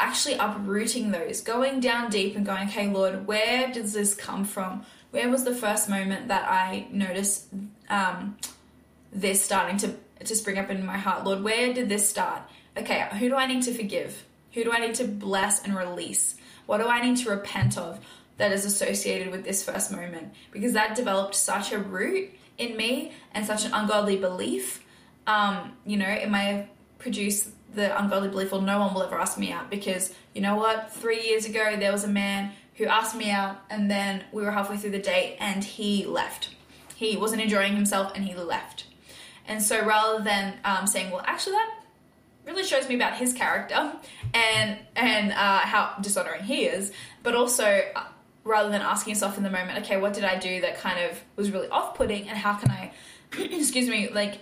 actually 0.00 0.34
uprooting 0.34 1.10
those, 1.10 1.40
going 1.42 1.80
down 1.80 2.10
deep 2.10 2.34
and 2.36 2.44
going, 2.44 2.68
okay, 2.68 2.88
Lord, 2.88 3.26
where 3.26 3.70
does 3.70 3.92
this 3.92 4.14
come 4.14 4.44
from? 4.44 4.84
Where 5.10 5.28
was 5.28 5.44
the 5.44 5.54
first 5.54 5.88
moment 5.88 6.28
that 6.28 6.48
I 6.48 6.86
noticed 6.90 7.48
um, 7.88 8.36
this 9.12 9.44
starting 9.44 9.76
to, 9.78 9.94
to 10.24 10.34
spring 10.34 10.58
up 10.58 10.70
in 10.70 10.84
my 10.86 10.96
heart? 10.96 11.24
Lord, 11.24 11.42
where 11.42 11.72
did 11.72 11.88
this 11.88 12.08
start? 12.08 12.42
Okay, 12.76 13.06
who 13.18 13.28
do 13.28 13.34
I 13.36 13.46
need 13.46 13.62
to 13.64 13.74
forgive? 13.74 14.24
Who 14.54 14.64
do 14.64 14.72
I 14.72 14.78
need 14.78 14.94
to 14.96 15.04
bless 15.04 15.62
and 15.64 15.76
release? 15.76 16.36
What 16.66 16.78
do 16.78 16.86
I 16.86 17.02
need 17.02 17.16
to 17.18 17.30
repent 17.30 17.76
of 17.76 18.00
that 18.38 18.52
is 18.52 18.64
associated 18.64 19.30
with 19.30 19.44
this 19.44 19.62
first 19.62 19.90
moment? 19.92 20.32
Because 20.50 20.72
that 20.72 20.96
developed 20.96 21.34
such 21.34 21.72
a 21.72 21.78
root 21.78 22.30
in 22.56 22.76
me 22.76 23.12
and 23.32 23.44
such 23.44 23.64
an 23.64 23.72
ungodly 23.72 24.16
belief. 24.16 24.84
um, 25.26 25.72
you 25.84 25.96
know, 25.96 26.08
it 26.08 26.30
may 26.30 26.44
have 26.44 26.68
produced 27.00 27.50
the 27.74 28.00
ungodly 28.00 28.28
belief, 28.28 28.52
well, 28.52 28.60
no 28.60 28.78
one 28.78 28.94
will 28.94 29.02
ever 29.02 29.18
ask 29.18 29.38
me 29.38 29.52
out 29.52 29.70
because 29.70 30.14
you 30.34 30.40
know 30.40 30.56
what? 30.56 30.92
Three 30.92 31.22
years 31.22 31.44
ago, 31.46 31.76
there 31.76 31.92
was 31.92 32.04
a 32.04 32.08
man 32.08 32.52
who 32.74 32.86
asked 32.86 33.16
me 33.16 33.30
out, 33.30 33.60
and 33.68 33.90
then 33.90 34.24
we 34.32 34.42
were 34.42 34.50
halfway 34.50 34.76
through 34.76 34.90
the 34.90 34.98
date, 34.98 35.36
and 35.38 35.62
he 35.62 36.06
left. 36.06 36.50
He 36.94 37.16
wasn't 37.16 37.42
enjoying 37.42 37.74
himself, 37.74 38.12
and 38.14 38.24
he 38.24 38.34
left. 38.34 38.84
And 39.46 39.62
so, 39.62 39.84
rather 39.84 40.22
than 40.22 40.54
um, 40.64 40.86
saying, 40.86 41.10
"Well, 41.10 41.22
actually, 41.26 41.52
that 41.54 41.74
really 42.46 42.64
shows 42.64 42.88
me 42.88 42.94
about 42.94 43.16
his 43.16 43.32
character 43.32 43.92
and 44.32 44.78
and 44.96 45.32
uh, 45.32 45.58
how 45.58 45.94
dishonoring 46.00 46.44
he 46.44 46.66
is," 46.66 46.92
but 47.22 47.34
also 47.34 47.82
uh, 47.94 48.04
rather 48.44 48.70
than 48.70 48.80
asking 48.80 49.14
yourself 49.14 49.36
in 49.36 49.42
the 49.42 49.50
moment, 49.50 49.78
"Okay, 49.80 49.96
what 49.96 50.14
did 50.14 50.24
I 50.24 50.38
do 50.38 50.60
that 50.60 50.78
kind 50.78 51.04
of 51.04 51.20
was 51.36 51.50
really 51.50 51.68
off-putting, 51.68 52.28
and 52.28 52.38
how 52.38 52.54
can 52.54 52.70
I, 52.70 52.92
excuse 53.38 53.88
me, 53.88 54.08
like 54.08 54.38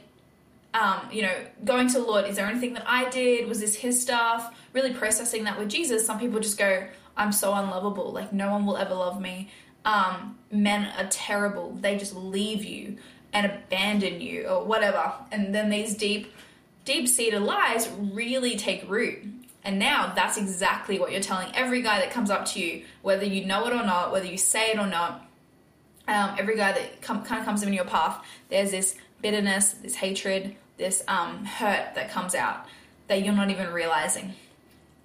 um, 0.74 1.08
you 1.10 1.22
know, 1.22 1.34
going 1.64 1.88
to 1.90 1.98
Lord, 1.98 2.26
is 2.26 2.36
there 2.36 2.46
anything 2.46 2.74
that 2.74 2.84
I 2.86 3.08
did? 3.08 3.48
Was 3.48 3.60
this 3.60 3.74
His 3.74 4.00
stuff? 4.00 4.54
Really 4.72 4.92
processing 4.92 5.44
that 5.44 5.58
with 5.58 5.68
Jesus. 5.68 6.04
Some 6.04 6.18
people 6.18 6.40
just 6.40 6.58
go, 6.58 6.86
I'm 7.16 7.32
so 7.32 7.54
unlovable. 7.54 8.12
Like, 8.12 8.32
no 8.32 8.50
one 8.50 8.66
will 8.66 8.76
ever 8.76 8.94
love 8.94 9.20
me. 9.20 9.50
Um, 9.84 10.38
men 10.52 10.92
are 10.98 11.08
terrible. 11.10 11.76
They 11.80 11.96
just 11.96 12.14
leave 12.14 12.64
you 12.64 12.98
and 13.32 13.46
abandon 13.46 14.20
you 14.20 14.46
or 14.46 14.64
whatever. 14.64 15.12
And 15.32 15.54
then 15.54 15.70
these 15.70 15.94
deep, 15.94 16.32
deep 16.84 17.08
seated 17.08 17.40
lies 17.40 17.88
really 17.98 18.56
take 18.56 18.88
root. 18.88 19.18
And 19.64 19.78
now 19.78 20.12
that's 20.14 20.36
exactly 20.36 20.98
what 20.98 21.12
you're 21.12 21.20
telling 21.20 21.48
every 21.54 21.82
guy 21.82 21.98
that 21.98 22.10
comes 22.10 22.30
up 22.30 22.46
to 22.46 22.60
you, 22.60 22.84
whether 23.02 23.24
you 23.24 23.44
know 23.44 23.66
it 23.66 23.72
or 23.72 23.84
not, 23.84 24.12
whether 24.12 24.26
you 24.26 24.38
say 24.38 24.70
it 24.70 24.78
or 24.78 24.86
not. 24.86 25.24
Um, 26.06 26.36
every 26.38 26.56
guy 26.56 26.72
that 26.72 27.02
kind 27.02 27.20
of 27.20 27.44
comes 27.44 27.62
in 27.62 27.72
your 27.74 27.84
path, 27.84 28.24
there's 28.48 28.70
this 28.70 28.96
bitterness, 29.20 29.70
this 29.72 29.94
hatred, 29.96 30.56
this 30.76 31.02
um, 31.08 31.44
hurt 31.44 31.94
that 31.94 32.10
comes 32.10 32.34
out 32.34 32.66
that 33.08 33.24
you're 33.24 33.34
not 33.34 33.50
even 33.50 33.72
realizing. 33.72 34.34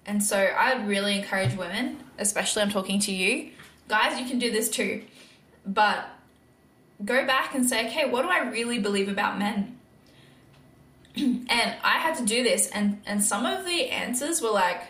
And 0.06 0.22
so 0.22 0.36
I'd 0.36 0.86
really 0.86 1.18
encourage 1.18 1.56
women, 1.56 1.98
especially 2.18 2.62
I'm 2.62 2.70
talking 2.70 3.00
to 3.00 3.12
you, 3.12 3.50
guys, 3.88 4.20
you 4.20 4.26
can 4.26 4.38
do 4.38 4.50
this 4.50 4.68
too. 4.68 5.02
But 5.66 6.06
go 7.04 7.26
back 7.26 7.54
and 7.54 7.66
say, 7.66 7.86
okay, 7.86 8.08
what 8.08 8.22
do 8.22 8.28
I 8.28 8.50
really 8.50 8.78
believe 8.78 9.08
about 9.08 9.38
men? 9.38 9.78
and 11.16 11.50
I 11.50 11.98
had 11.98 12.16
to 12.18 12.24
do 12.24 12.42
this, 12.42 12.68
and, 12.68 13.00
and 13.06 13.22
some 13.22 13.46
of 13.46 13.64
the 13.64 13.88
answers 13.90 14.42
were 14.42 14.50
like, 14.50 14.82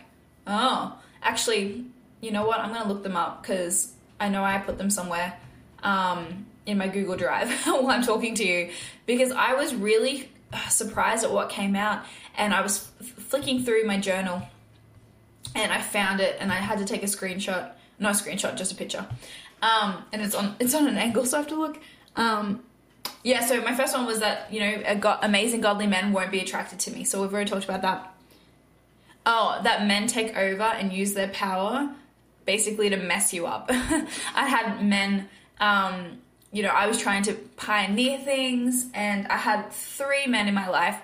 oh, 0.46 0.98
actually, 1.22 1.84
you 2.20 2.30
know 2.30 2.46
what? 2.46 2.60
I'm 2.60 2.70
going 2.70 2.82
to 2.82 2.88
look 2.88 3.02
them 3.02 3.16
up 3.16 3.42
because 3.42 3.92
I 4.18 4.28
know 4.28 4.42
I 4.42 4.58
put 4.58 4.78
them 4.78 4.90
somewhere. 4.90 5.38
Um, 5.82 6.46
in 6.66 6.78
my 6.78 6.88
Google 6.88 7.16
Drive 7.16 7.50
while 7.66 7.90
I'm 7.90 8.02
talking 8.02 8.34
to 8.36 8.44
you 8.44 8.70
because 9.06 9.30
I 9.32 9.54
was 9.54 9.74
really 9.74 10.28
uh, 10.52 10.68
surprised 10.68 11.24
at 11.24 11.32
what 11.32 11.50
came 11.50 11.76
out 11.76 12.04
and 12.36 12.54
I 12.54 12.62
was 12.62 12.88
f- 13.00 13.06
flicking 13.06 13.64
through 13.64 13.84
my 13.84 13.98
journal 13.98 14.42
and 15.54 15.72
I 15.72 15.80
found 15.80 16.20
it 16.20 16.36
and 16.40 16.50
I 16.50 16.56
had 16.56 16.78
to 16.78 16.84
take 16.84 17.02
a 17.02 17.06
screenshot 17.06 17.72
no 17.98 18.10
screenshot 18.10 18.56
just 18.56 18.72
a 18.72 18.74
picture 18.74 19.06
um, 19.62 20.04
and 20.12 20.22
it's 20.22 20.34
on 20.34 20.56
it's 20.58 20.74
on 20.74 20.86
an 20.86 20.96
angle 20.96 21.24
so 21.26 21.38
I 21.38 21.40
have 21.40 21.50
to 21.50 21.56
look 21.56 21.78
um, 22.16 22.62
yeah 23.22 23.40
so 23.44 23.60
my 23.60 23.74
first 23.74 23.96
one 23.96 24.06
was 24.06 24.20
that 24.20 24.52
you 24.52 24.60
know 24.60 24.96
go- 24.96 25.18
amazing 25.22 25.60
godly 25.60 25.86
men 25.86 26.12
won't 26.12 26.30
be 26.30 26.40
attracted 26.40 26.78
to 26.80 26.90
me 26.90 27.04
so 27.04 27.20
we've 27.20 27.32
already 27.32 27.50
talked 27.50 27.64
about 27.64 27.82
that. 27.82 28.10
Oh 29.26 29.60
that 29.62 29.86
men 29.86 30.06
take 30.06 30.36
over 30.36 30.62
and 30.62 30.92
use 30.92 31.14
their 31.14 31.28
power 31.28 31.90
basically 32.44 32.90
to 32.90 32.96
mess 32.96 33.32
you 33.32 33.46
up. 33.46 33.66
I 33.70 34.46
had 34.46 34.84
men 34.84 35.28
um, 35.60 36.18
you 36.54 36.62
know, 36.62 36.68
I 36.68 36.86
was 36.86 36.98
trying 36.98 37.24
to 37.24 37.34
pioneer 37.56 38.18
things, 38.18 38.86
and 38.94 39.26
I 39.26 39.36
had 39.36 39.72
three 39.72 40.28
men 40.28 40.46
in 40.46 40.54
my 40.54 40.68
life 40.68 40.96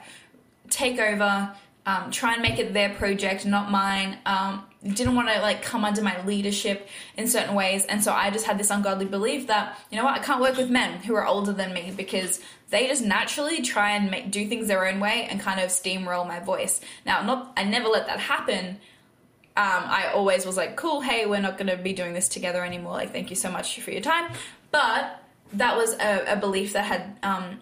take 0.70 1.00
over, 1.00 1.52
um, 1.86 2.12
try 2.12 2.34
and 2.34 2.42
make 2.42 2.60
it 2.60 2.72
their 2.72 2.90
project, 2.90 3.44
not 3.44 3.68
mine. 3.68 4.16
Um, 4.24 4.64
didn't 4.84 5.16
want 5.16 5.28
to 5.28 5.40
like 5.40 5.60
come 5.60 5.84
under 5.84 6.02
my 6.02 6.24
leadership 6.24 6.88
in 7.16 7.26
certain 7.26 7.56
ways, 7.56 7.84
and 7.84 8.02
so 8.02 8.12
I 8.12 8.30
just 8.30 8.46
had 8.46 8.58
this 8.58 8.70
ungodly 8.70 9.06
belief 9.06 9.48
that 9.48 9.76
you 9.90 9.98
know 9.98 10.04
what, 10.04 10.14
I 10.14 10.22
can't 10.22 10.40
work 10.40 10.56
with 10.56 10.70
men 10.70 11.00
who 11.02 11.16
are 11.16 11.26
older 11.26 11.52
than 11.52 11.72
me 11.72 11.92
because 11.96 12.40
they 12.70 12.86
just 12.86 13.02
naturally 13.02 13.60
try 13.60 13.96
and 13.96 14.08
make, 14.08 14.30
do 14.30 14.46
things 14.46 14.68
their 14.68 14.86
own 14.86 15.00
way 15.00 15.26
and 15.28 15.40
kind 15.40 15.58
of 15.58 15.70
steamroll 15.70 16.28
my 16.28 16.38
voice. 16.38 16.80
Now, 17.04 17.22
not 17.22 17.52
I 17.56 17.64
never 17.64 17.88
let 17.88 18.06
that 18.06 18.20
happen. 18.20 18.78
Um, 19.56 19.82
I 19.84 20.12
always 20.14 20.46
was 20.46 20.56
like, 20.56 20.76
cool, 20.76 21.00
hey, 21.00 21.26
we're 21.26 21.40
not 21.40 21.58
going 21.58 21.66
to 21.66 21.76
be 21.76 21.92
doing 21.92 22.14
this 22.14 22.28
together 22.28 22.64
anymore. 22.64 22.92
Like, 22.92 23.12
thank 23.12 23.30
you 23.30 23.36
so 23.36 23.50
much 23.50 23.80
for 23.80 23.90
your 23.90 24.00
time. 24.00 24.32
But 24.70 25.19
that 25.54 25.76
was 25.76 25.94
a, 25.94 26.34
a 26.34 26.36
belief 26.36 26.72
that 26.74 26.84
had 26.84 27.16
um, 27.22 27.60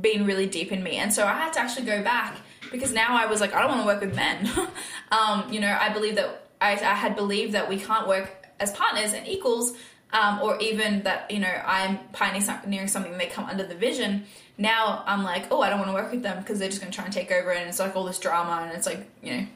been 0.00 0.24
really 0.24 0.46
deep 0.46 0.72
in 0.72 0.82
me. 0.82 0.96
And 0.96 1.12
so 1.12 1.26
I 1.26 1.32
had 1.32 1.52
to 1.54 1.60
actually 1.60 1.86
go 1.86 2.02
back 2.02 2.38
because 2.70 2.92
now 2.92 3.16
I 3.16 3.26
was 3.26 3.40
like, 3.40 3.54
I 3.54 3.60
don't 3.60 3.70
want 3.70 3.80
to 3.82 3.86
work 3.86 4.00
with 4.00 4.14
men. 4.14 4.50
um, 5.12 5.52
you 5.52 5.60
know, 5.60 5.76
I 5.80 5.90
believe 5.90 6.16
that 6.16 6.46
I, 6.60 6.72
I, 6.72 6.94
had 6.94 7.16
believed 7.16 7.52
that 7.54 7.68
we 7.68 7.78
can't 7.78 8.06
work 8.06 8.46
as 8.60 8.70
partners 8.72 9.12
and 9.12 9.26
equals, 9.26 9.76
um, 10.12 10.40
or 10.42 10.58
even 10.60 11.02
that, 11.02 11.30
you 11.30 11.38
know, 11.38 11.62
I'm 11.64 11.98
pioneering 12.12 12.88
something 12.88 13.16
they 13.16 13.26
come 13.26 13.46
under 13.46 13.66
the 13.66 13.74
vision. 13.74 14.24
Now 14.58 15.02
I'm 15.06 15.22
like, 15.22 15.46
oh, 15.50 15.62
I 15.62 15.70
don't 15.70 15.78
want 15.78 15.90
to 15.90 15.94
work 15.94 16.12
with 16.12 16.22
them 16.22 16.38
because 16.40 16.58
they're 16.58 16.68
just 16.68 16.80
going 16.80 16.90
to 16.90 16.96
try 16.96 17.04
and 17.04 17.12
take 17.12 17.32
over 17.32 17.50
and 17.50 17.68
it's 17.68 17.78
like 17.78 17.96
all 17.96 18.04
this 18.04 18.18
drama 18.18 18.62
and 18.66 18.76
it's 18.76 18.86
like, 18.86 19.08
you 19.22 19.32
know, 19.32 19.46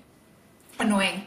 annoying. 0.81 1.27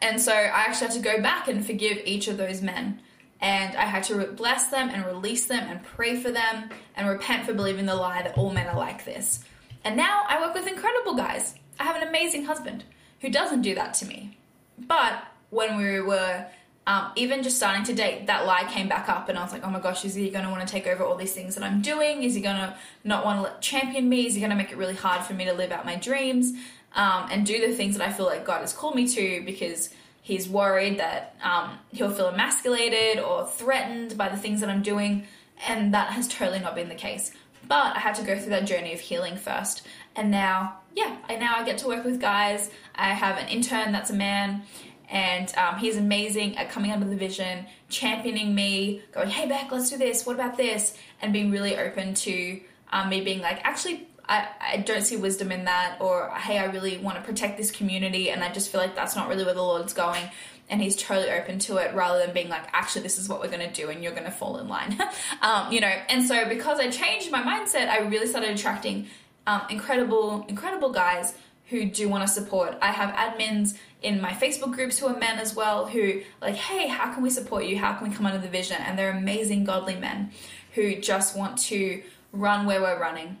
And 0.00 0.20
so 0.20 0.32
I 0.32 0.64
actually 0.66 0.88
had 0.88 0.96
to 0.96 1.02
go 1.02 1.22
back 1.22 1.48
and 1.48 1.64
forgive 1.64 1.98
each 2.04 2.28
of 2.28 2.36
those 2.36 2.62
men 2.62 3.00
and 3.40 3.76
I 3.76 3.84
had 3.84 4.02
to 4.04 4.26
bless 4.28 4.68
them 4.68 4.88
and 4.88 5.04
release 5.04 5.46
them 5.46 5.66
and 5.68 5.82
pray 5.82 6.20
for 6.20 6.30
them 6.30 6.70
and 6.96 7.08
repent 7.08 7.44
for 7.44 7.52
believing 7.52 7.86
the 7.86 7.94
lie 7.94 8.22
that 8.22 8.36
all 8.38 8.52
men 8.52 8.66
are 8.66 8.76
like 8.76 9.04
this. 9.04 9.40
And 9.84 9.96
now 9.96 10.22
I 10.28 10.40
work 10.40 10.54
with 10.54 10.66
incredible 10.66 11.14
guys. 11.14 11.54
I 11.78 11.84
have 11.84 11.96
an 11.96 12.08
amazing 12.08 12.44
husband 12.44 12.84
who 13.20 13.28
doesn't 13.28 13.62
do 13.62 13.74
that 13.74 13.94
to 13.94 14.06
me. 14.06 14.38
But 14.78 15.22
when 15.50 15.76
we 15.76 16.00
were 16.00 16.46
um, 16.86 17.12
even 17.16 17.42
just 17.42 17.56
starting 17.56 17.84
to 17.84 17.94
date, 17.94 18.26
that 18.26 18.46
lie 18.46 18.64
came 18.64 18.88
back 18.88 19.08
up, 19.08 19.28
and 19.28 19.36
I 19.36 19.42
was 19.42 19.52
like, 19.52 19.64
oh 19.64 19.70
my 19.70 19.80
gosh, 19.80 20.04
is 20.04 20.14
he 20.14 20.30
going 20.30 20.44
to 20.44 20.50
want 20.50 20.66
to 20.66 20.72
take 20.72 20.86
over 20.86 21.04
all 21.04 21.16
these 21.16 21.32
things 21.32 21.56
that 21.56 21.64
I'm 21.64 21.82
doing? 21.82 22.22
Is 22.22 22.34
he 22.34 22.40
going 22.40 22.56
to 22.56 22.76
not 23.04 23.24
want 23.24 23.44
to 23.44 23.68
champion 23.68 24.08
me? 24.08 24.26
Is 24.26 24.34
he 24.34 24.40
going 24.40 24.50
to 24.50 24.56
make 24.56 24.70
it 24.70 24.76
really 24.76 24.94
hard 24.94 25.24
for 25.24 25.34
me 25.34 25.44
to 25.46 25.52
live 25.52 25.72
out 25.72 25.84
my 25.84 25.96
dreams 25.96 26.52
um, 26.94 27.28
and 27.30 27.44
do 27.44 27.66
the 27.66 27.74
things 27.74 27.96
that 27.96 28.08
I 28.08 28.12
feel 28.12 28.26
like 28.26 28.44
God 28.44 28.60
has 28.60 28.72
called 28.72 28.94
me 28.94 29.08
to? 29.08 29.42
Because 29.44 29.90
He's 30.26 30.48
worried 30.48 30.98
that 30.98 31.36
um, 31.40 31.78
he'll 31.92 32.10
feel 32.10 32.26
emasculated 32.26 33.22
or 33.22 33.46
threatened 33.46 34.18
by 34.18 34.28
the 34.28 34.36
things 34.36 34.58
that 34.58 34.68
I'm 34.68 34.82
doing, 34.82 35.24
and 35.68 35.94
that 35.94 36.10
has 36.14 36.26
totally 36.26 36.58
not 36.58 36.74
been 36.74 36.88
the 36.88 36.96
case. 36.96 37.30
But 37.68 37.94
I 37.94 38.00
had 38.00 38.16
to 38.16 38.24
go 38.24 38.36
through 38.36 38.50
that 38.50 38.64
journey 38.64 38.92
of 38.92 38.98
healing 38.98 39.36
first, 39.36 39.86
and 40.16 40.32
now, 40.32 40.78
yeah, 40.96 41.16
I 41.28 41.36
now 41.36 41.54
I 41.54 41.64
get 41.64 41.78
to 41.78 41.86
work 41.86 42.04
with 42.04 42.20
guys. 42.20 42.72
I 42.96 43.10
have 43.10 43.38
an 43.38 43.46
intern 43.46 43.92
that's 43.92 44.10
a 44.10 44.14
man, 44.14 44.62
and 45.08 45.56
um, 45.56 45.78
he's 45.78 45.96
amazing 45.96 46.56
at 46.56 46.70
coming 46.70 46.90
under 46.90 47.06
the 47.06 47.14
vision, 47.14 47.64
championing 47.88 48.52
me, 48.52 49.02
going, 49.12 49.30
"Hey, 49.30 49.46
Beck, 49.46 49.70
let's 49.70 49.90
do 49.90 49.96
this. 49.96 50.26
What 50.26 50.34
about 50.34 50.56
this?" 50.56 50.98
and 51.22 51.32
being 51.32 51.52
really 51.52 51.76
open 51.76 52.14
to 52.14 52.60
um, 52.90 53.10
me 53.10 53.20
being 53.20 53.42
like, 53.42 53.60
"Actually, 53.64 54.08
I, 54.28 54.48
I 54.60 54.76
don't 54.78 55.02
see 55.02 55.16
wisdom 55.16 55.52
in 55.52 55.64
that, 55.64 55.98
or 56.00 56.30
hey, 56.30 56.58
I 56.58 56.66
really 56.66 56.98
want 56.98 57.16
to 57.16 57.22
protect 57.22 57.56
this 57.56 57.70
community, 57.70 58.30
and 58.30 58.42
I 58.42 58.52
just 58.52 58.70
feel 58.70 58.80
like 58.80 58.94
that's 58.94 59.16
not 59.16 59.28
really 59.28 59.44
where 59.44 59.54
the 59.54 59.62
Lord's 59.62 59.92
going. 59.92 60.22
And 60.68 60.82
he's 60.82 60.96
totally 60.96 61.30
open 61.30 61.60
to 61.60 61.76
it 61.76 61.94
rather 61.94 62.18
than 62.18 62.34
being 62.34 62.48
like, 62.48 62.64
actually, 62.72 63.02
this 63.02 63.18
is 63.18 63.28
what 63.28 63.40
we're 63.40 63.50
going 63.50 63.60
to 63.60 63.72
do, 63.72 63.88
and 63.88 64.02
you're 64.02 64.12
going 64.12 64.24
to 64.24 64.32
fall 64.32 64.58
in 64.58 64.66
line. 64.66 65.00
um, 65.42 65.70
you 65.70 65.80
know, 65.80 65.92
and 66.08 66.26
so 66.26 66.48
because 66.48 66.80
I 66.80 66.90
changed 66.90 67.30
my 67.30 67.42
mindset, 67.42 67.88
I 67.88 67.98
really 67.98 68.26
started 68.26 68.50
attracting 68.50 69.06
um, 69.46 69.62
incredible, 69.70 70.44
incredible 70.48 70.90
guys 70.90 71.34
who 71.66 71.84
do 71.84 72.08
want 72.08 72.26
to 72.26 72.28
support. 72.28 72.76
I 72.80 72.90
have 72.92 73.14
admins 73.14 73.76
in 74.02 74.20
my 74.20 74.32
Facebook 74.32 74.72
groups 74.72 74.98
who 74.98 75.06
are 75.06 75.16
men 75.16 75.38
as 75.38 75.54
well 75.54 75.86
who 75.86 76.22
like, 76.40 76.54
hey, 76.54 76.86
how 76.88 77.12
can 77.12 77.22
we 77.22 77.30
support 77.30 77.64
you? 77.64 77.76
How 77.76 77.94
can 77.94 78.08
we 78.08 78.14
come 78.14 78.26
under 78.26 78.38
the 78.38 78.48
vision? 78.48 78.76
And 78.80 78.98
they're 78.98 79.10
amazing, 79.10 79.64
godly 79.64 79.96
men 79.96 80.30
who 80.74 80.96
just 80.96 81.36
want 81.36 81.58
to 81.58 82.02
run 82.32 82.66
where 82.66 82.80
we're 82.80 83.00
running 83.00 83.38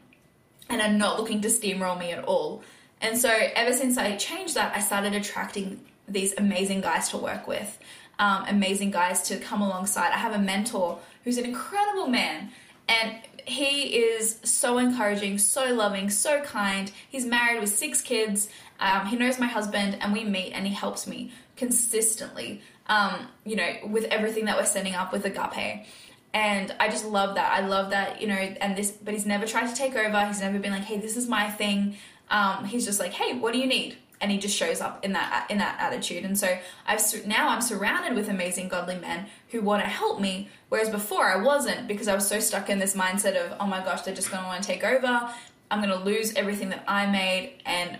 and 0.68 0.80
are 0.80 0.92
not 0.92 1.18
looking 1.18 1.40
to 1.42 1.48
steamroll 1.48 1.98
me 1.98 2.12
at 2.12 2.24
all. 2.24 2.62
And 3.00 3.18
so, 3.18 3.30
ever 3.30 3.72
since 3.72 3.98
I 3.98 4.16
changed 4.16 4.54
that, 4.54 4.74
I 4.74 4.80
started 4.80 5.14
attracting 5.14 5.80
these 6.08 6.34
amazing 6.38 6.80
guys 6.80 7.08
to 7.10 7.18
work 7.18 7.46
with, 7.46 7.78
um, 8.18 8.44
amazing 8.48 8.90
guys 8.90 9.22
to 9.24 9.38
come 9.38 9.60
alongside. 9.60 10.12
I 10.12 10.18
have 10.18 10.34
a 10.34 10.38
mentor 10.38 10.98
who's 11.24 11.38
an 11.38 11.44
incredible 11.44 12.06
man, 12.06 12.50
and 12.88 13.16
he 13.44 13.96
is 13.96 14.38
so 14.42 14.78
encouraging, 14.78 15.38
so 15.38 15.74
loving, 15.74 16.10
so 16.10 16.40
kind. 16.42 16.90
He's 17.08 17.26
married 17.26 17.60
with 17.60 17.70
six 17.70 18.00
kids. 18.00 18.48
Um, 18.80 19.06
he 19.06 19.16
knows 19.16 19.38
my 19.38 19.46
husband, 19.46 19.98
and 20.00 20.12
we 20.12 20.24
meet, 20.24 20.52
and 20.52 20.66
he 20.66 20.72
helps 20.72 21.06
me 21.06 21.32
consistently. 21.56 22.62
Um, 22.88 23.28
you 23.44 23.56
know, 23.56 23.68
with 23.84 24.04
everything 24.04 24.46
that 24.46 24.56
we're 24.56 24.66
setting 24.66 24.94
up 24.94 25.12
with 25.12 25.24
Agape 25.24 25.86
and 26.32 26.74
I 26.78 26.88
just 26.88 27.04
love 27.04 27.36
that. 27.36 27.52
I 27.52 27.66
love 27.66 27.90
that, 27.90 28.20
you 28.20 28.28
know, 28.28 28.34
and 28.34 28.76
this, 28.76 28.90
but 28.90 29.14
he's 29.14 29.26
never 29.26 29.46
tried 29.46 29.68
to 29.68 29.74
take 29.74 29.96
over. 29.96 30.26
He's 30.26 30.40
never 30.40 30.58
been 30.58 30.72
like, 30.72 30.84
hey, 30.84 30.98
this 30.98 31.16
is 31.16 31.28
my 31.28 31.50
thing. 31.50 31.96
Um, 32.30 32.64
he's 32.64 32.84
just 32.84 33.00
like, 33.00 33.12
hey, 33.12 33.38
what 33.38 33.52
do 33.52 33.58
you 33.58 33.66
need? 33.66 33.96
And 34.20 34.30
he 34.30 34.38
just 34.38 34.56
shows 34.56 34.80
up 34.80 35.04
in 35.04 35.12
that 35.12 35.46
in 35.50 35.58
that 35.58 35.78
attitude. 35.78 36.24
And 36.24 36.38
so 36.38 36.58
I've 36.86 37.26
now 37.26 37.48
I'm 37.48 37.60
surrounded 37.60 38.14
with 38.14 38.28
amazing 38.28 38.68
godly 38.68 38.98
men 38.98 39.26
who 39.50 39.60
want 39.60 39.82
to 39.82 39.88
help 39.88 40.20
me, 40.20 40.48
whereas 40.70 40.88
before 40.88 41.26
I 41.26 41.36
wasn't 41.36 41.86
because 41.86 42.08
I 42.08 42.14
was 42.14 42.26
so 42.26 42.40
stuck 42.40 42.70
in 42.70 42.78
this 42.78 42.94
mindset 42.94 43.36
of, 43.36 43.56
oh 43.60 43.66
my 43.66 43.84
gosh, 43.84 44.02
they're 44.02 44.14
just 44.14 44.30
going 44.30 44.42
to 44.42 44.48
want 44.48 44.62
to 44.62 44.66
take 44.66 44.84
over. 44.84 45.30
I'm 45.70 45.80
gonna 45.80 46.02
lose 46.02 46.34
everything 46.34 46.68
that 46.70 46.84
I 46.86 47.06
made 47.06 47.60
and 47.66 47.98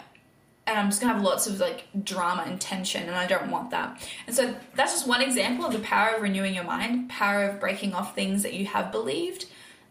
and 0.66 0.78
I'm 0.78 0.88
just 0.88 1.00
gonna 1.00 1.12
have 1.12 1.22
lots 1.22 1.46
of 1.46 1.60
like 1.60 1.84
drama 2.02 2.44
and 2.46 2.60
tension, 2.60 3.02
and 3.02 3.14
I 3.14 3.26
don't 3.26 3.50
want 3.50 3.70
that. 3.70 4.02
And 4.26 4.34
so 4.34 4.54
that's 4.74 4.92
just 4.92 5.06
one 5.06 5.22
example 5.22 5.64
of 5.64 5.72
the 5.72 5.78
power 5.78 6.16
of 6.16 6.22
renewing 6.22 6.54
your 6.54 6.64
mind, 6.64 7.08
power 7.08 7.44
of 7.44 7.60
breaking 7.60 7.94
off 7.94 8.14
things 8.14 8.42
that 8.42 8.54
you 8.54 8.66
have 8.66 8.90
believed. 8.90 9.46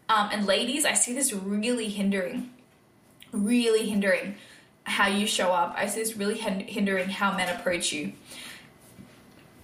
Um, 0.08 0.28
and 0.32 0.46
ladies, 0.46 0.84
I 0.84 0.92
see 0.92 1.14
this 1.14 1.32
really 1.32 1.88
hindering, 1.88 2.50
really 3.32 3.88
hindering 3.88 4.36
how 4.84 5.08
you 5.08 5.26
show 5.26 5.50
up. 5.50 5.74
I 5.76 5.86
see 5.86 6.00
this 6.00 6.16
really 6.16 6.36
hindering 6.36 7.08
how 7.08 7.36
men 7.36 7.48
approach 7.48 7.92
you. 7.92 8.12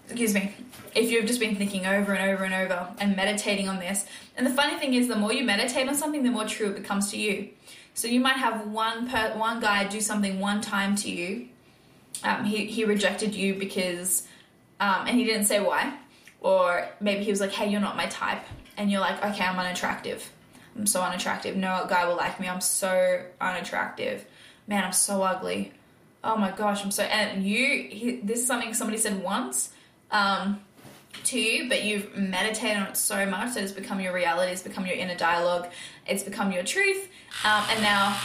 Excuse 0.07 0.35
me. 0.35 0.53
If 0.95 1.11
you've 1.11 1.27
just 1.27 1.41
been 1.41 1.57
thinking 1.57 1.87
over 1.87 2.13
and 2.13 2.31
over 2.31 2.45
and 2.45 2.53
over 2.53 2.89
and 2.99 3.17
meditating 3.17 3.69
on 3.69 3.79
this, 3.79 4.05
and 4.37 4.47
the 4.47 4.51
funny 4.51 4.79
thing 4.79 4.95
is, 4.95 5.09
the 5.09 5.17
more 5.17 5.33
you 5.33 5.45
meditate 5.45 5.89
on 5.89 5.95
something, 5.95 6.23
the 6.23 6.31
more 6.31 6.45
true 6.45 6.71
it 6.71 6.77
becomes 6.77 7.11
to 7.13 7.19
you. 7.19 7.51
So 7.95 8.09
you 8.09 8.21
might 8.21 8.37
have 8.37 8.69
one 8.69 9.09
per, 9.09 9.35
one 9.37 9.61
guy 9.61 9.87
do 9.87 10.01
something 10.01 10.41
one 10.41 10.61
time 10.61 10.97
to 10.97 11.11
you. 11.11 11.49
Um, 12.25 12.45
he 12.45 12.67
he 12.67 12.85
rejected 12.85 13.35
you 13.35 13.55
because, 13.55 14.27
um, 14.81 15.07
and 15.07 15.19
he 15.19 15.25
didn't 15.25 15.45
say 15.45 15.61
why, 15.61 15.95
or 16.41 16.89
maybe 17.01 17.25
he 17.25 17.31
was 17.31 17.41
like, 17.41 17.53
"Hey, 17.53 17.69
you're 17.71 17.81
not 17.81 17.97
my 17.97 18.07
type," 18.07 18.45
and 18.77 18.91
you're 18.91 19.01
like, 19.01 19.23
"Okay, 19.25 19.45
I'm 19.45 19.59
unattractive. 19.59 20.31
I'm 20.77 20.87
so 20.87 21.03
unattractive. 21.03 21.57
No 21.57 21.85
guy 21.89 22.07
will 22.07 22.17
like 22.17 22.41
me. 22.41 22.49
I'm 22.49 22.61
so 22.61 23.25
unattractive. 23.41 24.25
Man, 24.67 24.85
I'm 24.85 24.93
so 24.93 25.23
ugly. 25.23 25.73
Oh 26.25 26.37
my 26.37 26.51
gosh, 26.51 26.85
I'm 26.85 26.91
so." 26.91 27.03
And 27.03 27.45
you, 27.45 27.89
he, 27.91 28.21
this 28.23 28.41
is 28.41 28.47
something 28.47 28.73
somebody 28.73 28.99
said 28.99 29.23
once. 29.23 29.73
Um, 30.11 30.61
to 31.25 31.39
you, 31.39 31.69
but 31.69 31.85
you've 31.85 32.17
meditated 32.17 32.77
on 32.77 32.89
it 32.89 32.97
so 32.97 33.27
much 33.27 33.55
that 33.55 33.63
it's 33.63 33.73
become 33.73 34.01
your 34.01 34.13
reality, 34.13 34.53
it's 34.53 34.63
become 34.63 34.87
your 34.87 34.97
inner 34.97 35.15
dialogue, 35.15 35.69
it's 36.07 36.23
become 36.23 36.53
your 36.53 36.63
truth. 36.63 37.09
Um, 37.45 37.65
and 37.71 37.83
now, 37.83 38.17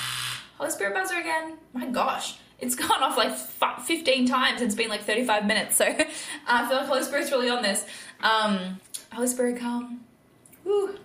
Holy 0.57 0.71
Spirit 0.71 0.93
buzzer 0.93 1.17
again. 1.17 1.57
My 1.73 1.87
gosh, 1.87 2.37
it's 2.59 2.75
gone 2.87 3.03
off 3.03 3.17
like 3.17 3.35
15 3.81 4.27
times. 4.27 4.61
It's 4.61 4.75
been 4.75 4.89
like 4.89 5.03
35 5.03 5.45
minutes. 5.45 5.77
So 5.77 5.85
I 6.47 6.67
feel 6.67 6.77
like 6.77 6.87
Holy 6.87 7.03
Spirit's 7.03 7.31
really 7.31 7.49
on 7.49 7.61
this. 7.61 7.85
Um, 8.21 8.79
Holy 9.13 9.27
Spirit, 9.27 9.57
come. 9.57 10.01
Woo. 10.63 10.97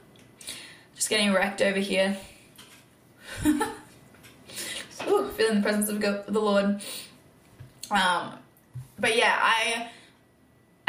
Just 0.95 1.11
getting 1.11 1.33
wrecked 1.33 1.63
over 1.63 1.79
here. 1.79 2.17
Ooh, 3.47 5.29
feeling 5.31 5.57
the 5.57 5.63
presence 5.63 5.89
of 5.89 6.01
the 6.01 6.41
Lord. 6.41 6.81
Um, 7.91 8.35
but 8.99 9.17
yeah, 9.17 9.37
I 9.41 9.91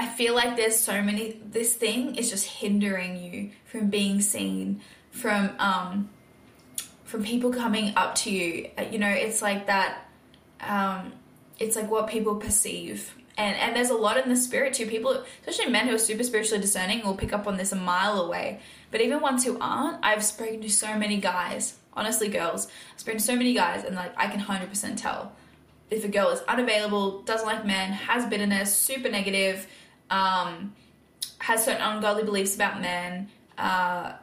I 0.03 0.05
feel 0.05 0.35
like 0.35 0.57
there's 0.57 0.75
so 0.77 1.01
many. 1.01 1.39
This 1.49 1.75
thing 1.75 2.17
is 2.17 2.29
just 2.29 2.45
hindering 2.45 3.23
you 3.23 3.51
from 3.63 3.89
being 3.89 4.19
seen, 4.19 4.81
from 5.11 5.51
um, 5.59 6.09
from 7.05 7.23
people 7.23 7.53
coming 7.53 7.93
up 7.95 8.15
to 8.15 8.29
you. 8.29 8.69
Uh, 8.77 8.81
you 8.81 8.99
know, 8.99 9.07
it's 9.07 9.41
like 9.41 9.67
that. 9.67 10.09
Um, 10.59 11.13
it's 11.57 11.77
like 11.77 11.89
what 11.89 12.09
people 12.09 12.35
perceive, 12.35 13.15
and 13.37 13.55
and 13.55 13.73
there's 13.73 13.91
a 13.91 13.95
lot 13.95 14.17
in 14.17 14.27
the 14.27 14.35
spirit 14.35 14.73
too. 14.73 14.87
People, 14.87 15.23
especially 15.47 15.71
men 15.71 15.87
who 15.87 15.95
are 15.95 15.99
super 15.99 16.25
spiritually 16.25 16.59
discerning, 16.59 17.01
will 17.05 17.15
pick 17.15 17.31
up 17.31 17.47
on 17.47 17.55
this 17.55 17.71
a 17.71 17.77
mile 17.77 18.19
away. 18.19 18.59
But 18.91 18.99
even 18.99 19.21
ones 19.21 19.45
who 19.45 19.57
aren't, 19.61 20.03
I've 20.03 20.21
spoken 20.21 20.59
to 20.63 20.69
so 20.69 20.97
many 20.97 21.15
guys. 21.15 21.77
Honestly, 21.93 22.27
girls, 22.27 22.67
I've 22.93 22.99
spoken 22.99 23.19
to 23.19 23.25
so 23.25 23.37
many 23.37 23.53
guys, 23.53 23.85
and 23.85 23.95
like 23.95 24.11
I 24.17 24.27
can 24.27 24.41
hundred 24.41 24.67
percent 24.67 24.99
tell 24.99 25.31
if 25.89 26.03
a 26.03 26.09
girl 26.09 26.29
is 26.29 26.41
unavailable, 26.41 27.21
doesn't 27.21 27.47
like 27.47 27.65
men, 27.65 27.93
has 27.93 28.25
bitterness, 28.25 28.75
super 28.75 29.09
negative 29.09 29.65
um, 30.09 30.73
has 31.39 31.65
certain 31.65 31.81
ungodly 31.81 32.23
beliefs 32.23 32.55
about 32.55 32.81
men, 32.81 33.29
uh, 33.57 34.13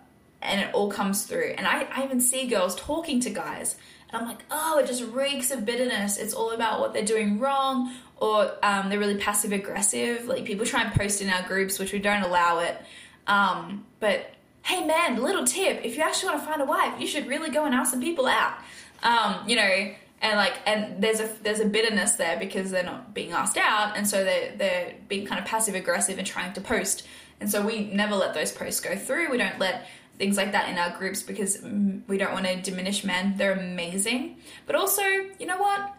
and 0.42 0.60
it 0.60 0.74
all 0.74 0.90
comes 0.90 1.24
through. 1.24 1.54
And 1.56 1.66
I, 1.66 1.82
I 1.94 2.04
even 2.04 2.20
see 2.20 2.46
girls 2.46 2.74
talking 2.76 3.20
to 3.20 3.30
guys, 3.30 3.76
and 4.10 4.22
I'm 4.22 4.28
like, 4.28 4.44
oh, 4.50 4.78
it 4.78 4.86
just 4.86 5.04
reeks 5.04 5.50
of 5.50 5.64
bitterness. 5.64 6.16
It's 6.16 6.34
all 6.34 6.50
about 6.50 6.80
what 6.80 6.92
they're 6.92 7.04
doing 7.04 7.38
wrong, 7.38 7.94
or 8.16 8.52
um, 8.62 8.88
they're 8.88 8.98
really 8.98 9.18
passive 9.18 9.52
aggressive. 9.52 10.26
Like 10.26 10.44
people 10.44 10.66
try 10.66 10.82
and 10.82 10.92
post 10.92 11.22
in 11.22 11.30
our 11.30 11.46
groups, 11.46 11.78
which 11.78 11.92
we 11.92 11.98
don't 11.98 12.22
allow 12.22 12.60
it. 12.60 12.80
Um, 13.26 13.86
but 14.00 14.32
hey, 14.62 14.84
man, 14.84 15.22
little 15.22 15.44
tip: 15.44 15.84
if 15.84 15.96
you 15.96 16.02
actually 16.02 16.30
want 16.30 16.42
to 16.42 16.46
find 16.46 16.62
a 16.62 16.64
wife, 16.64 17.00
you 17.00 17.06
should 17.06 17.26
really 17.26 17.50
go 17.50 17.64
and 17.64 17.74
ask 17.74 17.90
some 17.90 18.00
people 18.00 18.26
out. 18.26 18.54
Um, 19.02 19.48
you 19.48 19.56
know, 19.56 19.92
and 20.22 20.36
like 20.36 20.54
and 20.66 21.02
there's 21.02 21.20
a 21.20 21.28
there's 21.42 21.60
a 21.60 21.64
bitterness 21.64 22.12
there 22.12 22.38
because 22.38 22.70
they're 22.70 22.84
not 22.84 23.14
being 23.14 23.32
asked 23.32 23.56
out 23.56 23.96
and 23.96 24.06
so 24.06 24.22
they're 24.22 24.54
they're 24.56 24.94
being 25.08 25.26
kind 25.26 25.40
of 25.40 25.46
passive 25.46 25.74
aggressive 25.74 26.18
and 26.18 26.26
trying 26.26 26.52
to 26.52 26.60
post. 26.60 27.06
And 27.40 27.50
so 27.50 27.64
we 27.64 27.86
never 27.86 28.14
let 28.14 28.34
those 28.34 28.52
posts 28.52 28.80
go 28.80 28.96
through. 28.96 29.30
We 29.30 29.38
don't 29.38 29.58
let 29.58 29.88
things 30.18 30.36
like 30.36 30.52
that 30.52 30.68
in 30.68 30.76
our 30.76 30.90
groups 30.98 31.22
because 31.22 31.62
we 32.06 32.18
don't 32.18 32.32
want 32.34 32.44
to 32.46 32.60
diminish 32.60 33.02
men 33.02 33.34
they're 33.38 33.52
amazing. 33.52 34.36
But 34.66 34.76
also 34.76 35.02
you 35.02 35.46
know 35.46 35.58
what? 35.58 35.94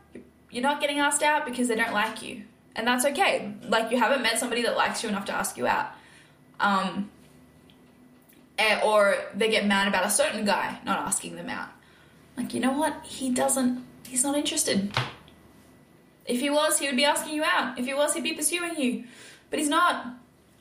You're 0.52 0.64
not 0.64 0.82
getting 0.82 1.00
asked 1.00 1.24
out 1.24 1.46
because 1.46 1.68
they 1.68 1.76
don't 1.76 1.94
like 1.94 2.22
you. 2.22 2.44
And 2.76 2.86
that's 2.86 3.06
okay. 3.06 3.54
Like 3.68 3.92
you 3.92 3.98
haven't 3.98 4.22
met 4.22 4.38
somebody 4.38 4.62
that 4.64 4.78
likes 4.78 5.02
you 5.02 5.10
enough 5.10 5.26
to 5.26 5.34
ask 5.34 5.58
you 5.58 5.66
out. 5.66 5.88
Um 6.60 7.10
eh, 8.60 8.80
or 8.86 9.16
they 9.34 9.50
get 9.50 9.66
mad 9.66 9.88
about 9.88 10.06
a 10.06 10.12
certain 10.12 10.46
guy 10.46 10.80
not 10.86 11.00
asking 11.00 11.36
them 11.36 11.50
out. 11.50 11.70
Like 12.38 12.54
you 12.54 12.60
know 12.60 12.74
what? 12.74 13.04
He 13.04 13.32
doesn't 13.32 13.84
he's 14.12 14.26
not 14.26 14.36
interested. 14.36 14.92
If 16.26 16.42
he 16.42 16.50
was, 16.50 16.78
he 16.78 16.86
would 16.86 16.98
be 16.98 17.06
asking 17.06 17.34
you 17.34 17.44
out. 17.46 17.80
If 17.80 17.86
he 17.86 17.94
was, 17.94 18.14
he'd 18.14 18.24
be 18.24 18.34
pursuing 18.34 18.76
you. 18.78 19.06
But 19.50 19.60
he's 19.60 19.70
not. 19.70 20.06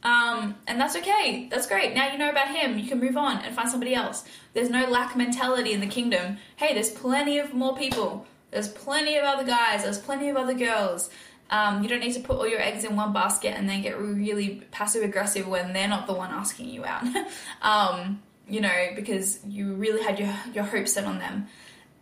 Um, 0.05 0.55
and 0.69 0.81
that's 0.81 0.95
okay. 0.97 1.49
That's 1.51 1.67
great. 1.67 1.93
Now 1.95 2.11
you 2.13 2.17
know 2.17 2.31
about 2.31 2.49
him. 2.49 2.79
You 2.79 2.89
can 2.89 3.01
move 3.01 3.17
on 3.17 3.39
and 3.39 3.55
find 3.55 3.69
somebody 3.69 3.93
else. 3.93 4.25
There's 4.55 4.71
no 4.71 4.89
lack 4.89 5.17
mentality 5.17 5.73
in 5.73 5.81
the 5.81 5.89
kingdom. 5.89 6.39
Hey, 6.57 6.75
there's 6.75 6.91
plenty 6.91 7.39
of 7.39 7.53
more 7.53 7.77
people. 7.77 8.25
There's 8.53 8.69
plenty 8.69 9.17
of 9.17 9.25
other 9.25 9.45
guys. 9.45 9.83
There's 9.83 9.99
plenty 9.99 10.29
of 10.29 10.37
other 10.37 10.55
girls. 10.55 11.11
Um, 11.51 11.83
you 11.83 11.89
don't 11.89 12.01
need 12.01 12.15
to 12.15 12.21
put 12.21 12.37
all 12.37 12.47
your 12.47 12.61
eggs 12.61 12.85
in 12.85 12.95
one 12.95 13.13
basket 13.13 13.55
and 13.57 13.69
then 13.69 13.83
get 13.83 13.99
really 13.99 14.63
passive 14.71 15.03
aggressive 15.03 15.49
when 15.49 15.73
they're 15.73 15.89
not 15.89 16.07
the 16.07 16.15
one 16.15 16.31
asking 16.31 16.69
you 16.69 16.85
out. 16.85 17.05
um, 17.63 18.23
you 18.49 18.61
know, 18.61 18.91
because 18.95 19.41
you 19.45 19.75
really 19.75 20.03
had 20.03 20.21
your, 20.21 20.33
your 20.55 20.65
hopes 20.65 20.93
set 20.93 21.05
on 21.05 21.19
them 21.19 21.49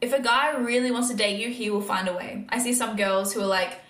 if 0.00 0.12
a 0.12 0.20
guy 0.20 0.56
really 0.56 0.90
wants 0.90 1.08
to 1.08 1.16
date 1.16 1.40
you, 1.40 1.50
he 1.50 1.70
will 1.70 1.80
find 1.80 2.08
a 2.08 2.14
way. 2.14 2.46
I 2.48 2.58
see 2.58 2.72
some 2.72 2.96
girls 2.96 3.32
who 3.32 3.40
are 3.40 3.46
like, 3.46 3.80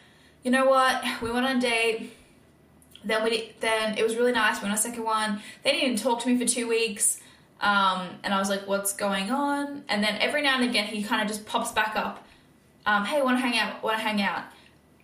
you 0.42 0.50
know 0.50 0.66
what, 0.66 1.02
we 1.20 1.30
went 1.30 1.46
on 1.46 1.59
a 1.59 1.61
date, 1.61 2.12
then 3.04 3.24
we 3.24 3.52
then 3.61 3.96
it 3.96 4.02
was 4.02 4.16
really 4.16 4.32
nice. 4.32 4.56
We 4.56 4.62
went 4.62 4.72
on 4.72 4.78
a 4.78 4.82
second 4.82 5.04
one. 5.04 5.40
They 5.62 5.72
didn't 5.72 5.84
even 5.84 5.98
talk 5.98 6.22
to 6.22 6.28
me 6.28 6.38
for 6.38 6.44
two 6.44 6.68
weeks, 6.68 7.20
um, 7.61 8.09
and 8.22 8.32
I 8.32 8.38
was 8.38 8.48
like, 8.48 8.66
what's 8.66 8.92
going 8.94 9.30
on? 9.30 9.84
And 9.88 10.02
then 10.02 10.16
every 10.16 10.42
now 10.42 10.56
and 10.56 10.68
again, 10.68 10.86
he 10.86 11.02
kind 11.02 11.22
of 11.22 11.28
just 11.28 11.46
pops 11.46 11.72
back 11.72 11.96
up. 11.96 12.26
Um, 12.86 13.04
hey, 13.04 13.22
want 13.22 13.36
to 13.36 13.40
hang 13.40 13.59
out? 13.59 13.82
Want 13.82 13.98
to 13.98 14.02
hang 14.02 14.22
out? 14.22 14.44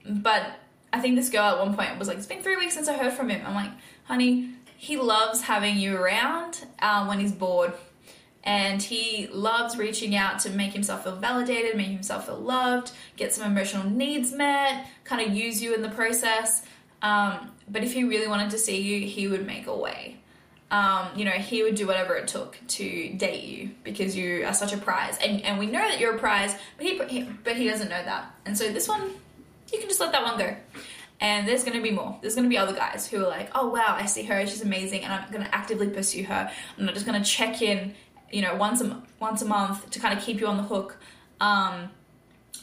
But 0.09 0.59
I 0.93 1.01
think 1.01 1.17
this 1.17 1.29
girl 1.29 1.43
at 1.43 1.59
one 1.59 1.75
point 1.75 1.99
was 1.99 2.09
like, 2.09 2.17
it's 2.17 2.27
been 2.27 2.43
three 2.43 2.57
weeks 2.57 2.75
since 2.75 2.89
I 2.89 2.97
heard 2.97 3.13
from 3.13 3.29
him. 3.29 3.43
I'm 3.47 3.55
like, 3.55 3.71
honey, 4.05 4.51
he 4.77 4.97
loves 4.97 5.43
having 5.43 5.77
you 5.77 5.97
around 5.97 6.65
uh, 6.79 7.07
when 7.07 7.21
he's 7.21 7.33
bored 7.33 7.73
and 8.45 8.81
he 8.81 9.27
loves 9.29 9.77
reaching 9.77 10.15
out 10.15 10.39
to 10.41 10.51
make 10.51 10.73
himself 10.73 11.05
feel 11.05 11.17
validated, 11.17 11.77
make 11.77 11.89
himself 11.89 12.27
feel 12.27 12.39
loved, 12.39 12.93
get 13.17 13.35
some 13.35 13.51
emotional 13.51 13.89
needs 13.89 14.33
met, 14.33 14.87
kind 15.05 15.27
of 15.27 15.35
use 15.35 15.63
you 15.63 15.75
in 15.75 15.83
the 15.83 15.89
process. 15.89 16.63
Um, 17.03 17.51
but 17.69 17.83
if 17.83 17.93
he 17.93 18.05
really 18.05 18.29
wanted 18.29 18.51
to 18.51 18.59
see 18.59 18.81
you, 18.81 19.07
he 19.07 19.29
would 19.29 19.47
make 19.47 19.67
a 19.67 19.77
way. 19.77 20.19
Um, 20.71 21.09
you 21.17 21.25
know, 21.25 21.31
he 21.31 21.63
would 21.63 21.75
do 21.75 21.87
whatever 21.87 22.17
it 22.17 22.29
took 22.29 22.59
to 22.69 23.13
date 23.15 23.45
you 23.45 23.71
because 23.83 24.17
you 24.17 24.45
are 24.45 24.55
such 24.55 24.73
a 24.73 24.77
prize, 24.79 25.17
and 25.23 25.43
and 25.43 25.59
we 25.59 25.67
know 25.67 25.79
that 25.79 26.01
you're 26.01 26.17
a 26.17 26.19
prize, 26.19 26.55
but 26.77 26.87
he, 26.87 26.99
he 27.05 27.23
but 27.45 27.57
he 27.57 27.69
doesn't 27.69 27.89
know 27.89 28.03
that, 28.03 28.35
and 28.45 28.59
so 28.59 28.73
this 28.73 28.89
one, 28.89 29.11
you 29.73 29.79
can 29.79 29.89
just 29.89 30.01
let 30.01 30.13
that 30.13 30.23
one 30.23 30.39
go. 30.39 30.57
And 31.21 31.47
there's 31.47 31.63
gonna 31.63 31.81
be 31.81 31.93
more. 31.93 32.19
There's 32.21 32.35
gonna 32.35 32.49
be 32.49 32.59
other 32.59 32.73
guys 32.73 33.07
who 33.07 33.25
are 33.25 33.29
like, 33.29 33.51
oh 33.55 33.69
wow, 33.69 33.95
I 33.97 34.07
see 34.07 34.25
her, 34.25 34.45
she's 34.47 34.63
amazing, 34.63 35.05
and 35.05 35.13
I'm 35.13 35.31
gonna 35.31 35.49
actively 35.53 35.89
pursue 35.89 36.25
her. 36.25 36.51
I'm 36.77 36.87
not 36.87 36.95
just 36.95 37.07
gonna 37.07 37.25
check 37.25 37.63
in 37.63 37.95
you 38.35 38.43
know 38.43 38.57
once 38.57 38.81
a 38.81 39.03
once 39.21 39.43
a 39.43 39.45
month 39.45 39.89
to 39.91 40.01
kind 40.01 40.17
of 40.19 40.25
keep 40.25 40.41
you 40.41 40.47
on 40.47 40.57
the 40.57 40.63
hook 40.65 40.99
um, 41.41 41.89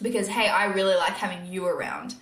because 0.02 0.28
hey 0.28 0.48
i 0.50 0.66
really 0.66 0.96
like 0.96 1.14
having 1.14 1.52
you 1.52 1.66
around. 1.66 2.16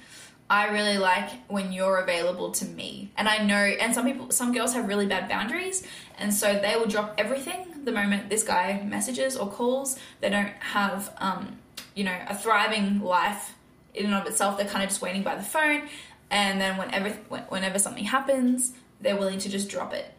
I 0.52 0.70
really 0.70 0.98
like 0.98 1.30
when 1.48 1.72
you're 1.72 1.98
available 1.98 2.52
to 2.54 2.66
me. 2.66 3.12
And 3.18 3.28
i 3.28 3.38
know 3.44 3.56
and 3.56 3.94
some 3.94 4.06
people 4.06 4.32
some 4.32 4.54
girls 4.54 4.74
have 4.74 4.88
really 4.88 5.08
bad 5.08 5.28
boundaries 5.28 5.86
and 6.18 6.34
so 6.34 6.60
they 6.60 6.76
will 6.76 6.88
drop 6.88 7.16
everything 7.18 7.86
the 7.86 7.92
moment 7.92 8.30
this 8.30 8.44
guy 8.44 8.84
messages 8.86 9.36
or 9.36 9.50
calls. 9.50 9.98
They 10.22 10.30
don't 10.30 10.54
have 10.60 11.14
um, 11.18 11.58
you 11.96 12.04
know 12.04 12.18
a 12.28 12.36
thriving 12.36 13.02
life 13.02 13.56
in 13.96 14.06
and 14.06 14.16
of 14.16 14.28
itself. 14.28 14.58
They're 14.58 14.68
kind 14.68 14.84
of 14.84 14.90
just 14.90 15.02
waiting 15.02 15.24
by 15.24 15.36
the 15.36 15.44
phone 15.44 15.90
and 16.32 16.62
then 16.62 16.78
whenever 16.78 17.10
whenever 17.50 17.80
something 17.80 18.06
happens 18.06 18.74
they're 19.02 19.18
willing 19.18 19.40
to 19.40 19.50
just 19.50 19.70
drop 19.70 19.94
it 19.94 20.14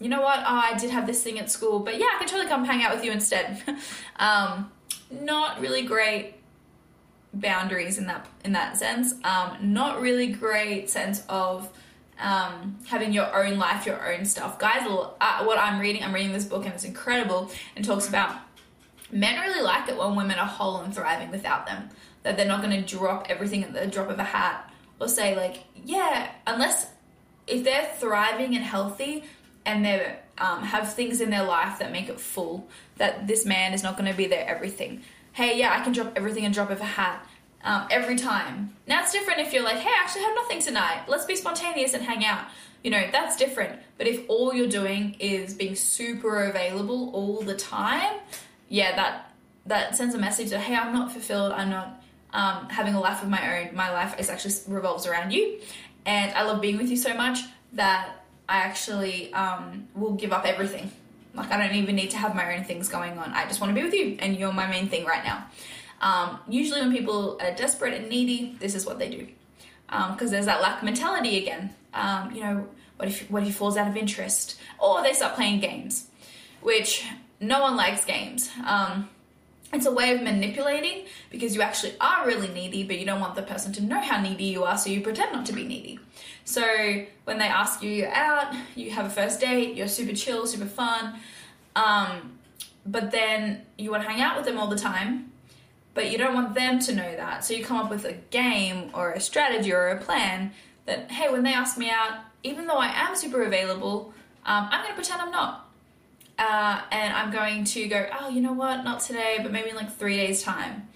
you 0.00 0.08
know 0.08 0.20
what? 0.20 0.38
Oh, 0.40 0.60
I 0.64 0.76
did 0.78 0.90
have 0.90 1.06
this 1.06 1.22
thing 1.22 1.38
at 1.38 1.50
school, 1.50 1.80
but 1.80 1.98
yeah, 1.98 2.06
I 2.14 2.18
can 2.18 2.28
totally 2.28 2.48
come 2.48 2.64
hang 2.64 2.82
out 2.82 2.94
with 2.94 3.04
you 3.04 3.12
instead. 3.12 3.62
um, 4.16 4.70
not 5.10 5.60
really 5.60 5.82
great 5.82 6.34
boundaries 7.32 7.98
in 7.98 8.06
that 8.06 8.26
in 8.44 8.52
that 8.52 8.76
sense. 8.76 9.14
Um, 9.24 9.56
not 9.60 10.00
really 10.00 10.28
great 10.28 10.90
sense 10.90 11.22
of 11.28 11.70
um, 12.18 12.78
having 12.86 13.12
your 13.12 13.34
own 13.34 13.58
life, 13.58 13.86
your 13.86 14.12
own 14.12 14.24
stuff. 14.24 14.58
Guys, 14.58 14.86
uh, 14.86 15.44
what 15.44 15.58
I'm 15.58 15.80
reading, 15.80 16.02
I'm 16.02 16.14
reading 16.14 16.32
this 16.32 16.44
book 16.44 16.64
and 16.64 16.74
it's 16.74 16.84
incredible 16.84 17.50
and 17.74 17.84
talks 17.84 18.08
about 18.08 18.36
Men 19.10 19.40
really 19.40 19.62
like 19.62 19.88
it 19.88 19.96
when 19.96 20.16
women 20.16 20.38
are 20.38 20.46
whole 20.46 20.80
and 20.80 20.94
thriving 20.94 21.30
without 21.30 21.66
them. 21.66 21.88
That 22.22 22.36
they're 22.36 22.46
not 22.46 22.62
going 22.62 22.82
to 22.82 22.96
drop 22.96 23.26
everything 23.28 23.62
at 23.62 23.72
the 23.72 23.86
drop 23.86 24.10
of 24.10 24.18
a 24.18 24.24
hat 24.24 24.72
or 25.00 25.08
say, 25.08 25.36
like, 25.36 25.64
yeah, 25.84 26.30
unless 26.46 26.88
if 27.46 27.62
they're 27.62 27.88
thriving 27.98 28.56
and 28.56 28.64
healthy 28.64 29.24
and 29.66 29.84
they 29.84 30.16
um, 30.38 30.62
have 30.62 30.94
things 30.94 31.20
in 31.20 31.28
their 31.28 31.44
life 31.44 31.78
that 31.80 31.92
make 31.92 32.08
it 32.08 32.18
full, 32.18 32.68
that 32.96 33.26
this 33.26 33.44
man 33.44 33.74
is 33.74 33.82
not 33.82 33.98
going 33.98 34.10
to 34.10 34.16
be 34.16 34.26
their 34.26 34.46
everything. 34.48 35.02
Hey, 35.32 35.58
yeah, 35.58 35.78
I 35.78 35.84
can 35.84 35.92
drop 35.92 36.12
everything 36.16 36.46
and 36.46 36.54
drop 36.54 36.70
of 36.70 36.80
a 36.80 36.84
hat. 36.84 37.26
Um, 37.64 37.88
every 37.90 38.14
time. 38.14 38.76
Now 38.86 39.02
it's 39.02 39.10
different 39.10 39.40
if 39.40 39.52
you're 39.52 39.64
like, 39.64 39.78
hey, 39.78 39.90
I 39.90 40.00
actually 40.00 40.22
have 40.22 40.36
nothing 40.36 40.60
tonight. 40.60 41.06
Let's 41.08 41.24
be 41.24 41.34
spontaneous 41.34 41.94
and 41.94 42.02
hang 42.04 42.24
out. 42.24 42.44
You 42.84 42.92
know, 42.92 43.02
that's 43.10 43.36
different. 43.36 43.80
But 43.98 44.06
if 44.06 44.24
all 44.28 44.54
you're 44.54 44.68
doing 44.68 45.16
is 45.18 45.52
being 45.52 45.74
super 45.74 46.44
available 46.44 47.10
all 47.12 47.42
the 47.42 47.56
time, 47.56 48.20
yeah, 48.68 48.94
that 48.94 49.34
that 49.66 49.96
sends 49.96 50.14
a 50.14 50.18
message 50.18 50.50
that 50.50 50.60
hey, 50.60 50.76
I'm 50.76 50.92
not 50.92 51.10
fulfilled. 51.10 51.50
I'm 51.50 51.70
not 51.70 52.04
um, 52.32 52.68
having 52.68 52.94
a 52.94 53.00
life 53.00 53.20
of 53.20 53.28
my 53.28 53.58
own. 53.58 53.74
My 53.74 53.90
life 53.90 54.14
is 54.20 54.30
actually 54.30 54.54
revolves 54.68 55.04
around 55.04 55.32
you, 55.32 55.58
and 56.04 56.32
I 56.34 56.42
love 56.44 56.60
being 56.60 56.76
with 56.76 56.88
you 56.88 56.96
so 56.96 57.14
much 57.14 57.40
that 57.72 58.15
I 58.48 58.58
actually 58.58 59.32
um, 59.32 59.88
will 59.94 60.12
give 60.12 60.32
up 60.32 60.44
everything. 60.44 60.90
Like 61.34 61.50
I 61.50 61.58
don't 61.58 61.76
even 61.76 61.96
need 61.96 62.10
to 62.10 62.16
have 62.16 62.34
my 62.34 62.56
own 62.56 62.64
things 62.64 62.88
going 62.88 63.18
on. 63.18 63.32
I 63.32 63.46
just 63.46 63.60
want 63.60 63.70
to 63.70 63.74
be 63.74 63.84
with 63.84 63.94
you, 63.94 64.16
and 64.20 64.36
you're 64.36 64.52
my 64.52 64.66
main 64.66 64.88
thing 64.88 65.04
right 65.04 65.24
now. 65.24 65.46
Um, 66.00 66.38
usually, 66.48 66.80
when 66.80 66.92
people 66.92 67.38
are 67.40 67.54
desperate 67.54 67.94
and 67.94 68.08
needy, 68.08 68.56
this 68.58 68.74
is 68.74 68.86
what 68.86 68.98
they 68.98 69.08
do, 69.08 69.26
because 69.86 70.28
um, 70.28 70.30
there's 70.30 70.46
that 70.46 70.62
lack 70.62 70.82
mentality 70.82 71.38
again. 71.38 71.74
Um, 71.92 72.32
you 72.32 72.40
know, 72.40 72.66
what 72.96 73.08
if 73.08 73.30
what 73.30 73.42
if 73.42 73.48
he 73.48 73.52
falls 73.52 73.76
out 73.76 73.88
of 73.88 73.96
interest, 73.96 74.58
or 74.78 75.02
they 75.02 75.12
start 75.12 75.34
playing 75.34 75.60
games, 75.60 76.08
which 76.62 77.04
no 77.40 77.60
one 77.60 77.76
likes 77.76 78.04
games. 78.04 78.50
Um, 78.64 79.08
it's 79.72 79.86
a 79.86 79.92
way 79.92 80.14
of 80.14 80.22
manipulating 80.22 81.06
because 81.30 81.54
you 81.54 81.62
actually 81.62 81.94
are 82.00 82.26
really 82.26 82.48
needy, 82.48 82.84
but 82.84 82.98
you 82.98 83.04
don't 83.04 83.20
want 83.20 83.34
the 83.34 83.42
person 83.42 83.72
to 83.74 83.82
know 83.82 84.00
how 84.00 84.20
needy 84.20 84.44
you 84.44 84.64
are, 84.64 84.78
so 84.78 84.90
you 84.90 85.00
pretend 85.00 85.32
not 85.32 85.46
to 85.46 85.52
be 85.52 85.64
needy. 85.64 85.98
So 86.44 86.62
when 87.24 87.38
they 87.38 87.46
ask 87.46 87.82
you 87.82 87.90
you're 87.90 88.14
out, 88.14 88.54
you 88.74 88.90
have 88.92 89.06
a 89.06 89.10
first 89.10 89.40
date, 89.40 89.76
you're 89.76 89.88
super 89.88 90.14
chill, 90.14 90.46
super 90.46 90.66
fun, 90.66 91.18
um, 91.74 92.38
but 92.86 93.10
then 93.10 93.62
you 93.76 93.90
want 93.90 94.04
to 94.04 94.08
hang 94.08 94.20
out 94.20 94.36
with 94.36 94.46
them 94.46 94.56
all 94.56 94.68
the 94.68 94.78
time, 94.78 95.32
but 95.94 96.10
you 96.12 96.18
don't 96.18 96.34
want 96.34 96.54
them 96.54 96.78
to 96.78 96.94
know 96.94 97.16
that. 97.16 97.44
So 97.44 97.54
you 97.54 97.64
come 97.64 97.78
up 97.78 97.90
with 97.90 98.04
a 98.04 98.12
game 98.12 98.90
or 98.94 99.12
a 99.12 99.20
strategy 99.20 99.72
or 99.72 99.88
a 99.88 100.00
plan 100.00 100.52
that, 100.84 101.10
hey, 101.10 101.30
when 101.32 101.42
they 101.42 101.52
ask 101.52 101.76
me 101.76 101.90
out, 101.90 102.18
even 102.44 102.66
though 102.66 102.78
I 102.78 102.88
am 102.94 103.16
super 103.16 103.42
available, 103.42 104.14
um, 104.44 104.68
I'm 104.70 104.82
going 104.82 104.90
to 104.90 104.94
pretend 104.94 105.20
I'm 105.20 105.32
not 105.32 105.65
uh, 106.38 106.80
and 106.90 107.14
I'm 107.14 107.30
going 107.30 107.64
to 107.64 107.88
go, 107.88 108.06
oh, 108.20 108.28
you 108.28 108.40
know 108.40 108.52
what, 108.52 108.84
not 108.84 109.00
today, 109.00 109.38
but 109.42 109.52
maybe 109.52 109.70
in 109.70 109.76
like 109.76 109.96
three 109.96 110.16
days' 110.16 110.42
time. 110.42 110.88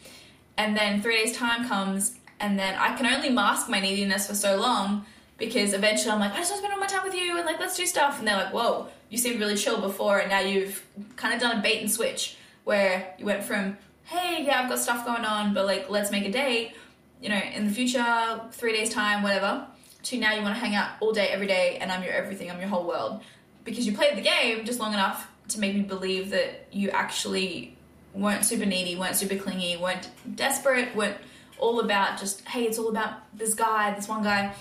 And 0.59 0.77
then 0.77 1.01
three 1.01 1.17
days' 1.17 1.37
time 1.37 1.67
comes, 1.67 2.17
and 2.39 2.59
then 2.59 2.75
I 2.79 2.95
can 2.97 3.07
only 3.07 3.31
mask 3.31 3.69
my 3.69 3.81
neediness 3.81 4.27
for 4.27 4.35
so 4.35 4.57
long 4.57 5.07
because 5.39 5.73
eventually 5.73 6.11
I'm 6.11 6.21
like, 6.21 6.33
I 6.33 6.39
just 6.39 6.51
want 6.51 6.63
to 6.63 6.67
spend 6.67 6.75
all 6.75 6.81
my 6.81 6.87
time 6.87 7.05
with 7.05 7.15
you, 7.15 7.39
and 7.39 7.47
like, 7.47 7.59
let's 7.59 7.77
do 7.77 7.87
stuff. 7.87 8.19
And 8.19 8.29
they're 8.29 8.37
like, 8.37 8.53
whoa, 8.53 8.89
you 9.09 9.17
seemed 9.17 9.41
really 9.41 9.57
chill 9.57 9.81
before, 9.81 10.19
and 10.19 10.29
now 10.29 10.41
you've 10.41 10.85
kind 11.17 11.33
of 11.33 11.41
done 11.41 11.59
a 11.59 11.63
bait 11.63 11.81
and 11.81 11.91
switch 11.91 12.37
where 12.65 13.15
you 13.19 13.25
went 13.25 13.43
from, 13.43 13.79
hey, 14.05 14.45
yeah, 14.45 14.61
I've 14.61 14.69
got 14.69 14.79
stuff 14.79 15.07
going 15.07 15.25
on, 15.25 15.55
but 15.55 15.65
like, 15.65 15.89
let's 15.89 16.11
make 16.11 16.27
a 16.27 16.31
date, 16.31 16.75
you 17.23 17.31
know, 17.31 17.41
in 17.55 17.67
the 17.67 17.73
future, 17.73 18.41
three 18.53 18.73
days' 18.73 18.91
time, 18.91 19.23
whatever, 19.23 19.67
to 20.03 20.19
now 20.19 20.35
you 20.35 20.43
want 20.43 20.55
to 20.55 20.61
hang 20.61 20.75
out 20.75 20.91
all 21.01 21.13
day, 21.13 21.29
every 21.29 21.47
day, 21.47 21.79
and 21.81 21.91
I'm 21.91 22.03
your 22.03 22.13
everything, 22.13 22.51
I'm 22.51 22.61
your 22.61 22.69
whole 22.69 22.87
world. 22.87 23.23
Because 23.65 23.87
you 23.87 23.95
played 23.95 24.17
the 24.17 24.23
game 24.23 24.65
just 24.65 24.81
long 24.81 24.93
enough 24.93 25.30
to 25.51 25.61
make 25.61 25.75
me 25.75 25.83
believe 25.83 26.31
that 26.31 26.67
you 26.73 26.91
actually 26.91 27.77
weren't 28.15 28.45
super 28.45 28.67
needy, 28.67 28.97
weren't 28.97 29.17
super 29.17 29.37
clingy, 29.37 29.77
weren't 29.77 30.09
desperate, 30.35 30.95
weren't 30.95 31.17
all 31.59 31.81
about 31.81 32.19
just, 32.19 32.47
hey, 32.49 32.65
it's 32.65 32.79
all 32.79 32.89
about 32.89 33.15
this 33.37 33.55
guy, 33.55 33.95
this 33.95 34.09
one 34.09 34.23
guy. 34.23 34.55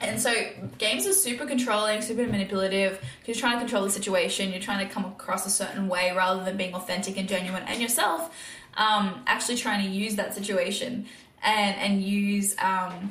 And 0.00 0.20
so 0.20 0.32
games 0.78 1.06
are 1.06 1.12
super 1.12 1.46
controlling, 1.46 2.02
super 2.02 2.26
manipulative. 2.26 3.02
You're 3.24 3.36
trying 3.36 3.54
to 3.54 3.60
control 3.60 3.84
the 3.84 3.90
situation. 3.90 4.50
You're 4.50 4.60
trying 4.60 4.86
to 4.86 4.92
come 4.92 5.04
across 5.04 5.46
a 5.46 5.50
certain 5.50 5.88
way 5.88 6.12
rather 6.14 6.44
than 6.44 6.56
being 6.56 6.74
authentic 6.74 7.16
and 7.16 7.28
genuine 7.28 7.62
and 7.64 7.80
yourself. 7.80 8.34
Um, 8.76 9.22
actually 9.26 9.56
trying 9.56 9.84
to 9.84 9.90
use 9.90 10.16
that 10.16 10.34
situation 10.34 11.06
and 11.42 11.76
and 11.76 12.02
use 12.02 12.54
um, 12.58 13.10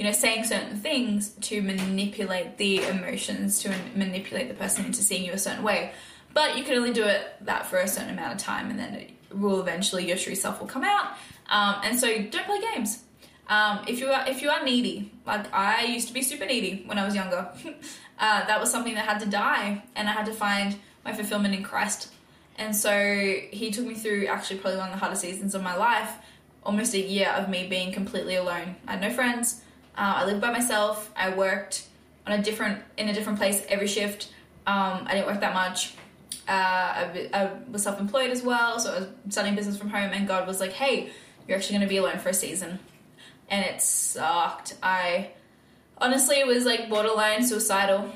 you 0.00 0.04
know, 0.04 0.12
saying 0.12 0.44
certain 0.44 0.78
things 0.78 1.30
to 1.42 1.60
manipulate 1.60 2.56
the 2.56 2.82
emotions, 2.84 3.58
to 3.60 3.74
manipulate 3.94 4.48
the 4.48 4.54
person 4.54 4.86
into 4.86 5.02
seeing 5.02 5.24
you 5.24 5.32
a 5.32 5.38
certain 5.38 5.62
way. 5.62 5.92
But 6.32 6.56
you 6.56 6.64
can 6.64 6.76
only 6.76 6.92
do 6.92 7.04
it 7.04 7.34
that 7.42 7.66
for 7.66 7.78
a 7.78 7.88
certain 7.88 8.10
amount 8.10 8.32
of 8.32 8.38
time, 8.38 8.70
and 8.70 8.78
then 8.78 8.94
it 8.94 9.10
will 9.32 9.60
eventually 9.60 10.06
your 10.06 10.16
true 10.16 10.34
self 10.34 10.60
will 10.60 10.66
come 10.66 10.84
out. 10.84 11.12
Um, 11.48 11.76
and 11.84 11.98
so 11.98 12.06
don't 12.22 12.46
play 12.46 12.60
games. 12.72 13.02
Um, 13.48 13.80
if 13.88 13.98
you 13.98 14.06
are 14.06 14.28
if 14.28 14.42
you 14.42 14.50
are 14.50 14.62
needy, 14.62 15.12
like 15.26 15.52
I 15.52 15.84
used 15.84 16.06
to 16.08 16.14
be 16.14 16.22
super 16.22 16.46
needy 16.46 16.84
when 16.86 16.98
I 16.98 17.04
was 17.04 17.14
younger, 17.16 17.48
uh, 18.18 18.46
that 18.46 18.60
was 18.60 18.70
something 18.70 18.94
that 18.94 19.06
had 19.06 19.18
to 19.20 19.26
die, 19.26 19.82
and 19.96 20.08
I 20.08 20.12
had 20.12 20.26
to 20.26 20.32
find 20.32 20.76
my 21.04 21.12
fulfillment 21.12 21.54
in 21.54 21.62
Christ. 21.62 22.12
And 22.56 22.76
so 22.76 22.92
he 23.50 23.70
took 23.70 23.86
me 23.86 23.94
through 23.94 24.26
actually 24.26 24.58
probably 24.58 24.78
one 24.78 24.88
of 24.88 24.94
the 24.94 24.98
hardest 24.98 25.22
seasons 25.22 25.54
of 25.54 25.62
my 25.62 25.74
life, 25.74 26.12
almost 26.62 26.94
a 26.94 27.00
year 27.00 27.28
of 27.30 27.48
me 27.48 27.66
being 27.66 27.90
completely 27.90 28.36
alone. 28.36 28.76
I 28.86 28.92
had 28.92 29.00
no 29.00 29.10
friends. 29.10 29.62
Uh, 29.96 30.14
I 30.16 30.24
lived 30.26 30.40
by 30.40 30.52
myself. 30.52 31.10
I 31.16 31.30
worked 31.30 31.86
on 32.26 32.38
a 32.38 32.42
different 32.42 32.82
in 32.96 33.08
a 33.08 33.12
different 33.12 33.38
place 33.38 33.64
every 33.68 33.88
shift. 33.88 34.32
Um, 34.66 35.04
I 35.06 35.14
didn't 35.14 35.26
work 35.26 35.40
that 35.40 35.54
much. 35.54 35.94
Uh, 36.50 36.52
I, 36.52 37.30
I, 37.32 37.50
was 37.70 37.84
self 37.84 38.00
employed 38.00 38.30
as 38.30 38.42
well, 38.42 38.80
so 38.80 38.92
I 38.92 38.98
was 38.98 39.08
starting 39.28 39.54
business 39.54 39.76
from 39.76 39.88
home. 39.88 40.10
And 40.12 40.26
God 40.26 40.48
was 40.48 40.58
like, 40.58 40.72
"Hey, 40.72 41.10
you're 41.46 41.56
actually 41.56 41.78
going 41.78 41.88
to 41.88 41.92
be 41.94 41.98
alone 41.98 42.18
for 42.18 42.30
a 42.30 42.34
season," 42.34 42.80
and 43.48 43.64
it 43.64 43.80
sucked. 43.80 44.74
I 44.82 45.30
honestly 45.98 46.42
was 46.42 46.64
like 46.64 46.88
borderline 46.88 47.46
suicidal 47.46 48.10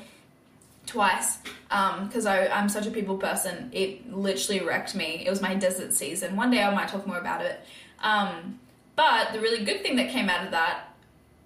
twice 0.85 1.37
because 1.69 2.25
um, 2.25 2.47
I'm 2.51 2.67
such 2.67 2.87
a 2.87 2.91
people 2.91 3.17
person. 3.17 3.69
It 3.71 4.13
literally 4.13 4.61
wrecked 4.65 4.95
me. 4.95 5.23
It 5.25 5.29
was 5.29 5.41
my 5.41 5.55
desert 5.55 5.93
season. 5.93 6.35
One 6.35 6.51
day 6.51 6.61
I 6.61 6.73
might 6.73 6.89
talk 6.89 7.07
more 7.07 7.17
about 7.17 7.41
it. 7.41 7.59
Um, 8.01 8.59
but 8.95 9.33
the 9.33 9.39
really 9.39 9.63
good 9.63 9.81
thing 9.81 9.95
that 9.95 10.09
came 10.09 10.29
out 10.29 10.45
of 10.45 10.51
that, 10.51 10.93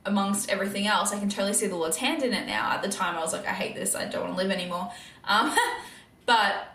amongst 0.06 0.50
everything 0.50 0.88
else, 0.88 1.14
I 1.14 1.20
can 1.20 1.30
totally 1.30 1.54
see 1.54 1.68
the 1.68 1.76
Lord's 1.76 1.98
hand 1.98 2.24
in 2.24 2.34
it 2.34 2.48
now. 2.48 2.72
At 2.72 2.82
the 2.82 2.90
time, 2.90 3.16
I 3.16 3.20
was 3.20 3.34
like, 3.34 3.48
I 3.48 3.54
hate 3.54 3.76
this. 3.76 3.96
I 3.96 4.06
don't 4.06 4.22
want 4.22 4.34
to 4.34 4.38
live 4.38 4.52
anymore. 4.52 4.92
Um, 5.26 5.56
but 6.26 6.68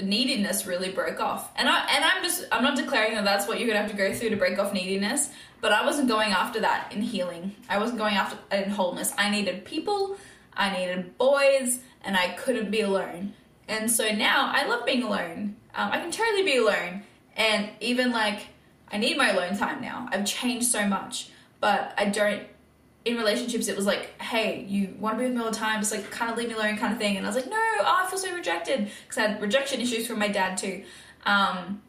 neediness 0.00 0.66
really 0.66 0.90
broke 0.90 1.20
off. 1.20 1.50
And 1.56 1.68
I 1.68 1.86
and 1.90 2.04
I'm 2.04 2.22
just 2.22 2.44
I'm 2.50 2.62
not 2.62 2.76
declaring 2.76 3.14
that 3.14 3.24
that's 3.24 3.46
what 3.46 3.58
you're 3.58 3.68
gonna 3.68 3.80
have 3.80 3.90
to 3.90 3.96
go 3.96 4.12
through 4.12 4.30
to 4.30 4.36
break 4.36 4.58
off 4.58 4.72
neediness, 4.72 5.30
but 5.60 5.72
I 5.72 5.84
wasn't 5.84 6.08
going 6.08 6.32
after 6.32 6.60
that 6.60 6.92
in 6.92 7.02
healing. 7.02 7.54
I 7.68 7.78
wasn't 7.78 7.98
going 7.98 8.14
after 8.14 8.38
in 8.54 8.70
wholeness. 8.70 9.12
I 9.18 9.30
needed 9.30 9.64
people, 9.64 10.16
I 10.54 10.76
needed 10.76 11.18
boys, 11.18 11.80
and 12.02 12.16
I 12.16 12.28
couldn't 12.30 12.70
be 12.70 12.80
alone. 12.80 13.34
And 13.68 13.90
so 13.90 14.12
now 14.14 14.50
I 14.54 14.66
love 14.66 14.86
being 14.86 15.02
alone. 15.02 15.56
Um, 15.74 15.90
I 15.92 15.98
can 15.98 16.10
totally 16.10 16.42
be 16.42 16.56
alone, 16.56 17.02
and 17.36 17.70
even 17.80 18.12
like 18.12 18.46
I 18.90 18.98
need 18.98 19.16
my 19.16 19.30
alone 19.30 19.56
time 19.56 19.80
now. 19.80 20.08
I've 20.10 20.26
changed 20.26 20.66
so 20.66 20.86
much, 20.86 21.30
but 21.60 21.94
I 21.96 22.06
don't 22.06 22.42
in 23.04 23.16
relationships, 23.16 23.68
it 23.68 23.76
was 23.76 23.86
like, 23.86 24.20
hey, 24.20 24.64
you 24.68 24.94
want 24.98 25.16
to 25.16 25.18
be 25.18 25.24
with 25.24 25.34
me 25.36 25.40
all 25.42 25.50
the 25.50 25.56
time, 25.56 25.80
just 25.80 25.92
like 25.92 26.10
kind 26.10 26.30
of 26.30 26.38
leave 26.38 26.48
me 26.48 26.54
alone, 26.54 26.76
kind 26.76 26.92
of 26.92 26.98
thing. 26.98 27.16
And 27.16 27.26
I 27.26 27.28
was 27.28 27.36
like, 27.36 27.48
no, 27.48 27.56
oh, 27.56 28.02
I 28.04 28.08
feel 28.08 28.18
so 28.18 28.32
rejected 28.32 28.90
because 29.02 29.18
I 29.18 29.28
had 29.28 29.42
rejection 29.42 29.80
issues 29.80 30.06
from 30.06 30.18
my 30.18 30.28
dad 30.28 30.56
too. 30.56 30.84
Um, 31.24 31.82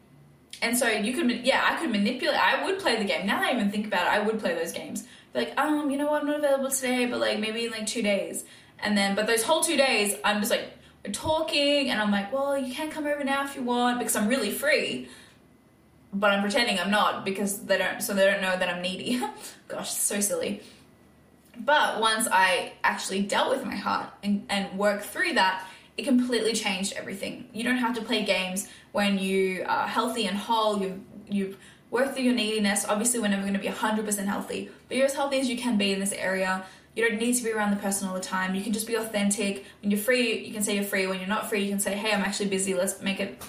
and 0.60 0.76
so 0.76 0.88
you 0.88 1.12
could, 1.12 1.30
yeah, 1.44 1.62
I 1.64 1.78
could 1.78 1.90
manipulate. 1.90 2.38
I 2.38 2.64
would 2.64 2.78
play 2.78 2.96
the 2.96 3.04
game. 3.04 3.26
Now 3.26 3.40
that 3.40 3.52
I 3.52 3.54
even 3.54 3.70
think 3.70 3.86
about 3.86 4.06
it, 4.06 4.12
I 4.12 4.20
would 4.20 4.40
play 4.40 4.54
those 4.54 4.72
games. 4.72 5.02
Be 5.32 5.40
like, 5.40 5.58
um, 5.58 5.90
you 5.90 5.98
know 5.98 6.10
what, 6.10 6.22
I'm 6.22 6.26
not 6.26 6.38
available 6.38 6.70
today, 6.70 7.06
but 7.06 7.20
like 7.20 7.38
maybe 7.38 7.66
in 7.66 7.70
like 7.70 7.86
two 7.86 8.02
days. 8.02 8.44
And 8.80 8.96
then, 8.96 9.14
but 9.14 9.26
those 9.26 9.42
whole 9.42 9.62
two 9.62 9.76
days, 9.76 10.16
I'm 10.24 10.40
just 10.40 10.50
like 10.50 10.68
we're 11.04 11.12
talking, 11.12 11.90
and 11.90 12.00
I'm 12.00 12.10
like, 12.10 12.32
well, 12.32 12.56
you 12.56 12.72
can 12.72 12.90
come 12.90 13.06
over 13.06 13.22
now 13.24 13.44
if 13.44 13.56
you 13.56 13.62
want 13.62 13.98
because 13.98 14.16
I'm 14.16 14.28
really 14.28 14.50
free. 14.50 15.08
But 16.12 16.30
I'm 16.30 16.42
pretending 16.42 16.78
I'm 16.78 16.90
not 16.90 17.24
because 17.24 17.64
they 17.66 17.76
don't, 17.76 18.00
so 18.00 18.14
they 18.14 18.24
don't 18.24 18.40
know 18.40 18.56
that 18.56 18.68
I'm 18.68 18.80
needy. 18.80 19.20
Gosh, 19.68 19.90
so 19.92 20.20
silly. 20.20 20.62
But 21.58 22.00
once 22.00 22.26
I 22.30 22.72
actually 22.82 23.22
dealt 23.22 23.50
with 23.50 23.64
my 23.64 23.76
heart 23.76 24.08
and, 24.22 24.44
and 24.48 24.78
worked 24.78 25.04
through 25.04 25.34
that, 25.34 25.66
it 25.96 26.04
completely 26.04 26.52
changed 26.52 26.94
everything. 26.94 27.48
You 27.52 27.62
don't 27.62 27.76
have 27.76 27.94
to 27.96 28.02
play 28.02 28.24
games 28.24 28.68
when 28.92 29.18
you 29.18 29.64
are 29.66 29.86
healthy 29.86 30.26
and 30.26 30.36
whole. 30.36 30.80
You've, 30.80 31.00
you've 31.28 31.56
worked 31.90 32.14
through 32.14 32.24
your 32.24 32.34
neediness. 32.34 32.84
Obviously, 32.84 33.20
we're 33.20 33.28
never 33.28 33.42
going 33.42 33.54
to 33.54 33.60
be 33.60 33.68
100% 33.68 34.24
healthy, 34.24 34.70
but 34.88 34.96
you're 34.96 35.06
as 35.06 35.14
healthy 35.14 35.38
as 35.38 35.48
you 35.48 35.56
can 35.56 35.78
be 35.78 35.92
in 35.92 36.00
this 36.00 36.12
area. 36.12 36.64
You 36.96 37.08
don't 37.08 37.18
need 37.18 37.34
to 37.34 37.44
be 37.44 37.50
around 37.50 37.70
the 37.70 37.76
person 37.76 38.08
all 38.08 38.14
the 38.14 38.20
time. 38.20 38.54
You 38.54 38.62
can 38.62 38.72
just 38.72 38.86
be 38.86 38.94
authentic. 38.94 39.64
When 39.82 39.90
you're 39.90 40.00
free, 40.00 40.44
you 40.44 40.52
can 40.52 40.62
say 40.62 40.74
you're 40.74 40.84
free. 40.84 41.06
When 41.06 41.18
you're 41.18 41.28
not 41.28 41.48
free, 41.48 41.62
you 41.62 41.70
can 41.70 41.80
say, 41.80 41.94
hey, 41.94 42.12
I'm 42.12 42.22
actually 42.22 42.50
busy. 42.50 42.74
Let's 42.74 43.00
make 43.00 43.20
it 43.20 43.42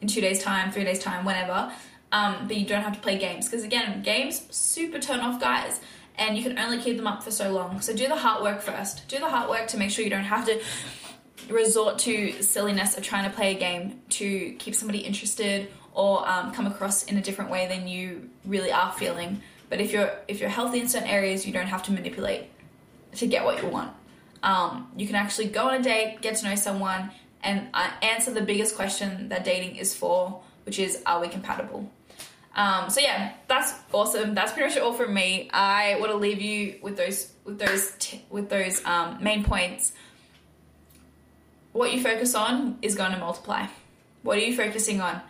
in 0.00 0.08
two 0.08 0.20
days' 0.20 0.42
time, 0.42 0.70
three 0.70 0.84
days' 0.84 0.98
time, 0.98 1.24
whenever. 1.24 1.72
Um, 2.12 2.46
but 2.46 2.56
you 2.56 2.66
don't 2.66 2.82
have 2.82 2.94
to 2.94 3.00
play 3.00 3.18
games. 3.18 3.46
Because 3.46 3.64
again, 3.64 4.02
games 4.02 4.46
super 4.50 4.98
turn 4.98 5.20
off 5.20 5.40
guys 5.40 5.80
and 6.20 6.36
you 6.36 6.44
can 6.44 6.58
only 6.58 6.78
keep 6.78 6.98
them 6.98 7.06
up 7.06 7.22
for 7.22 7.30
so 7.30 7.50
long. 7.50 7.80
So 7.80 7.96
do 7.96 8.06
the 8.06 8.14
heart 8.14 8.42
work 8.42 8.60
first. 8.60 9.08
Do 9.08 9.18
the 9.18 9.28
heart 9.28 9.48
work 9.48 9.66
to 9.68 9.78
make 9.78 9.90
sure 9.90 10.04
you 10.04 10.10
don't 10.10 10.22
have 10.22 10.44
to 10.46 10.60
resort 11.48 11.98
to 12.00 12.42
silliness 12.42 12.96
of 12.96 13.02
trying 13.02 13.28
to 13.28 13.34
play 13.34 13.56
a 13.56 13.58
game 13.58 14.02
to 14.10 14.52
keep 14.58 14.74
somebody 14.74 14.98
interested 14.98 15.68
or 15.94 16.28
um, 16.28 16.52
come 16.52 16.66
across 16.66 17.04
in 17.04 17.16
a 17.16 17.22
different 17.22 17.50
way 17.50 17.66
than 17.66 17.88
you 17.88 18.28
really 18.44 18.70
are 18.70 18.92
feeling. 18.92 19.40
But 19.70 19.80
if 19.80 19.92
you're 19.92 20.12
if 20.28 20.40
you're 20.40 20.50
healthy 20.50 20.80
in 20.80 20.88
certain 20.88 21.08
areas, 21.08 21.46
you 21.46 21.52
don't 21.52 21.66
have 21.66 21.82
to 21.84 21.92
manipulate 21.92 22.50
to 23.16 23.26
get 23.26 23.44
what 23.44 23.62
you 23.62 23.68
want. 23.68 23.92
Um, 24.42 24.90
you 24.96 25.06
can 25.06 25.16
actually 25.16 25.48
go 25.48 25.68
on 25.68 25.80
a 25.80 25.82
date, 25.82 26.20
get 26.20 26.36
to 26.36 26.44
know 26.44 26.54
someone, 26.54 27.10
and 27.42 27.68
uh, 27.72 27.90
answer 28.02 28.30
the 28.32 28.42
biggest 28.42 28.76
question 28.76 29.28
that 29.30 29.44
dating 29.44 29.76
is 29.76 29.94
for, 29.94 30.42
which 30.64 30.78
is, 30.78 31.02
are 31.06 31.20
we 31.20 31.28
compatible? 31.28 31.90
Um, 32.54 32.90
so 32.90 33.00
yeah, 33.00 33.32
that's 33.46 33.74
awesome. 33.92 34.34
That's 34.34 34.52
pretty 34.52 34.68
much 34.68 34.78
all 34.78 34.92
from 34.92 35.14
me. 35.14 35.48
I 35.52 35.96
want 36.00 36.10
to 36.10 36.16
leave 36.16 36.40
you 36.40 36.78
with 36.82 36.96
those 36.96 37.32
with 37.44 37.58
those 37.58 37.92
t- 37.98 38.24
with 38.28 38.48
those 38.48 38.84
um, 38.84 39.22
main 39.22 39.44
points. 39.44 39.92
What 41.72 41.92
you 41.92 42.02
focus 42.02 42.34
on 42.34 42.78
is 42.82 42.96
going 42.96 43.12
to 43.12 43.18
multiply. 43.18 43.66
What 44.22 44.38
are 44.38 44.40
you 44.40 44.56
focusing 44.56 45.00
on? 45.00 45.20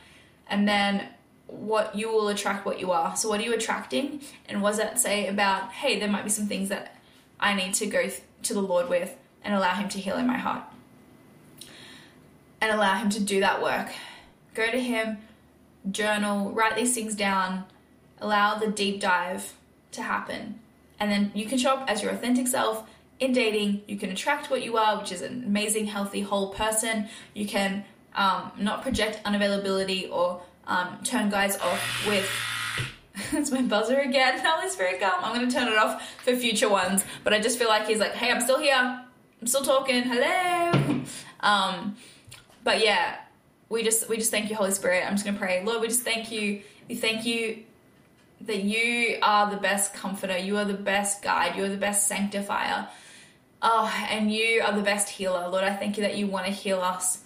And 0.49 0.67
then 0.67 1.07
what 1.47 1.95
you 1.95 2.11
will 2.11 2.29
attract 2.29 2.65
what 2.65 2.81
you 2.81 2.93
are. 2.93 3.17
So 3.17 3.29
what 3.29 3.41
are 3.41 3.43
you 3.43 3.53
attracting? 3.53 4.23
And 4.49 4.63
what 4.63 4.71
does 4.71 4.79
that 4.79 4.99
say 4.99 5.27
about, 5.27 5.71
hey, 5.73 5.99
there 5.99 6.09
might 6.09 6.25
be 6.25 6.31
some 6.31 6.47
things 6.47 6.69
that 6.71 6.97
I 7.39 7.55
need 7.55 7.75
to 7.75 7.87
go 7.87 8.03
th- 8.03 8.23
to 8.45 8.55
the 8.55 8.63
Lord 8.63 8.89
with 8.89 9.17
and 9.43 9.55
allow 9.55 9.75
him 9.75 9.89
to 9.91 9.99
heal 9.99 10.17
in 10.17 10.27
my 10.27 10.39
heart. 10.39 10.63
And 12.61 12.73
allow 12.73 12.97
him 12.97 13.11
to 13.11 13.21
do 13.21 13.41
that 13.41 13.63
work. 13.63 13.89
Go 14.55 14.71
to 14.71 14.81
him, 14.81 15.19
journal, 15.91 16.51
write 16.53 16.77
these 16.77 16.95
things 16.95 17.15
down, 17.15 17.65
allow 18.21 18.57
the 18.57 18.67
deep 18.67 19.01
dive 19.01 19.55
to 19.93 20.03
happen. 20.03 20.61
And 20.99 21.11
then 21.11 21.33
you 21.35 21.47
can 21.47 21.59
show 21.59 21.75
up 21.75 21.91
as 21.91 22.03
your 22.03 22.13
authentic 22.13 22.47
self 22.47 22.89
in 23.19 23.33
dating. 23.33 23.83
You 23.87 23.97
can 23.97 24.11
attract 24.11 24.51
what 24.51 24.63
you 24.63 24.77
are, 24.77 24.99
which 24.99 25.13
is 25.13 25.23
an 25.23 25.45
amazing, 25.45 25.87
healthy, 25.87 26.21
whole 26.21 26.53
person. 26.53 27.09
You 27.35 27.47
can 27.47 27.85
um, 28.15 28.53
not 28.59 28.83
project 28.83 29.21
unavailability 29.25 30.11
or 30.11 30.43
um, 30.67 30.99
turn 31.05 31.31
guys 31.31 31.57
off 31.59 32.07
with. 32.07 32.29
it's 33.33 33.51
my 33.51 33.63
buzzer 33.63 33.99
again. 33.99 34.41
Holy 34.45 34.69
Spirit, 34.69 35.01
come. 35.01 35.25
I'm 35.25 35.35
going 35.35 35.49
to 35.49 35.55
turn 35.55 35.69
it 35.69 35.77
off 35.77 36.17
for 36.23 36.35
future 36.37 36.69
ones. 36.69 37.05
But 37.25 37.33
I 37.33 37.41
just 37.41 37.59
feel 37.59 37.69
like 37.69 37.87
he's 37.87 37.99
like, 37.99 38.13
hey, 38.13 38.31
I'm 38.31 38.41
still 38.41 38.61
here. 38.61 38.75
I'm 39.41 39.47
still 39.47 39.63
talking. 39.63 40.03
Hello. 40.03 41.03
Um, 41.43 41.97
but 42.65 42.85
yeah, 42.85 43.17
we 43.71 43.85
just 43.85 44.09
we 44.09 44.17
just 44.17 44.31
thank 44.31 44.51
you, 44.51 44.57
Holy 44.57 44.73
Spirit. 44.73 45.05
I'm 45.07 45.15
just 45.15 45.25
gonna 45.25 45.39
pray, 45.39 45.65
Lord. 45.65 45.81
We 45.81 45.89
just 45.89 46.03
thank 46.03 46.31
you. 46.31 46.63
We 46.89 46.97
thank 46.97 47.25
you 47.25 47.63
that 48.43 48.65
you 48.65 49.19
are 49.23 49.51
the 49.51 49.57
best 49.57 49.95
comforter. 49.95 50.37
You 50.37 50.59
are 50.59 50.65
the 50.65 50.75
best 50.75 51.23
guide. 51.23 51.57
You 51.57 51.65
are 51.65 51.69
the 51.69 51.77
best 51.77 52.09
sanctifier. 52.09 52.89
Oh, 53.63 53.93
and 54.11 54.33
you 54.33 54.63
are 54.63 54.73
the 54.73 54.83
best 54.83 55.09
healer, 55.09 55.49
Lord. 55.49 55.65
I 55.65 55.75
thank 55.75 55.97
you 55.97 56.03
that 56.03 56.17
you 56.17 56.27
want 56.27 56.47
to 56.47 56.53
heal 56.53 56.81
us 56.81 57.23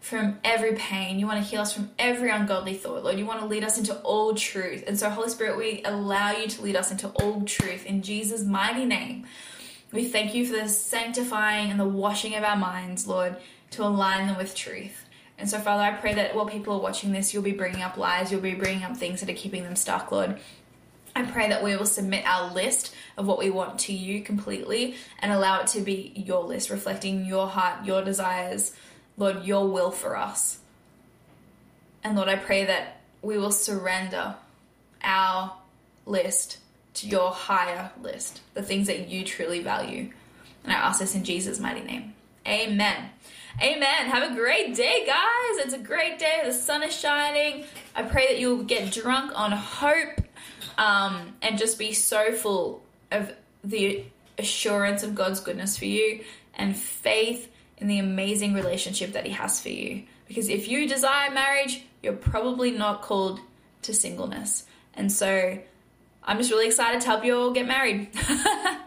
from 0.00 0.38
every 0.44 0.74
pain. 0.74 1.18
You 1.18 1.26
want 1.26 1.42
to 1.42 1.48
heal 1.48 1.60
us 1.60 1.72
from 1.72 1.90
every 1.98 2.30
ungodly 2.30 2.74
thought, 2.74 3.04
Lord. 3.04 3.18
You 3.18 3.24
want 3.24 3.40
to 3.40 3.46
lead 3.46 3.64
us 3.64 3.78
into 3.78 3.96
all 4.00 4.34
truth. 4.34 4.84
And 4.86 4.98
so, 4.98 5.08
Holy 5.08 5.30
Spirit, 5.30 5.56
we 5.56 5.82
allow 5.84 6.32
you 6.32 6.48
to 6.48 6.62
lead 6.62 6.76
us 6.76 6.90
into 6.90 7.08
all 7.08 7.42
truth 7.42 7.86
in 7.86 8.02
Jesus' 8.02 8.44
mighty 8.44 8.84
name. 8.84 9.26
We 9.92 10.06
thank 10.06 10.34
you 10.34 10.44
for 10.44 10.56
the 10.56 10.68
sanctifying 10.68 11.70
and 11.70 11.80
the 11.80 11.88
washing 11.88 12.34
of 12.34 12.44
our 12.44 12.56
minds, 12.56 13.06
Lord, 13.06 13.36
to 13.70 13.84
align 13.84 14.26
them 14.26 14.36
with 14.36 14.54
truth. 14.54 15.05
And 15.38 15.48
so, 15.48 15.58
Father, 15.58 15.82
I 15.82 15.92
pray 15.92 16.14
that 16.14 16.34
while 16.34 16.46
people 16.46 16.74
are 16.74 16.80
watching 16.80 17.12
this, 17.12 17.34
you'll 17.34 17.42
be 17.42 17.52
bringing 17.52 17.82
up 17.82 17.96
lies, 17.96 18.32
you'll 18.32 18.40
be 18.40 18.54
bringing 18.54 18.84
up 18.84 18.96
things 18.96 19.20
that 19.20 19.28
are 19.28 19.34
keeping 19.34 19.64
them 19.64 19.76
stuck, 19.76 20.10
Lord. 20.10 20.38
I 21.14 21.22
pray 21.24 21.48
that 21.48 21.62
we 21.62 21.74
will 21.76 21.86
submit 21.86 22.26
our 22.26 22.52
list 22.52 22.94
of 23.16 23.26
what 23.26 23.38
we 23.38 23.48
want 23.48 23.78
to 23.80 23.92
you 23.92 24.22
completely 24.22 24.96
and 25.18 25.32
allow 25.32 25.60
it 25.60 25.66
to 25.68 25.80
be 25.80 26.12
your 26.14 26.44
list, 26.44 26.68
reflecting 26.68 27.24
your 27.24 27.48
heart, 27.48 27.86
your 27.86 28.04
desires, 28.04 28.74
Lord, 29.16 29.44
your 29.44 29.68
will 29.68 29.90
for 29.90 30.16
us. 30.16 30.58
And 32.04 32.16
Lord, 32.16 32.28
I 32.28 32.36
pray 32.36 32.66
that 32.66 33.00
we 33.22 33.38
will 33.38 33.50
surrender 33.50 34.36
our 35.02 35.56
list 36.04 36.58
to 36.94 37.06
your 37.06 37.30
higher 37.30 37.90
list, 38.00 38.40
the 38.54 38.62
things 38.62 38.86
that 38.86 39.08
you 39.08 39.24
truly 39.24 39.62
value. 39.62 40.10
And 40.64 40.72
I 40.72 40.76
ask 40.76 41.00
this 41.00 41.14
in 41.14 41.24
Jesus' 41.24 41.60
mighty 41.60 41.82
name. 41.82 42.14
Amen. 42.46 43.10
Amen. 43.60 44.10
Have 44.10 44.32
a 44.32 44.34
great 44.34 44.74
day, 44.74 45.06
guys. 45.06 45.64
It's 45.64 45.72
a 45.72 45.78
great 45.78 46.18
day. 46.18 46.42
The 46.44 46.52
sun 46.52 46.82
is 46.82 46.94
shining. 46.94 47.64
I 47.94 48.02
pray 48.02 48.26
that 48.28 48.38
you'll 48.38 48.64
get 48.64 48.92
drunk 48.92 49.32
on 49.34 49.50
hope 49.50 50.20
um, 50.76 51.34
and 51.40 51.56
just 51.56 51.78
be 51.78 51.94
so 51.94 52.32
full 52.32 52.82
of 53.10 53.32
the 53.64 54.04
assurance 54.36 55.02
of 55.02 55.14
God's 55.14 55.40
goodness 55.40 55.78
for 55.78 55.86
you 55.86 56.22
and 56.54 56.76
faith 56.76 57.50
in 57.78 57.88
the 57.88 57.98
amazing 57.98 58.52
relationship 58.52 59.12
that 59.12 59.24
He 59.24 59.32
has 59.32 59.58
for 59.58 59.70
you. 59.70 60.02
Because 60.28 60.50
if 60.50 60.68
you 60.68 60.86
desire 60.86 61.30
marriage, 61.30 61.82
you're 62.02 62.12
probably 62.12 62.72
not 62.72 63.00
called 63.00 63.40
to 63.82 63.94
singleness. 63.94 64.64
And 64.92 65.10
so 65.10 65.58
I'm 66.22 66.36
just 66.36 66.50
really 66.50 66.66
excited 66.66 67.00
to 67.00 67.06
help 67.06 67.24
you 67.24 67.34
all 67.34 67.52
get 67.52 67.66
married. 67.66 68.10